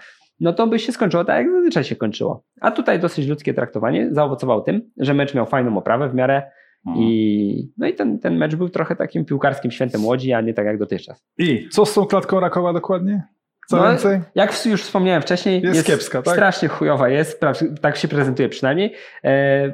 [0.41, 2.45] no to by się skończyło tak, jak zazwyczaj się kończyło.
[2.61, 6.43] A tutaj dosyć ludzkie traktowanie zaowocowało tym, że mecz miał fajną oprawę w miarę
[6.87, 7.05] Mhm.
[7.07, 10.67] i, no i ten, ten mecz był trochę takim piłkarskim świętem Łodzi, a nie tak
[10.67, 11.25] jak dotychczas.
[11.39, 13.23] I co z tą klatką Rakowa dokładnie?
[13.69, 14.21] Co No, więcej?
[14.35, 16.35] Jak już wspomniałem wcześniej, Jest kiepska, tak?
[16.35, 17.41] Strasznie chujowa jest,
[17.81, 18.95] tak się prezentuje przynajmniej.
[19.25, 19.73] E,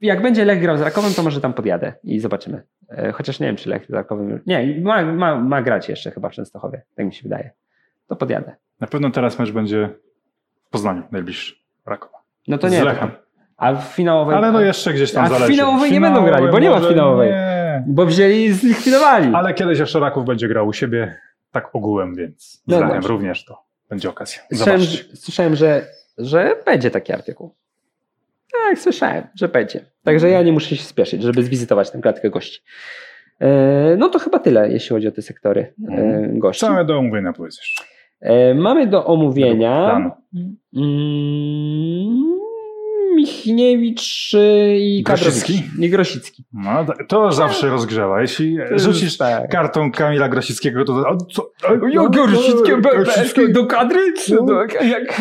[0.00, 2.62] jak będzie Lech grał z Rakowem, to może tam podjadę i zobaczymy.
[2.96, 4.40] E, chociaż nie wiem, czy Lech z Rakowem...
[4.46, 7.50] Nie, ma, ma, ma grać jeszcze chyba w Częstochowie, tak mi się wydaje.
[8.06, 8.56] To podjadę.
[8.80, 9.88] Na pewno teraz mecz będzie
[10.64, 11.54] w Poznaniu, najbliższy
[11.86, 12.18] Rakowa.
[12.48, 12.84] No to z nie.
[12.84, 13.10] Lechem.
[13.56, 14.36] A w finałowej...
[14.36, 15.52] Ale no jeszcze gdzieś tam A w zależy.
[15.52, 17.30] finałowej nie będą grali, bo nie ma może finałowej.
[17.30, 17.84] Nie.
[17.86, 19.34] Bo wzięli i zlikwidowali.
[19.34, 21.16] Ale kiedyś jeszcze Raków będzie grał u siebie
[21.50, 24.42] tak ogółem, więc z No Lechem również to będzie okazja.
[24.52, 24.80] Słyszałem,
[25.14, 25.86] słyszałem że,
[26.18, 27.54] że będzie taki artykuł.
[28.52, 29.80] Tak, słyszałem, że będzie.
[30.04, 32.60] Także ja nie muszę się spieszyć, żeby zwizytować tę klatkę gości.
[33.40, 36.38] E, No to chyba tyle, jeśli chodzi o te sektory e, Mhm.
[36.38, 36.60] gości.
[36.66, 37.74] Całe do omówienia powiesz.
[38.20, 40.10] E, Mamy do omówienia Planu.
[40.76, 42.31] mm,
[43.22, 45.62] Michniewicz e, i Grosicki?
[45.78, 46.44] I Grosicki.
[46.52, 48.20] No, to- to zawsze rozgrzewa.
[48.20, 49.50] Jeśli rzucisz tak.
[49.50, 51.04] kartą Kamila Grosickiego, to...
[51.08, 51.50] A, co?
[51.92, 53.52] Ja Grosickie be- be- Grosicki?
[53.52, 54.12] do kadry?
[54.12, 54.42] Czy No.
[54.42, 55.20] do, jak?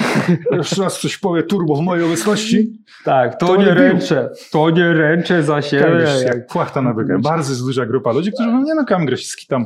[0.52, 2.72] Jeszcze raz coś powie turbo w mojej obecności.
[3.04, 4.30] Tak, to, To nie nie ręczę.
[4.52, 6.06] To nie ręczę za siebie.
[6.06, 7.20] Tak, jak płachta na bykę.
[7.20, 9.66] Bardzo jest duża grupa ludzi, którzy mówią, nie no, Kamil Grosicki tam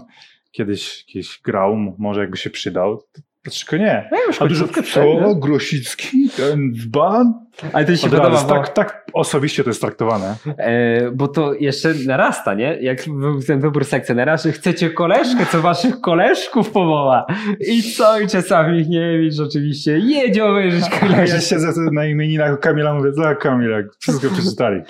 [0.52, 3.02] kiedyś, kiedyś grał, może jakby się przydał.
[3.46, 4.10] Dlaczego nie?
[4.12, 5.36] No, A dużo, nie?
[5.40, 6.30] Grosicki?
[6.38, 7.34] Ten dzban?
[7.74, 10.36] Ale to się Od podoba, razu, bo, tak, tak osobiście to jest traktowane.
[10.58, 12.78] e, bo to jeszcze narasta, nie?
[12.82, 17.26] Jak był ten wybór sekcjonera, że chcecie koleżkę, co waszych koleżków powoła.
[17.60, 18.20] I co?
[18.20, 21.42] I czasami Michniewicz oczywiście jedzie obejrzeć Ja koleżkę.
[21.42, 24.82] siedzę na imieninach Kamila, mówię, za Kamila, wszystko przeczytali.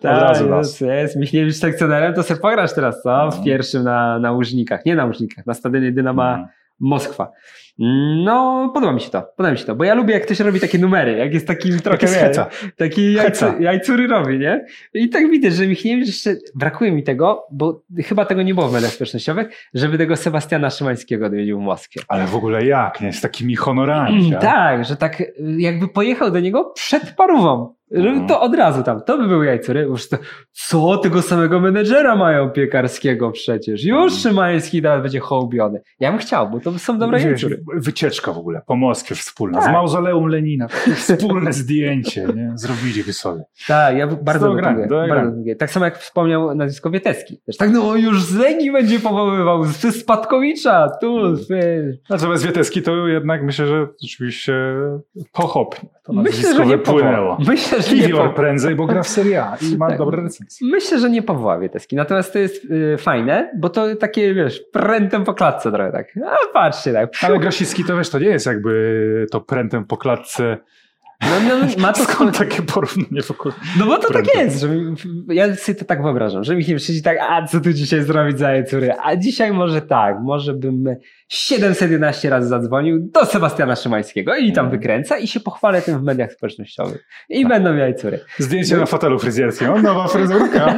[0.00, 1.16] Tak, razu jest, jest.
[1.16, 3.30] Michniewicz sekcjonerem, to sobie pograsz teraz, co?
[3.30, 3.44] W No.
[3.44, 4.86] pierwszym na, na Łużnikach.
[4.86, 6.48] Nie na Łużnikach, na stadionie Dynama Mhm.
[6.82, 7.32] Moskwa.
[8.24, 10.60] No, podoba mi się to, podoba mi się to, bo ja lubię jak ktoś robi
[10.60, 12.46] takie numery, jak jest takim trochę, wiesz, heca.
[12.76, 14.66] taki jajcu, jajcury robi, nie?
[14.94, 18.72] I tak widać, że Michniewicz jeszcze, brakuje mi tego, bo chyba tego nie było w
[18.72, 22.00] mediach społecznościowych, żeby tego Sebastiana Szymańskiego odwiedził w Moskwie.
[22.08, 23.12] Ale w ogóle jak, nie?
[23.12, 24.26] Z takimi honorami.
[24.26, 27.74] Mm, tak, że tak y, jakby pojechał do niego przed parówą.
[27.94, 28.26] Mhm.
[28.26, 29.88] to od razu tam, to by był jajcury.
[30.52, 33.84] Co, tego samego menedżera mają piekarskiego przecież.
[33.84, 34.20] Już Mhm.
[34.20, 35.80] Szymański teraz będzie hołbiony.
[36.00, 37.62] Ja bym chciał, bo to są dobre jajcury.
[37.76, 39.58] Wycieczka w ogóle po Moskwie wspólna.
[39.60, 39.68] Tak.
[39.70, 40.68] Z mauzoleum Lenina.
[40.94, 42.52] Wspólne zdjęcie, nie?
[42.54, 43.42] Zrobiliby sobie.
[43.68, 44.62] Tak, ja bardzo lubię.
[45.08, 45.56] Bardzo lubię.
[45.56, 47.40] Tak samo jak wspomniał nazwisko Wieteski.
[47.46, 51.36] Też tak, no już z Legii będzie powoływał, z Spadkowicza, tu, Mhm.
[51.48, 51.98] ty.
[52.10, 54.54] Natomiast Wieteski to jednak myślę, że rzeczywiście
[55.32, 55.88] pochopnie.
[56.04, 57.36] To Myślę, nazwisko nie wypłynęło.
[57.48, 59.98] Myślę, Kiwior prędzej, bo gra w Serie A i ma Tak.
[59.98, 60.68] dobre recenzje.
[60.70, 61.96] Myślę, że nie powoła Wieteski.
[61.96, 66.06] Natomiast to jest y, fajne, bo to takie, wiesz, prętem po klatce trochę tak.
[66.26, 67.10] A patrzcie, tak.
[67.22, 70.56] Ale Grosicki to wiesz, to nie jest jakby to prętem po klatce.
[71.22, 73.54] No, no, ma to Skąd takie porównanie w ogóle?
[73.78, 74.40] No bo to tak Prętem.
[74.46, 74.68] jest, że
[75.28, 78.50] ja sobie to tak wyobrażam, że Michał siedzi tak, a co tu dzisiaj zrobić za
[78.50, 78.92] jajcury?
[79.02, 80.84] A dzisiaj może tak, może bym
[81.28, 84.70] 711 razy zadzwonił do Sebastiana Szymańskiego i tam Mhm.
[84.80, 87.04] wykręca i się pochwalę tym w mediach społecznościowych.
[87.28, 88.20] I będą jajcury.
[88.38, 89.70] Zdjęcie na fotelu fryzjerskim.
[89.70, 90.74] O, nowa fryzurka.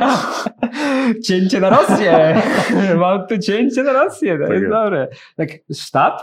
[1.27, 2.43] cięcie na Rosję!
[3.01, 4.73] Mam tu cięcie na Rosję, to Tak jest jest.
[4.75, 5.09] dobre.
[5.37, 6.21] Tak, sztab?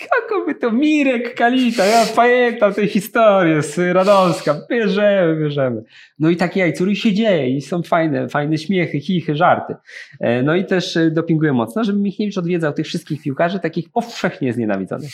[0.00, 5.82] Jakoby to Mirek Kalita, ja pamiętam tę historię z Radomska, bierzemy, bierzemy.
[6.18, 9.74] No i takie jajcury się dzieje i są fajne, fajne śmiechy, chichy, żarty.
[10.20, 14.52] E, No i też e, dopinguję mocno, żeby Michniewicz odwiedzał tych wszystkich piłkarzy, takich powszechnie
[14.52, 15.10] znienawidzonych.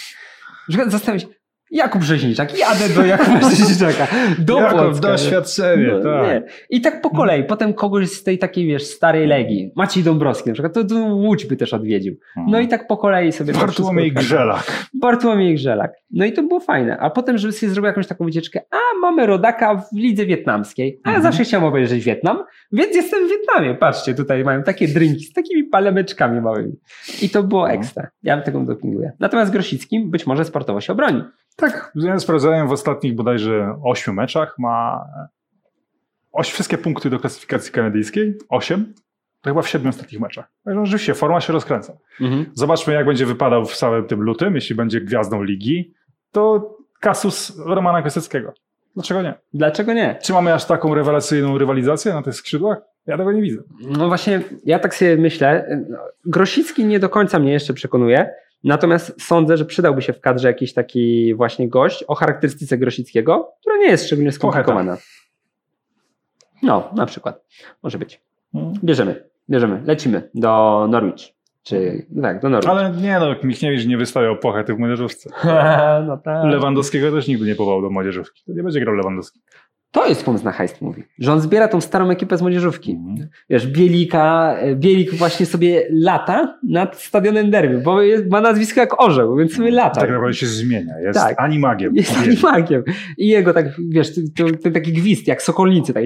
[0.86, 1.35] Zastanawiam się,
[1.70, 4.06] Jakub Rzeźniczak, jadę do Jakuba Rzeźniczaka,
[4.38, 5.08] do Jakub, Płocka.
[5.08, 6.26] doświadczenie, No, tak.
[6.26, 6.42] nie.
[6.70, 10.52] I tak po kolei, potem kogoś z tej takiej, wiesz, starej Legii, Maciej Dąbrowski na
[10.52, 12.14] przykład, to, to Łódź by też odwiedził.
[12.48, 14.88] No i tak po kolei sobie Bartłomiej Grzelak.
[14.94, 15.92] Bartłomiej Grzelak.
[16.10, 16.98] No i to było fajne.
[16.98, 21.10] A potem, żeby sobie zrobił jakąś taką wycieczkę, a mamy rodaka w lidze wietnamskiej, a
[21.10, 21.22] ja Mhm.
[21.32, 23.74] zawsze chciałem obejrzeć Wietnam, więc jestem w Wietnamie.
[23.74, 26.72] Patrzcie, tutaj mają takie drinki z takimi palemeczkami małymi.
[27.22, 27.70] I to było No.
[27.74, 28.08] ekstra.
[28.22, 29.12] Ja tego dopinguję.
[29.20, 31.22] Natomiast Grosickim być może sportowo się obroni.
[31.56, 35.04] Tak, ja sprawdzałem w ostatnich bodajże ośmiu meczach, ma
[36.32, 38.94] oś, wszystkie punkty do klasyfikacji kanadyjskiej, osiem,
[39.40, 40.46] to chyba w siedmiu ostatnich meczach.
[40.64, 41.96] Także rzeczywiście, forma się rozkręca.
[42.20, 42.46] Mhm.
[42.54, 45.94] Zobaczmy, jak będzie wypadał w całym tym lutym, jeśli będzie gwiazdą ligi,
[46.32, 48.52] to kasus Romana Piaseckiego.
[48.94, 49.34] Dlaczego nie?
[49.54, 50.18] Dlaczego nie?
[50.22, 52.78] Czy mamy aż taką rewelacyjną rywalizację na tych skrzydłach?
[53.06, 53.62] Ja tego nie widzę.
[53.80, 55.66] No właśnie, ja tak sobie myślę.
[55.88, 58.30] no, Grosicki nie do końca mnie jeszcze przekonuje,
[58.64, 63.76] natomiast sądzę, że przydałby się w kadrze jakiś taki właśnie gość o charakterystyce Grosickiego, która
[63.76, 64.96] nie jest szczególnie skomplikowana.
[66.62, 67.44] No, na przykład.
[67.82, 68.20] Może być.
[68.84, 71.36] Bierzemy, bierzemy, lecimy do Norwich.
[71.62, 72.70] Czy, tak, do Norwich.
[72.70, 75.30] Ale nie no, Michniewicz nie wystawiał pochety w młodzieżówce.
[76.08, 76.44] no tak.
[76.44, 78.42] Lewandowskiego też nigdy nie powołał do młodzieżówki.
[78.46, 79.40] To nie będzie grał Lewandowski.
[79.90, 81.02] To jest pomysł na hajst, mówi.
[81.18, 82.92] Że on zbiera tą starą ekipę z młodzieżówki.
[82.92, 83.28] Mhm.
[83.50, 89.02] Wiesz, Bielika, e, Bielik właśnie sobie lata nad stadionem derby, bo jest, ma nazwisko jak
[89.02, 90.00] orzeł, więc sobie lata.
[90.00, 90.98] Tak naprawdę się zmienia.
[90.98, 91.40] Jest Tak.
[91.40, 91.94] animagiem.
[91.96, 92.82] Jest animagiem.
[93.18, 94.08] I jego tak, wiesz,
[94.62, 96.04] ten taki gwizd, jak sokolnicy, tak.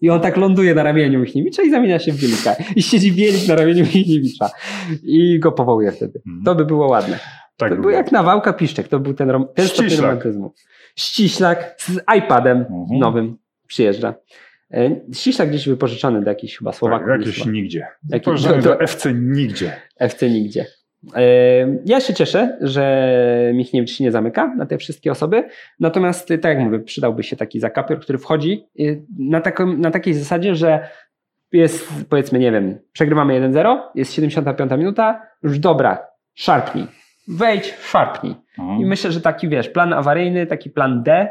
[0.00, 2.54] I on tak ląduje na ramieniu Michniewicza i zamienia się w Bielika.
[2.76, 4.50] I siedzi Bielik na ramieniu Michniewicza.
[5.02, 6.20] I go powołuje wtedy.
[6.26, 6.44] Mhm.
[6.44, 7.18] To by było ładne.
[7.56, 8.88] Tak to by był jak Nawałka Piszczek.
[8.88, 10.54] To był ten, rom- ten stopień romantyzmu.
[10.96, 13.00] Ściślak z iPadem Mhm.
[13.00, 13.36] nowym
[13.66, 14.14] przyjeżdża.
[14.74, 17.08] E, Ściślak gdzieś wypożyczony do jakichś chyba Słowaków.
[17.08, 17.86] Tak, jakieś nigdzie.
[18.24, 19.72] Położony do- FC nigdzie.
[19.98, 20.66] FC nigdzie.
[21.16, 21.22] E,
[21.84, 23.12] Ja się cieszę, że
[23.54, 25.44] Michniewicz się nie zamyka na te wszystkie osoby.
[25.80, 30.14] Natomiast, tak jak mówię, przydałby się taki zakapier, który wchodzi y, na, taką, na takiej
[30.14, 30.88] zasadzie, że
[31.52, 36.86] jest, powiedzmy, nie wiem, przegrywamy 1-0, jest 75 minuta, już dobra, szarpnij.
[37.28, 38.34] Wejdź, szarpnij.
[38.58, 38.80] Mhm.
[38.80, 41.28] I myślę, że taki, wiesz, plan awaryjny, taki plan D,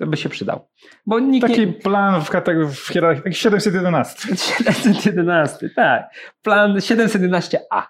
[0.00, 0.68] to by się przydał.
[1.06, 1.72] Bo nikt Taki nie...
[1.72, 4.36] plan w, kategorii, w hierarchii, taki 711.
[4.36, 6.10] 711, tak.
[6.42, 7.82] Plan 711A.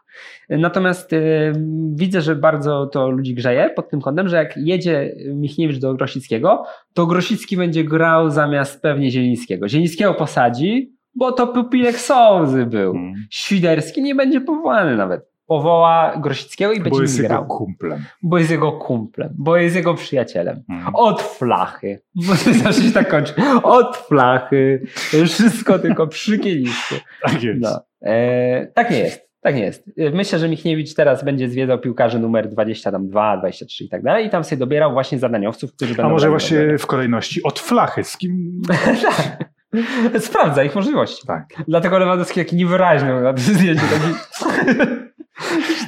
[0.48, 1.52] Natomiast y,
[1.94, 6.64] widzę, że bardzo to ludzi grzeje pod tym kątem, że jak jedzie Michniewicz do Grosickiego,
[6.94, 9.68] to Grosicki będzie grał zamiast pewnie Zielińskiego.
[9.68, 12.90] Zielińskiego posadzi, bo to pupilek Sołzy był.
[12.90, 13.14] Mhm.
[13.30, 15.29] Świderski nie będzie powołany nawet.
[15.50, 17.46] Powoła Grosickiego i Bo będzie jest nim jego grał.
[17.46, 18.04] kumplem.
[18.22, 20.62] Bo jest jego kumplem, bo jest jego przyjacielem.
[20.70, 20.94] Mhm.
[20.94, 22.00] Od flachy.
[22.26, 23.34] Bo to zawsze się tak kończy.
[23.62, 24.82] Od flachy.
[25.26, 26.94] Wszystko tylko przy kieliszku.
[27.22, 27.60] Tak jest.
[27.60, 27.80] No.
[28.02, 29.28] E, tak nie jest.
[29.40, 29.90] Tak nie jest.
[29.98, 34.30] E, Myślę, że Michniewicz teraz będzie zwiedzał piłkarzy numer 22, 23 i tak dalej i
[34.30, 36.10] tam sobie dobierał właśnie zadaniowców, którzy A będą...
[36.10, 38.04] może grali właśnie w kolejności od flachy.
[38.04, 38.62] Z kim?
[39.72, 40.22] Tak.
[40.22, 41.26] Sprawdza ich możliwości.
[41.26, 41.46] Tak.
[41.68, 43.82] Dlatego Lewandowski taki niewyraźny na tym zdjęciu.
[43.90, 44.14] Taki...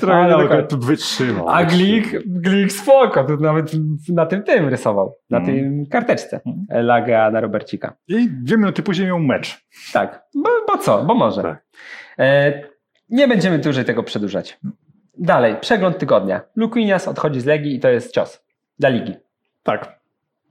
[0.00, 1.48] Trochę wytrzymał.
[1.48, 1.64] A.
[1.64, 3.72] Glik, Glik spoko, tu nawet
[4.08, 5.56] na tym tym rysował, na Mhm.
[5.58, 6.40] tym karteczce.
[6.46, 6.86] Mhm.
[6.86, 7.96] Laga na Robercika.
[8.08, 9.64] I dwie minuty później miał mecz.
[9.92, 11.42] Tak, bo, bo co, bo może.
[11.42, 11.62] Tak.
[12.18, 12.62] E,
[13.08, 14.58] nie będziemy dłużej tego przedłużać.
[15.18, 16.40] Dalej, przegląd tygodnia.
[16.56, 18.44] Luquinias odchodzi z Legii i to jest cios
[18.78, 19.14] dla Ligi.
[19.62, 20.00] Tak,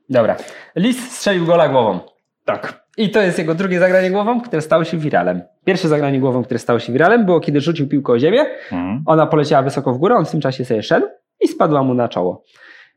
[0.10, 0.36] Dobra.
[0.76, 2.00] Lis strzelił gola głową.
[2.46, 2.81] tak.
[2.98, 5.42] I to jest jego drugie zagranie głową, które stało się wiralem.
[5.66, 8.46] Pierwsze zagranie głową, które stało się wiralem, było kiedy rzucił piłkę o ziemię.
[8.72, 9.04] Mhm.
[9.06, 11.08] Ona poleciała wysoko w górę, on w tym czasie sobie szedł
[11.42, 12.44] i spadła mu na czoło.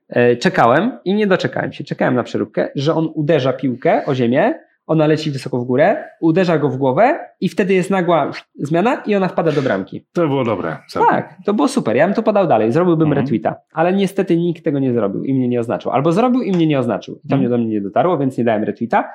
[0.08, 1.84] E, Czekałem i nie doczekałem się.
[1.84, 4.54] Czekałem na przeróbkę, że on uderza piłkę o ziemię,
[4.86, 9.16] ona leci wysoko w górę, uderza go w głowę i wtedy jest nagła zmiana i
[9.16, 10.06] ona wpada do bramki.
[10.12, 10.76] To było dobre.
[11.10, 11.96] Tak, to było super.
[11.96, 13.26] Ja bym to podał dalej, zrobiłbym Mhm.
[13.26, 15.90] retweeta, ale niestety nikt tego nie zrobił i mnie nie oznaczył.
[15.92, 17.14] Albo zrobił i mnie nie oznaczył.
[17.14, 17.40] To Mhm.
[17.40, 19.12] mnie do mnie nie dotarło, więc nie dałem retweeta.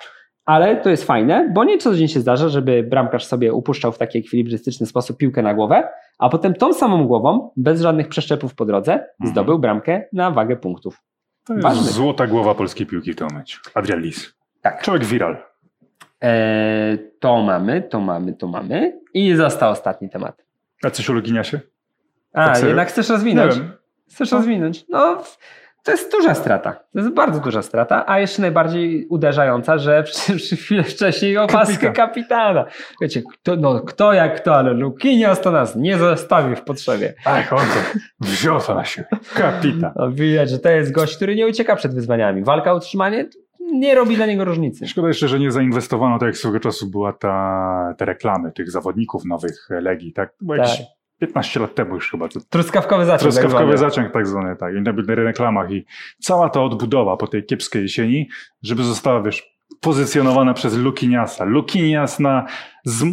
[0.49, 3.97] Ale to jest fajne, bo nie co dzień się zdarza, żeby bramkarz sobie upuszczał w
[3.97, 5.87] taki ekwilibrystyczny sposób piłkę na głowę,
[6.19, 9.31] a potem tą samą głową, bez żadnych przeszczepów po drodze, Mhm.
[9.31, 11.01] zdobył bramkę na wagę punktów.
[11.45, 11.91] To jest Ważne.
[11.91, 13.57] złota głowa polskiej piłki w tym momencie.
[13.73, 14.33] Adrian Lis.
[14.61, 14.81] Tak.
[14.81, 15.37] Człowiek viral.
[16.21, 18.99] Eee, to mamy, to mamy, to mamy.
[19.13, 20.45] I został ostatni temat.
[20.83, 21.59] A coś o Luginiasie?
[22.33, 23.53] A, Tak jednak chcesz rozwinąć?
[24.11, 24.85] Chcesz rozwinąć?
[24.89, 25.23] No,
[25.83, 26.71] to jest duża strata.
[26.93, 30.03] To jest bardzo duża strata, a jeszcze najbardziej uderzająca, że
[30.37, 31.93] przy chwilę wcześniej opaskę Kapitan.
[31.93, 32.65] kapitana.
[33.01, 37.13] Wiecie, kto, no, kto jak kto, ale Lukinios to nas nie zostawi w potrzebie.
[37.25, 39.07] Ach, on to wziął to na siebie.
[39.35, 39.91] Kapitan.
[39.95, 42.43] No, widać, że to jest gość, który nie ucieka przed wyzwaniami.
[42.43, 43.25] Walka o utrzymanie
[43.71, 44.87] nie robi dla niego różnicy.
[44.87, 49.25] Szkoda jeszcze, że nie zainwestowano, tak jak swego czasu była ta, te reklamy tych zawodników
[49.25, 50.33] nowych Legii, tak?
[50.41, 50.67] Było Tak.
[50.69, 50.85] jakieś
[51.19, 52.27] 15 lat temu już chyba.
[52.49, 53.31] Truskawkowy zaczął.
[53.31, 55.85] truskawkowy zaciąg tak zwany, tak, i na reklamach i
[56.19, 58.29] cała ta odbudowa po tej kiepskiej jesieni,
[58.63, 61.45] żeby została, wiesz, pozycjonowana przez Lukiniasa.
[61.45, 62.45] Lukinias na,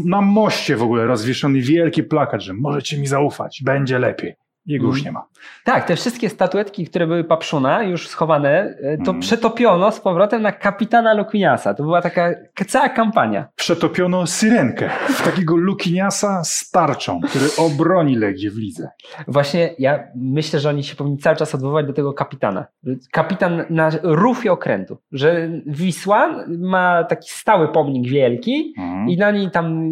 [0.05, 4.35] na moście w ogóle rozwieszony wielki plakat, że możecie mi zaufać, będzie lepiej.
[4.67, 5.05] Jego już Mm.
[5.05, 5.27] nie ma.
[5.65, 9.21] Tak, te wszystkie statuetki, które były papszuna, już schowane, e, to Mm.
[9.21, 11.75] przetopiono z powrotem na kapitana Lukiniasa.
[11.75, 12.35] To była taka
[12.69, 13.49] cała kampania.
[13.57, 18.89] Przetopiono syrenkę w takiego Lukiniasa z tarczą, który obroni Legię w lidze.
[19.29, 22.67] Właśnie ja myślę, że oni się powinni cały czas odwoływać do tego kapitana.
[23.13, 29.09] Kapitan na rufie okrętu, że Wisła ma taki stały pomnik wielki Mhm.
[29.09, 29.91] i na niej tam,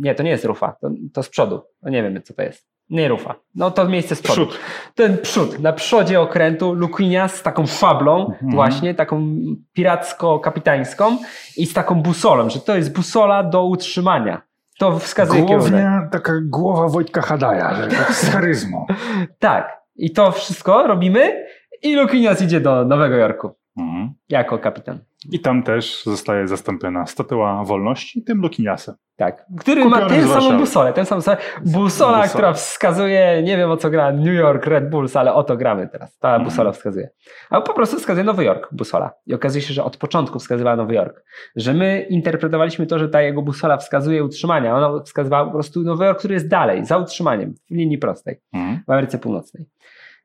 [0.00, 2.75] nie, to nie jest rufa, to, to z przodu, no nie wiemy co to jest.
[2.90, 3.34] Nie rufa.
[3.54, 4.22] No to miejsce z.
[4.22, 4.58] Przód.
[4.94, 8.52] Ten przód, na przodzie okrętu Lukinias z taką fablą, Mhm.
[8.52, 9.36] właśnie taką
[9.78, 11.16] piracko-kapitańską
[11.56, 14.42] i z taką busolą, że to jest busola do utrzymania.
[14.78, 15.70] To wskazuje kierunek.
[15.70, 18.86] Głownia, taka głowa Wojtka Hadaja, że tak z charyzmą.
[19.38, 19.76] Tak.
[19.96, 21.44] I to wszystko robimy
[21.82, 24.10] i Lukinias idzie do Nowego Jorku Mhm.
[24.28, 24.98] jako kapitan.
[25.32, 28.94] I tam też zostaje zastąpiona statua wolności tym Lukiniasem.
[29.16, 29.46] Tak.
[29.60, 30.92] Który Kupiony ma tę samą busolę.
[30.92, 31.36] Tę samą busolę.
[31.64, 35.56] Busola, która wskazuje, nie wiem o co gra New York Red Bulls, ale o to
[35.56, 36.18] gramy teraz.
[36.18, 36.44] Ta Mhm.
[36.44, 37.08] busola wskazuje.
[37.50, 39.10] A po prostu wskazuje Nowy Jork, busola.
[39.26, 41.24] I okazuje się, że od początku wskazywała Nowy Jork.
[41.56, 45.80] Że my interpretowaliśmy to, że ta jego busola wskazuje utrzymanie, a ona wskazywała po prostu
[45.82, 48.80] Nowy Jork, który jest dalej, za utrzymaniem, w linii prostej, Mhm.
[48.86, 49.66] w Ameryce Północnej.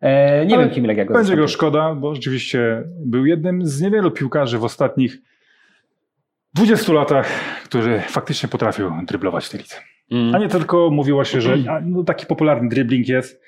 [0.02, 3.82] E, nie Ale wiem, kim Legia go Będzie go szkoda, bo rzeczywiście był jednym z
[3.82, 5.18] niewielu piłkarzy w ostatnich
[6.54, 7.28] 20 latach,
[7.64, 9.76] który faktycznie potrafił dryblować w tej lidze.
[10.12, 10.36] Mm.
[10.36, 13.42] A nie tylko mówiło się, że a, no, taki popularny dribbling jest,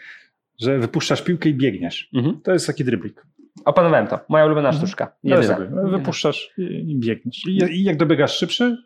[0.62, 2.10] że wypuszczasz piłkę i biegniesz.
[2.14, 2.40] Mhm.
[2.44, 3.26] To jest taki dribbling.
[3.66, 4.20] Opanowałem to.
[4.30, 4.86] Moja ulubiona Mhm.
[4.88, 5.12] sztuczka.
[5.24, 5.56] No Jedyna.
[5.56, 7.46] sobie, wypuszczasz i, i biegniesz.
[7.48, 8.78] I, I jak dobiegasz szybszy,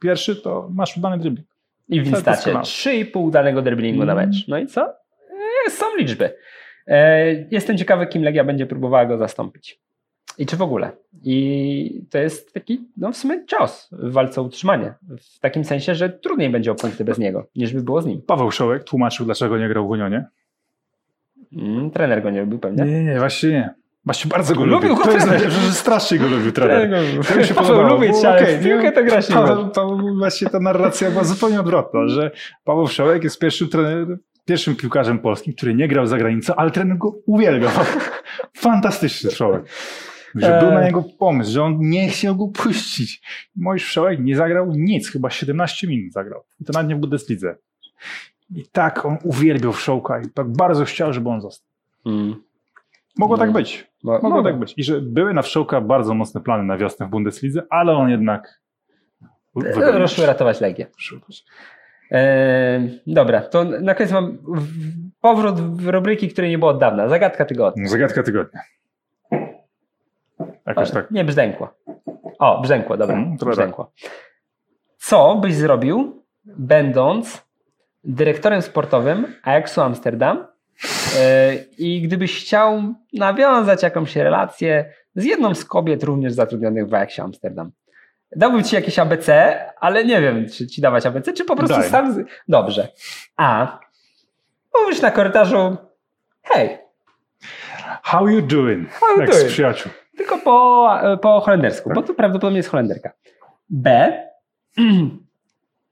[0.00, 1.48] pierwszy, to masz udany dribbling.
[1.88, 2.64] I w Instacie doskonale.
[2.64, 4.26] 3,5 danego dribblingu na Mm.
[4.28, 4.48] mecz.
[4.48, 4.88] No i co?
[5.66, 6.30] E, są liczby.
[6.86, 9.80] E, jestem ciekawy, kim Legia będzie próbowała go zastąpić.
[10.38, 10.92] I czy w ogóle.
[11.24, 14.94] I to jest taki, no w sumie cios w walce o utrzymanie.
[15.20, 18.22] W takim sensie, że trudniej będzie o punkty bez niego, niż by było z nim.
[18.26, 20.24] Paweł Szołek tłumaczył, dlaczego nie grał w Unionie.
[21.52, 22.84] Mm, trener go nie lubił pewnie.
[22.84, 23.74] Nie, nie, nie, właśnie nie.
[24.04, 25.04] Właśnie bardzo go Lubił lubił.
[25.04, 26.90] To jest najlepsze, że strasznie go lubił trener.
[27.28, 27.94] To mi się Paweł podobało.
[27.94, 32.30] lubię cię, piłkę to gra się Paweł, Paweł, właśnie ta narracja była zupełnie odwrotna, że
[32.64, 36.98] Paweł Szołek jest pierwszym trenerem, pierwszym piłkarzem polskim, który nie grał za granicą, ale trener
[36.98, 37.70] go uwielbiał.
[38.56, 39.62] Fantastyczny Szołek.
[40.34, 43.22] Że był na niego pomysł, że on nie chciał go puścić.
[43.56, 46.42] Mój Szołek nie zagrał nic, chyba 17 minut zagrał.
[46.60, 47.56] I to nawet nie w Bundeslidze.
[48.54, 51.68] I tak on uwielbiał Szołka i tak bardzo chciał, żeby on został.
[52.06, 52.34] Mm.
[53.18, 53.40] Mogło No.
[53.42, 53.86] tak być.
[54.02, 54.44] Mo- Mogło mogło.
[54.44, 54.74] tak być.
[54.76, 58.60] I że były na Wszołka bardzo mocne plany na wiosnę w Bundeslidze, ale on jednak
[59.76, 60.86] E, Ruszyły ratować Legię.
[63.06, 64.38] Dobra, to na koniec mam
[65.20, 67.08] powrót w rubryki, której nie było od dawna.
[67.08, 67.88] Zagadka tygodnia.
[67.88, 68.60] Zagadka tygodnia.
[70.66, 71.10] Jakoś tak.
[71.10, 71.74] Nie, brzdękło.
[72.38, 73.24] O, brzękło, dobra.
[73.38, 73.92] Trochę brzękło.
[74.98, 77.46] Co byś zrobił, będąc
[78.04, 80.46] dyrektorem sportowym Ajaxu Amsterdam
[81.18, 87.24] E, I gdybyś chciał nawiązać jakąś relację z jedną z kobiet również zatrudnionych w Ajaxie
[87.24, 87.70] Amsterdam,
[88.36, 91.90] dałbym ci jakieś ABC, ale nie wiem, czy ci dawać ABC, czy po prostu Daj.
[91.90, 92.12] sam.
[92.14, 92.26] Z...
[92.48, 92.88] Dobrze.
[93.36, 93.78] A.
[94.82, 95.76] Mówisz na korytarzu,
[96.42, 96.78] hej,
[98.02, 98.88] How you doing?
[98.90, 99.46] How you doing?
[99.48, 99.92] przyjaciół.
[100.16, 100.88] tylko po,
[101.22, 101.94] po holendersku, Tak.
[101.94, 103.12] bo to prawdopodobnie jest holenderka.
[103.70, 104.12] B.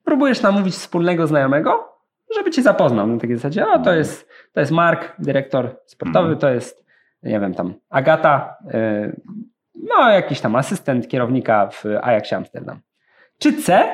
[0.04, 1.98] Próbujesz namówić wspólnego znajomego,
[2.34, 3.06] żeby cię zapoznał.
[3.06, 6.38] Na takiej zasadzie, o to jest, to jest Mark, dyrektor sportowy, Mhm.
[6.38, 6.84] to jest,
[7.22, 9.20] nie wiem, tam Agata, y,
[9.74, 12.80] no jakiś tam asystent kierownika w Ajaxie Amsterdam.
[13.38, 13.84] Czy C.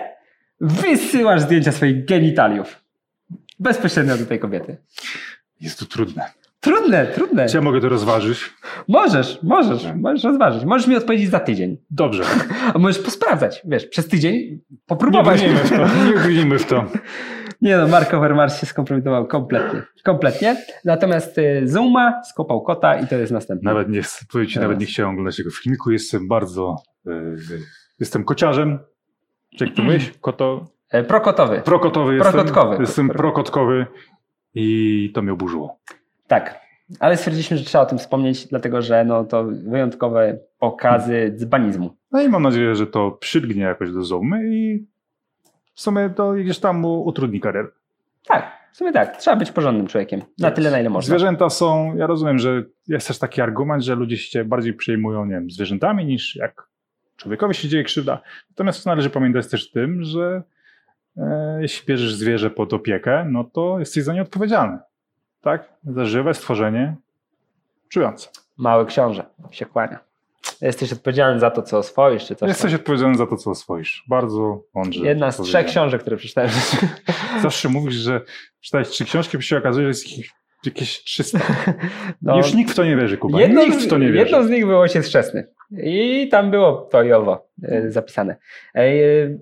[0.60, 2.84] Wysyłasz zdjęcia swoich genitaliów
[3.58, 4.76] bezpośrednio do tej kobiety.
[5.60, 6.30] Jest to trudne.
[6.60, 7.48] Trudne, trudne.
[7.48, 8.50] Czy ja mogę to rozważyć?
[8.88, 10.64] Możesz, możesz, możesz rozważyć.
[10.64, 11.76] Możesz mi odpowiedzieć za tydzień.
[11.90, 12.24] Dobrze.
[12.74, 15.40] A możesz posprawdzać, wiesz, przez tydzień Nie popróbować.
[15.40, 15.76] brnijmy w to.
[16.06, 16.84] Nie brnijmy w to.
[17.62, 19.82] Nie no, Mark Overmars się skompromitował kompletnie.
[20.04, 20.56] Kompletnie.
[20.84, 23.70] Natomiast y, Zuma skopał kota i to jest następny.
[23.70, 24.00] Nawet nie,
[24.32, 25.90] powiem ci, nawet nie chciałem oglądać tego filmiku.
[25.90, 26.76] Jestem bardzo...
[27.06, 27.36] y, y,
[28.00, 28.78] jestem kociarzem.
[29.58, 30.12] Czy jak to mówisz?
[30.20, 30.66] Koto...
[30.90, 31.60] E, Prokotowy.
[31.64, 32.32] Prokotowy jestem.
[32.32, 32.76] Prokotkowy.
[32.80, 33.86] Jestem prokotkowy
[34.54, 35.78] i to mnie oburzyło.
[36.26, 36.60] Tak.
[37.00, 41.96] Ale stwierdziliśmy, że trzeba o tym wspomnieć, dlatego że no, to wyjątkowe pokazy dzbanizmu.
[42.12, 44.86] No i mam nadzieję, że to przylgnie jakoś do Zoomy i
[45.74, 47.68] w sumie to gdzieś tam mu utrudni karierę.
[48.26, 49.16] Tak, w sumie tak.
[49.16, 50.22] Trzeba być porządnym człowiekiem.
[50.38, 51.08] Na tyle, na ile można.
[51.08, 55.34] Zwierzęta są, ja rozumiem, że jest też taki argument, że ludzie się bardziej przejmują, nie
[55.34, 56.68] wiem, zwierzętami niż jak
[57.16, 58.20] człowiekowi się dzieje krzywda.
[58.50, 60.42] Natomiast należy pamiętać też tym, że
[61.16, 64.78] e, jeśli bierzesz zwierzę pod opiekę, no to jesteś za nie odpowiedzialny.
[65.40, 65.72] Tak?
[65.84, 66.96] Za żywe stworzenie
[67.88, 68.28] czujące.
[68.56, 69.98] Mały książę się kłania.
[70.62, 72.48] Jesteś odpowiedzialny za to, co oswoisz, czy coś.
[72.48, 72.80] Jesteś tam.
[72.80, 74.04] odpowiedzialny za to, co oswoisz.
[74.08, 75.04] Bardzo mądrze.
[75.06, 76.50] Jedna z trzech książek, które przeczytałem.
[77.42, 78.20] Zawsze mówisz, że
[78.60, 80.30] czytałeś trzy książki, bo się okazuje, że jest ich
[80.64, 81.38] jakieś 300.
[82.22, 83.40] No, Już nikt w to nie wierzy, Kuba.
[83.40, 84.24] jedną, nikt w to nie z, wierzy.
[84.30, 85.46] jedną z nich był ojciec chrzestny.
[85.82, 88.36] I tam było to i owo e, zapisane.
[88.74, 88.84] E,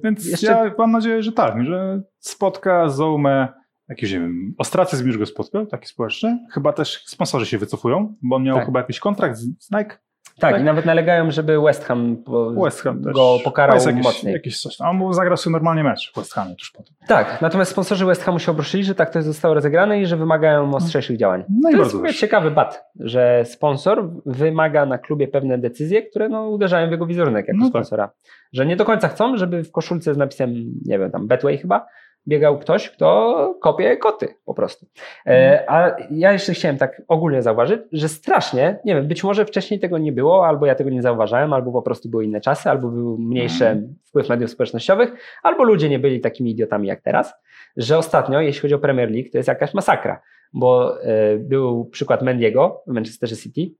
[0.04, 3.48] Więc jeszcze- ja mam nadzieję, że tak, że spotka Zoumę,
[3.88, 6.38] jakiś, nie wiem, ostracyzm już go spotkał, taki społeczny.
[6.52, 8.66] Chyba też sponsorzy się wycofują, bo on miał Tak.
[8.66, 9.98] chyba jakiś kontrakt z Nike.
[10.38, 10.60] Tak, tak.
[10.60, 12.24] i nawet nalegają, żeby West Ham,
[12.64, 14.32] West Ham go pokarał jest jakiś, mocniej.
[14.32, 14.76] Jakiś coś.
[14.76, 14.86] tam.
[14.86, 16.94] A on zagrał sobie normalnie mecz w West Hamie tuż potem.
[17.08, 20.74] Tak, natomiast sponsorzy West Hamu się obruszyli, że tak to zostało rozegrane i że wymagają
[20.74, 21.44] ostrzejszych działań.
[21.62, 26.28] No i to jest bardzo ciekawy bat, że sponsor wymaga na klubie pewne decyzje, które
[26.28, 27.70] no, uderzają w jego wizerunek jako No tak.
[27.70, 28.10] sponsora.
[28.52, 30.54] Że nie do końca chcą, żeby w koszulce z napisem,
[30.84, 31.86] nie wiem, tam Betway chyba,
[32.28, 34.86] biegał ktoś, kto kopie koty po prostu.
[35.26, 39.80] E, a ja jeszcze chciałem tak ogólnie zauważyć, że strasznie, nie wiem, być może wcześniej
[39.80, 42.88] tego nie było, albo ja tego nie zauważałem, albo po prostu były inne czasy, albo
[42.88, 45.12] był mniejszy wpływ mediów społecznościowych,
[45.42, 47.34] albo ludzie nie byli takimi idiotami jak teraz,
[47.76, 50.22] że ostatnio, jeśli chodzi o Premier League, to jest jakaś masakra,
[50.52, 53.74] bo e, był przykład Mendiego w Manchester City,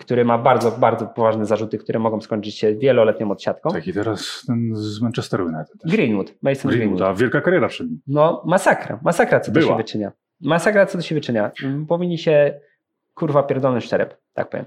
[0.00, 3.70] który ma bardzo, bardzo poważne zarzuty, które mogą skończyć się wieloletnią odsiadką.
[3.70, 5.82] Tak, i teraz ten z Manchesteru United.
[5.82, 5.92] też.
[5.92, 6.98] Greenwood, Mason Greenwood.
[6.98, 8.00] Greenwood, a wielka kariera przed nim.
[8.06, 9.72] No, masakra, masakra, co to Była.
[9.72, 10.12] się wyczynia.
[10.40, 11.50] Masakra, co to się wyczynia.
[11.88, 12.60] Powinni się,
[13.14, 14.66] kurwa, pierdolny szczerep, tak powiem.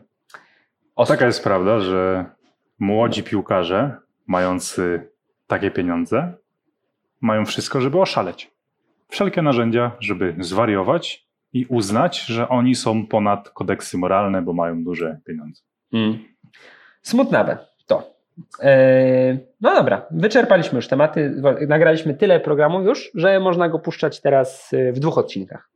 [0.96, 1.16] Ostro.
[1.16, 2.26] Taka jest prawda, że
[2.80, 3.96] młodzi piłkarze,
[4.28, 5.10] mający
[5.48, 6.34] takie pieniądze,
[7.22, 8.52] mają wszystko, żeby oszaleć.
[9.08, 15.20] Wszelkie narzędzia, żeby zwariować i uznać, że oni są ponad kodeksy moralne, bo mają duże
[15.26, 15.62] pieniądze.
[15.94, 16.20] Mm.
[17.02, 17.58] Smutnawe
[17.88, 18.14] to.
[18.62, 21.42] Eee, no dobra, wyczerpaliśmy już tematy.
[21.68, 25.70] Nagraliśmy tyle programów już, że można go puszczać teraz y, w dwóch odcinkach.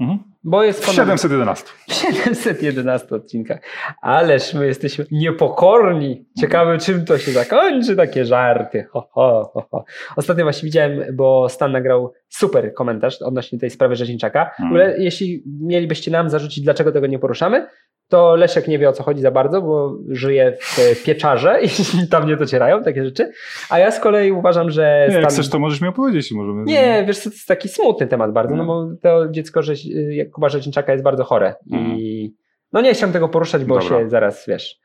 [0.00, 0.18] Mhm.
[0.44, 1.66] Bo jest W ponad 711.
[1.86, 3.60] w 711 odcinkach.
[4.02, 6.26] Ależ my jesteśmy niepokorni.
[6.40, 8.84] Ciekawe, czym to się zakończy, takie żarty.
[8.84, 9.84] Ho, ho, ho, ho.
[10.16, 14.50] Ostatnio właśnie widziałem, bo Stan nagrał super komentarz odnośnie tej sprawy Rzeźniczaka.
[14.66, 17.66] Ogóle, jeśli mielibyście nam zarzucić, dlaczego tego nie poruszamy,
[18.08, 20.56] to Leszek nie wie o co chodzi za bardzo, bo żyje
[20.94, 21.68] w pieczarze i
[22.10, 23.32] tam nie docierają takie rzeczy.
[23.70, 25.06] A ja z kolei uważam, że.
[25.08, 25.34] Nie, jak Stan...
[25.34, 26.32] chcesz, to możesz mi opowiedzieć.
[26.32, 26.64] i Możemy...
[26.64, 28.66] Nie, wiesz to jest taki smutny temat bardzo, no No.
[28.66, 32.34] bo to dziecko Rzeź, Jakuba Rzeźniczaka jest bardzo chore i
[32.72, 33.98] no nie chciałem tego poruszać, bo Dobra.
[33.98, 34.80] się zaraz, wiesz,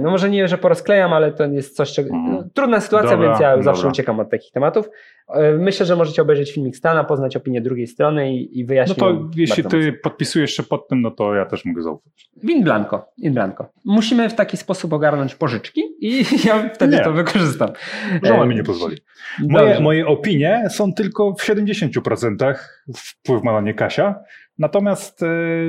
[0.00, 2.34] no może nie, że porozklejam, ale to jest coś, czego, Mhm.
[2.34, 3.90] no, trudna sytuacja, Dobra, więc ja zawsze dobra.
[3.90, 4.88] uciekam od takich tematów.
[5.28, 8.98] E, Myślę, że możecie obejrzeć filmik Stana, poznać opinię drugiej strony i, i No wyjaśnić.
[8.98, 12.30] to jeśli ty podpisujesz się pod tym, no to ja też mogę zaufać.
[12.42, 13.66] In blanco, in blanco.
[13.84, 17.02] Musimy w taki sposób ogarnąć pożyczki i ja wtedy Nie.
[17.04, 17.70] to wykorzystam.
[18.22, 18.96] Żona E, mi nie pozwoli.
[19.48, 22.54] Moje, moje opinie są tylko w 70%
[22.96, 24.14] wpływ ma na nie Kasia,
[24.58, 25.26] natomiast e,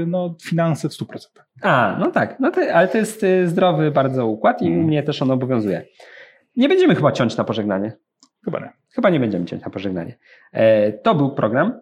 [0.08, 1.06] no, finanse w 100%.
[1.62, 4.86] A, no tak, no to, ale to jest y, zdrowy bardzo układ i Mhm.
[4.86, 5.86] mnie też on obowiązuje.
[6.56, 7.92] Nie będziemy chyba ciąć na pożegnanie.
[8.46, 8.70] Chyba nie.
[8.96, 10.18] Chyba nie będziemy ciąć na pożegnanie.
[10.52, 11.80] E, to był program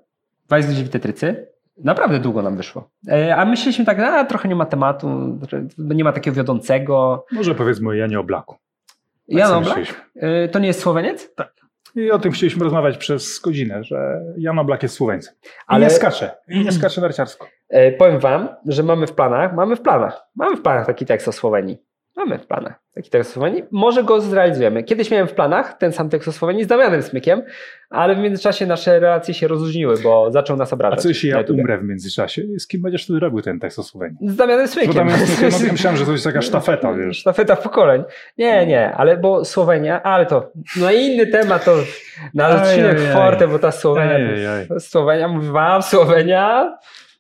[0.49, 1.47] Wajs Tetrycy.
[1.77, 2.89] Naprawdę długo nam wyszło.
[3.07, 5.39] E, A myśleliśmy tak, a trochę nie ma tematu,
[5.77, 7.25] nie ma takiego wiodącego.
[7.31, 8.55] Może powiedzmy o Janie Oblaku.
[8.55, 10.09] Tak Jan Oblak?
[10.15, 11.31] E, To nie jest Słoweniec?
[11.95, 15.33] I o tym chcieliśmy rozmawiać przez godzinę, że Jan Oblak jest Słoweńcem.
[15.67, 16.31] Ale- nie skacze.
[16.47, 17.47] Nie skacze narciarsko.
[17.69, 21.27] E, Powiem wam, że mamy w planach, mamy w planach, mamy w planach taki tekst
[21.27, 21.83] o Słowenii.
[22.15, 23.63] Mamy w planach taki tekst o Słowenii.
[23.71, 24.83] Może go zrealizujemy.
[24.83, 27.41] Kiedyś miałem w planach ten sam tekst o Słowenii z Damianem Smykiem,
[27.89, 31.01] ale w międzyczasie nasze relacje się rozluźniły, bo zaczął nas A obrażać.
[31.01, 31.61] co jeśli ja YouTubie.
[31.61, 32.41] umrę w międzyczasie?
[32.59, 34.17] Z kim będziesz wtedy robił ten tekst o Słowenii?
[34.21, 34.93] Z Damianem Smykiem.
[34.93, 37.17] Bo tam jest, no, myślałem, że to jest taka sztafeta, wiesz.
[37.17, 38.03] Sztafeta pokoleń.
[38.37, 41.75] Nie, nie, ale bo Słowenia, ale to na inny temat to
[42.33, 44.19] na odcinek Forte, bo ta Słowenia,
[44.79, 46.77] Słowenia, mówię wam, Słowenia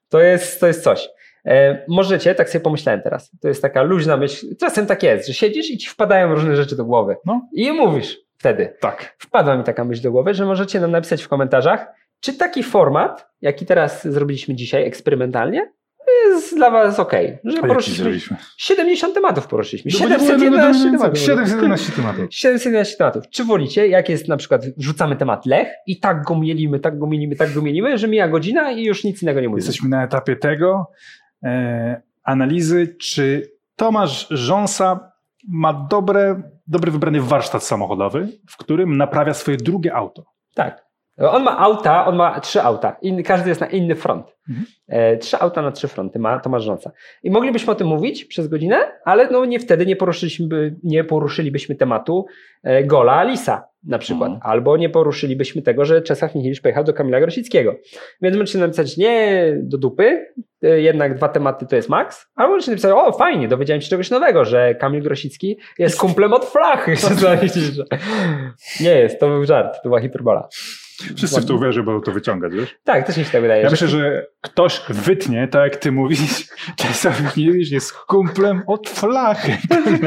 [0.09, 1.09] to jest, to jest coś.
[1.45, 5.33] E, możecie, tak sobie pomyślałem teraz, to jest taka luźna myśl, czasem tak jest, że
[5.33, 7.41] siedzisz i ci wpadają różne rzeczy do głowy No.
[7.53, 8.73] i mówisz wtedy.
[8.79, 9.15] Tak.
[9.19, 11.87] Wpadła mi taka myśl do głowy, że możecie nam napisać w komentarzach,
[12.19, 15.71] czy taki format, jaki teraz zrobiliśmy dzisiaj eksperymentalnie,
[16.29, 17.11] jest dla was ok.
[17.43, 18.37] Że poruszyliśmy zrobiliśmy?
[18.57, 19.91] 70 tematów poruszyliśmy.
[19.93, 21.19] No bo nie było 711 jednego tematów.
[21.19, 21.35] więcej.
[21.35, 22.25] 711 tematów.
[22.35, 23.29] 711 tematów.
[23.29, 27.07] Czy wolicie, jak jest na przykład, wrzucamy temat Lech i tak go mielimy, tak go
[27.07, 29.65] mielimy, tak go mielimy, że mija godzina i już nic innego nie mówimy.
[29.65, 30.91] Jesteśmy na etapie tego
[32.23, 35.11] analizy, czy Tomasz Rząsa
[35.47, 40.25] ma dobre, dobry wybrany warsztat samochodowy, w którym naprawia swoje drugie auto.
[40.53, 40.82] Tak.
[41.17, 42.97] On ma auta, on ma trzy auta.
[43.01, 44.25] Inny, każdy jest na inny front.
[44.49, 44.65] Mhm.
[44.87, 46.91] E, trzy auta na trzy fronty ma Tomasz Rząca.
[47.23, 51.75] I moglibyśmy o tym mówić przez godzinę, ale no nie wtedy nie poruszyliśmy, nie poruszylibyśmy
[51.75, 52.25] tematu
[52.63, 54.31] e, gola Lisa na przykład.
[54.31, 54.51] Mhm.
[54.51, 57.75] Albo nie poruszylibyśmy tego, że Czesław Michniewicz pojechał do Kamila Grosickiego.
[58.21, 60.25] Więc możecie napisać nie do dupy,
[60.63, 64.09] e, jednak dwa tematy to jest maks, albo możecie napisać o fajnie, dowiedziałem się czegoś
[64.09, 66.95] nowego, że Kamil Grosicki jest kumplem od flachy.
[68.83, 70.47] Nie jest, to był żart, to była hiperbola.
[71.15, 72.75] Wszyscy w to uwierzą, będą to wyciągać, wiesz?
[72.83, 73.61] Tak, też mi się tak wydaje.
[73.61, 76.47] Ja że- myślę, że ktoś wytnie, tak jak ty mówisz,
[76.77, 79.57] Czesław Michniewicz jest kumplem od flachy.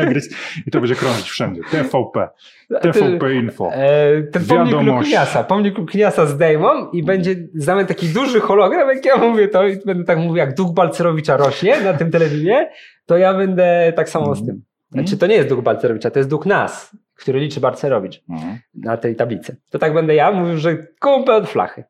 [0.67, 1.61] I to będzie krążyć wszędzie.
[1.71, 2.29] TVP,
[2.81, 3.71] TVP Info.
[3.73, 4.83] E, ten pomnik.
[4.83, 9.77] Lukniasa, pomnik Lukniasa zdejmą i będzie znamy taki duży hologram, jak ja mówię to i
[9.87, 12.71] będę tak mówił, jak duch Balcerowicza rośnie na tym telewizję,
[13.07, 14.63] to ja będę tak samo z tym.
[14.93, 18.59] Znaczy to nie jest duch Balcerowicza, to jest duch nas, który liczy Balcerowicz Mhm.
[18.75, 19.57] na tej tablicy.
[19.71, 21.85] To tak będę ja mówił, że kumpel od flachy.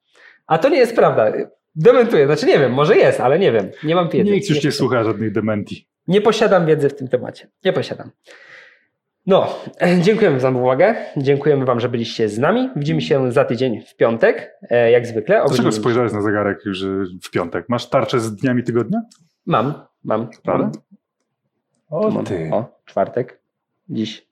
[0.47, 1.33] A to nie jest prawda.
[1.75, 3.71] Dementuję, znaczy nie wiem, może jest, ale nie wiem.
[3.85, 4.31] Nie mam wiedzy.
[4.31, 5.89] Nikt już nie słucha żadnych dementi.
[6.09, 7.49] Nie posiadam wiedzy w tym temacie.
[7.65, 8.11] Nie posiadam.
[9.27, 10.95] No, e, dziękujemy za uwagę.
[11.17, 12.71] Dziękujemy Wam, że byliście z nami.
[12.77, 15.43] Widzimy się za tydzień w piątek, e, jak zwykle.
[15.47, 16.89] Dlaczego spojrzałeś na zegarek już że
[17.23, 17.69] w piątek?
[17.69, 19.01] Masz tarczę z dniami tygodnia?
[19.47, 19.75] Mam,
[20.05, 20.29] mam.
[20.43, 20.71] Prawda?
[21.91, 22.25] O mam.
[22.53, 23.41] O, czwartek.
[23.89, 24.27] Dziś.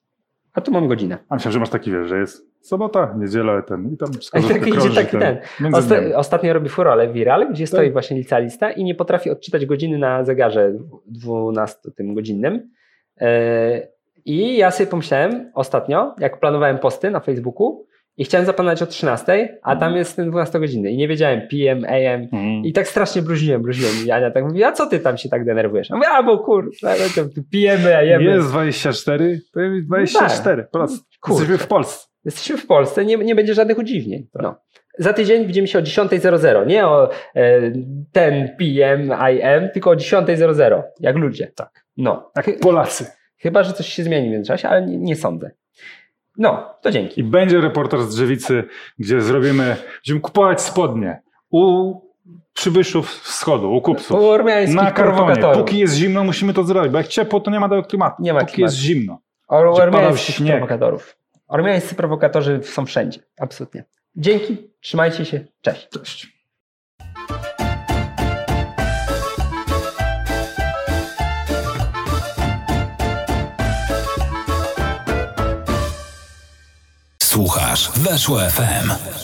[0.54, 1.18] A tu mam godzinę.
[1.28, 4.66] A myślałem, że masz taki, wiesz, że jest sobota, niedziela, ten i tam wskazówka tak
[4.66, 5.38] idzie krąży taki ten.
[5.60, 7.92] między Osta- ostatnio robi furorę Viral, gdzie stoi Tak.
[7.92, 10.72] właśnie licealista i nie potrafi odczytać godziny na zegarze
[11.06, 12.70] 12 tym godzinnym.
[13.20, 13.88] E,
[14.24, 17.86] I ja sobie pomyślałem ostatnio, jak planowałem posty na Facebooku
[18.16, 21.84] i chciałem zaplanować o 13, a tam jest ten 12 godziny i nie wiedziałem PM,
[21.84, 22.64] AM Mhm.
[22.64, 25.44] i tak strasznie bluźniłem, bluźniłem i Ania tak mówi, a co ty tam się tak
[25.44, 25.90] denerwujesz?
[25.90, 26.70] A mówię, a bo kur,
[27.50, 28.24] pijemy, a jemy.
[28.24, 30.66] Jest 24, to jest 24.
[30.72, 31.30] Po raz No tak.
[31.30, 32.08] Jesteśmy w Polsce.
[32.24, 34.26] Jesteśmy w Polsce, nie, nie będzie żadnych udziwnień.
[34.34, 34.54] No.
[34.98, 36.66] Za tydzień widzimy się o 10.00.
[36.66, 37.60] Nie o e,
[38.12, 40.82] ten PM, IM, tylko o 10.00.
[41.00, 41.52] Jak ludzie.
[41.56, 41.84] Tak.
[41.96, 42.30] No.
[42.44, 43.06] Chy- Polacy.
[43.38, 45.50] chyba, że coś się zmieni w międzyczasie, ale nie, nie sądzę.
[46.38, 47.20] No, to dzięki.
[47.20, 48.64] I będzie reportaż z Drzewicy,
[48.98, 51.94] gdzie zrobimy, będziemy kupować spodnie u
[52.52, 54.08] przybyszów wschodu, u kupców.
[54.08, 55.54] Po ormiańskich Na kartonie.
[55.54, 58.22] Póki jest zimno, musimy to zrobić, bo jak ciepło, to nie ma tego klimatu.
[58.22, 58.72] Nie ma Póki klimatu.
[58.72, 59.18] jest zimno.
[59.48, 61.16] Or, ormiańskich prowokatorów.
[61.48, 63.20] Ormiańscy prowokatorzy są wszędzie.
[63.40, 63.84] Absolutnie.
[64.16, 65.88] Dzięki, trzymajcie się, cześć.
[65.88, 66.34] Cześć.
[77.34, 79.23] Słuchasz Weszło FM.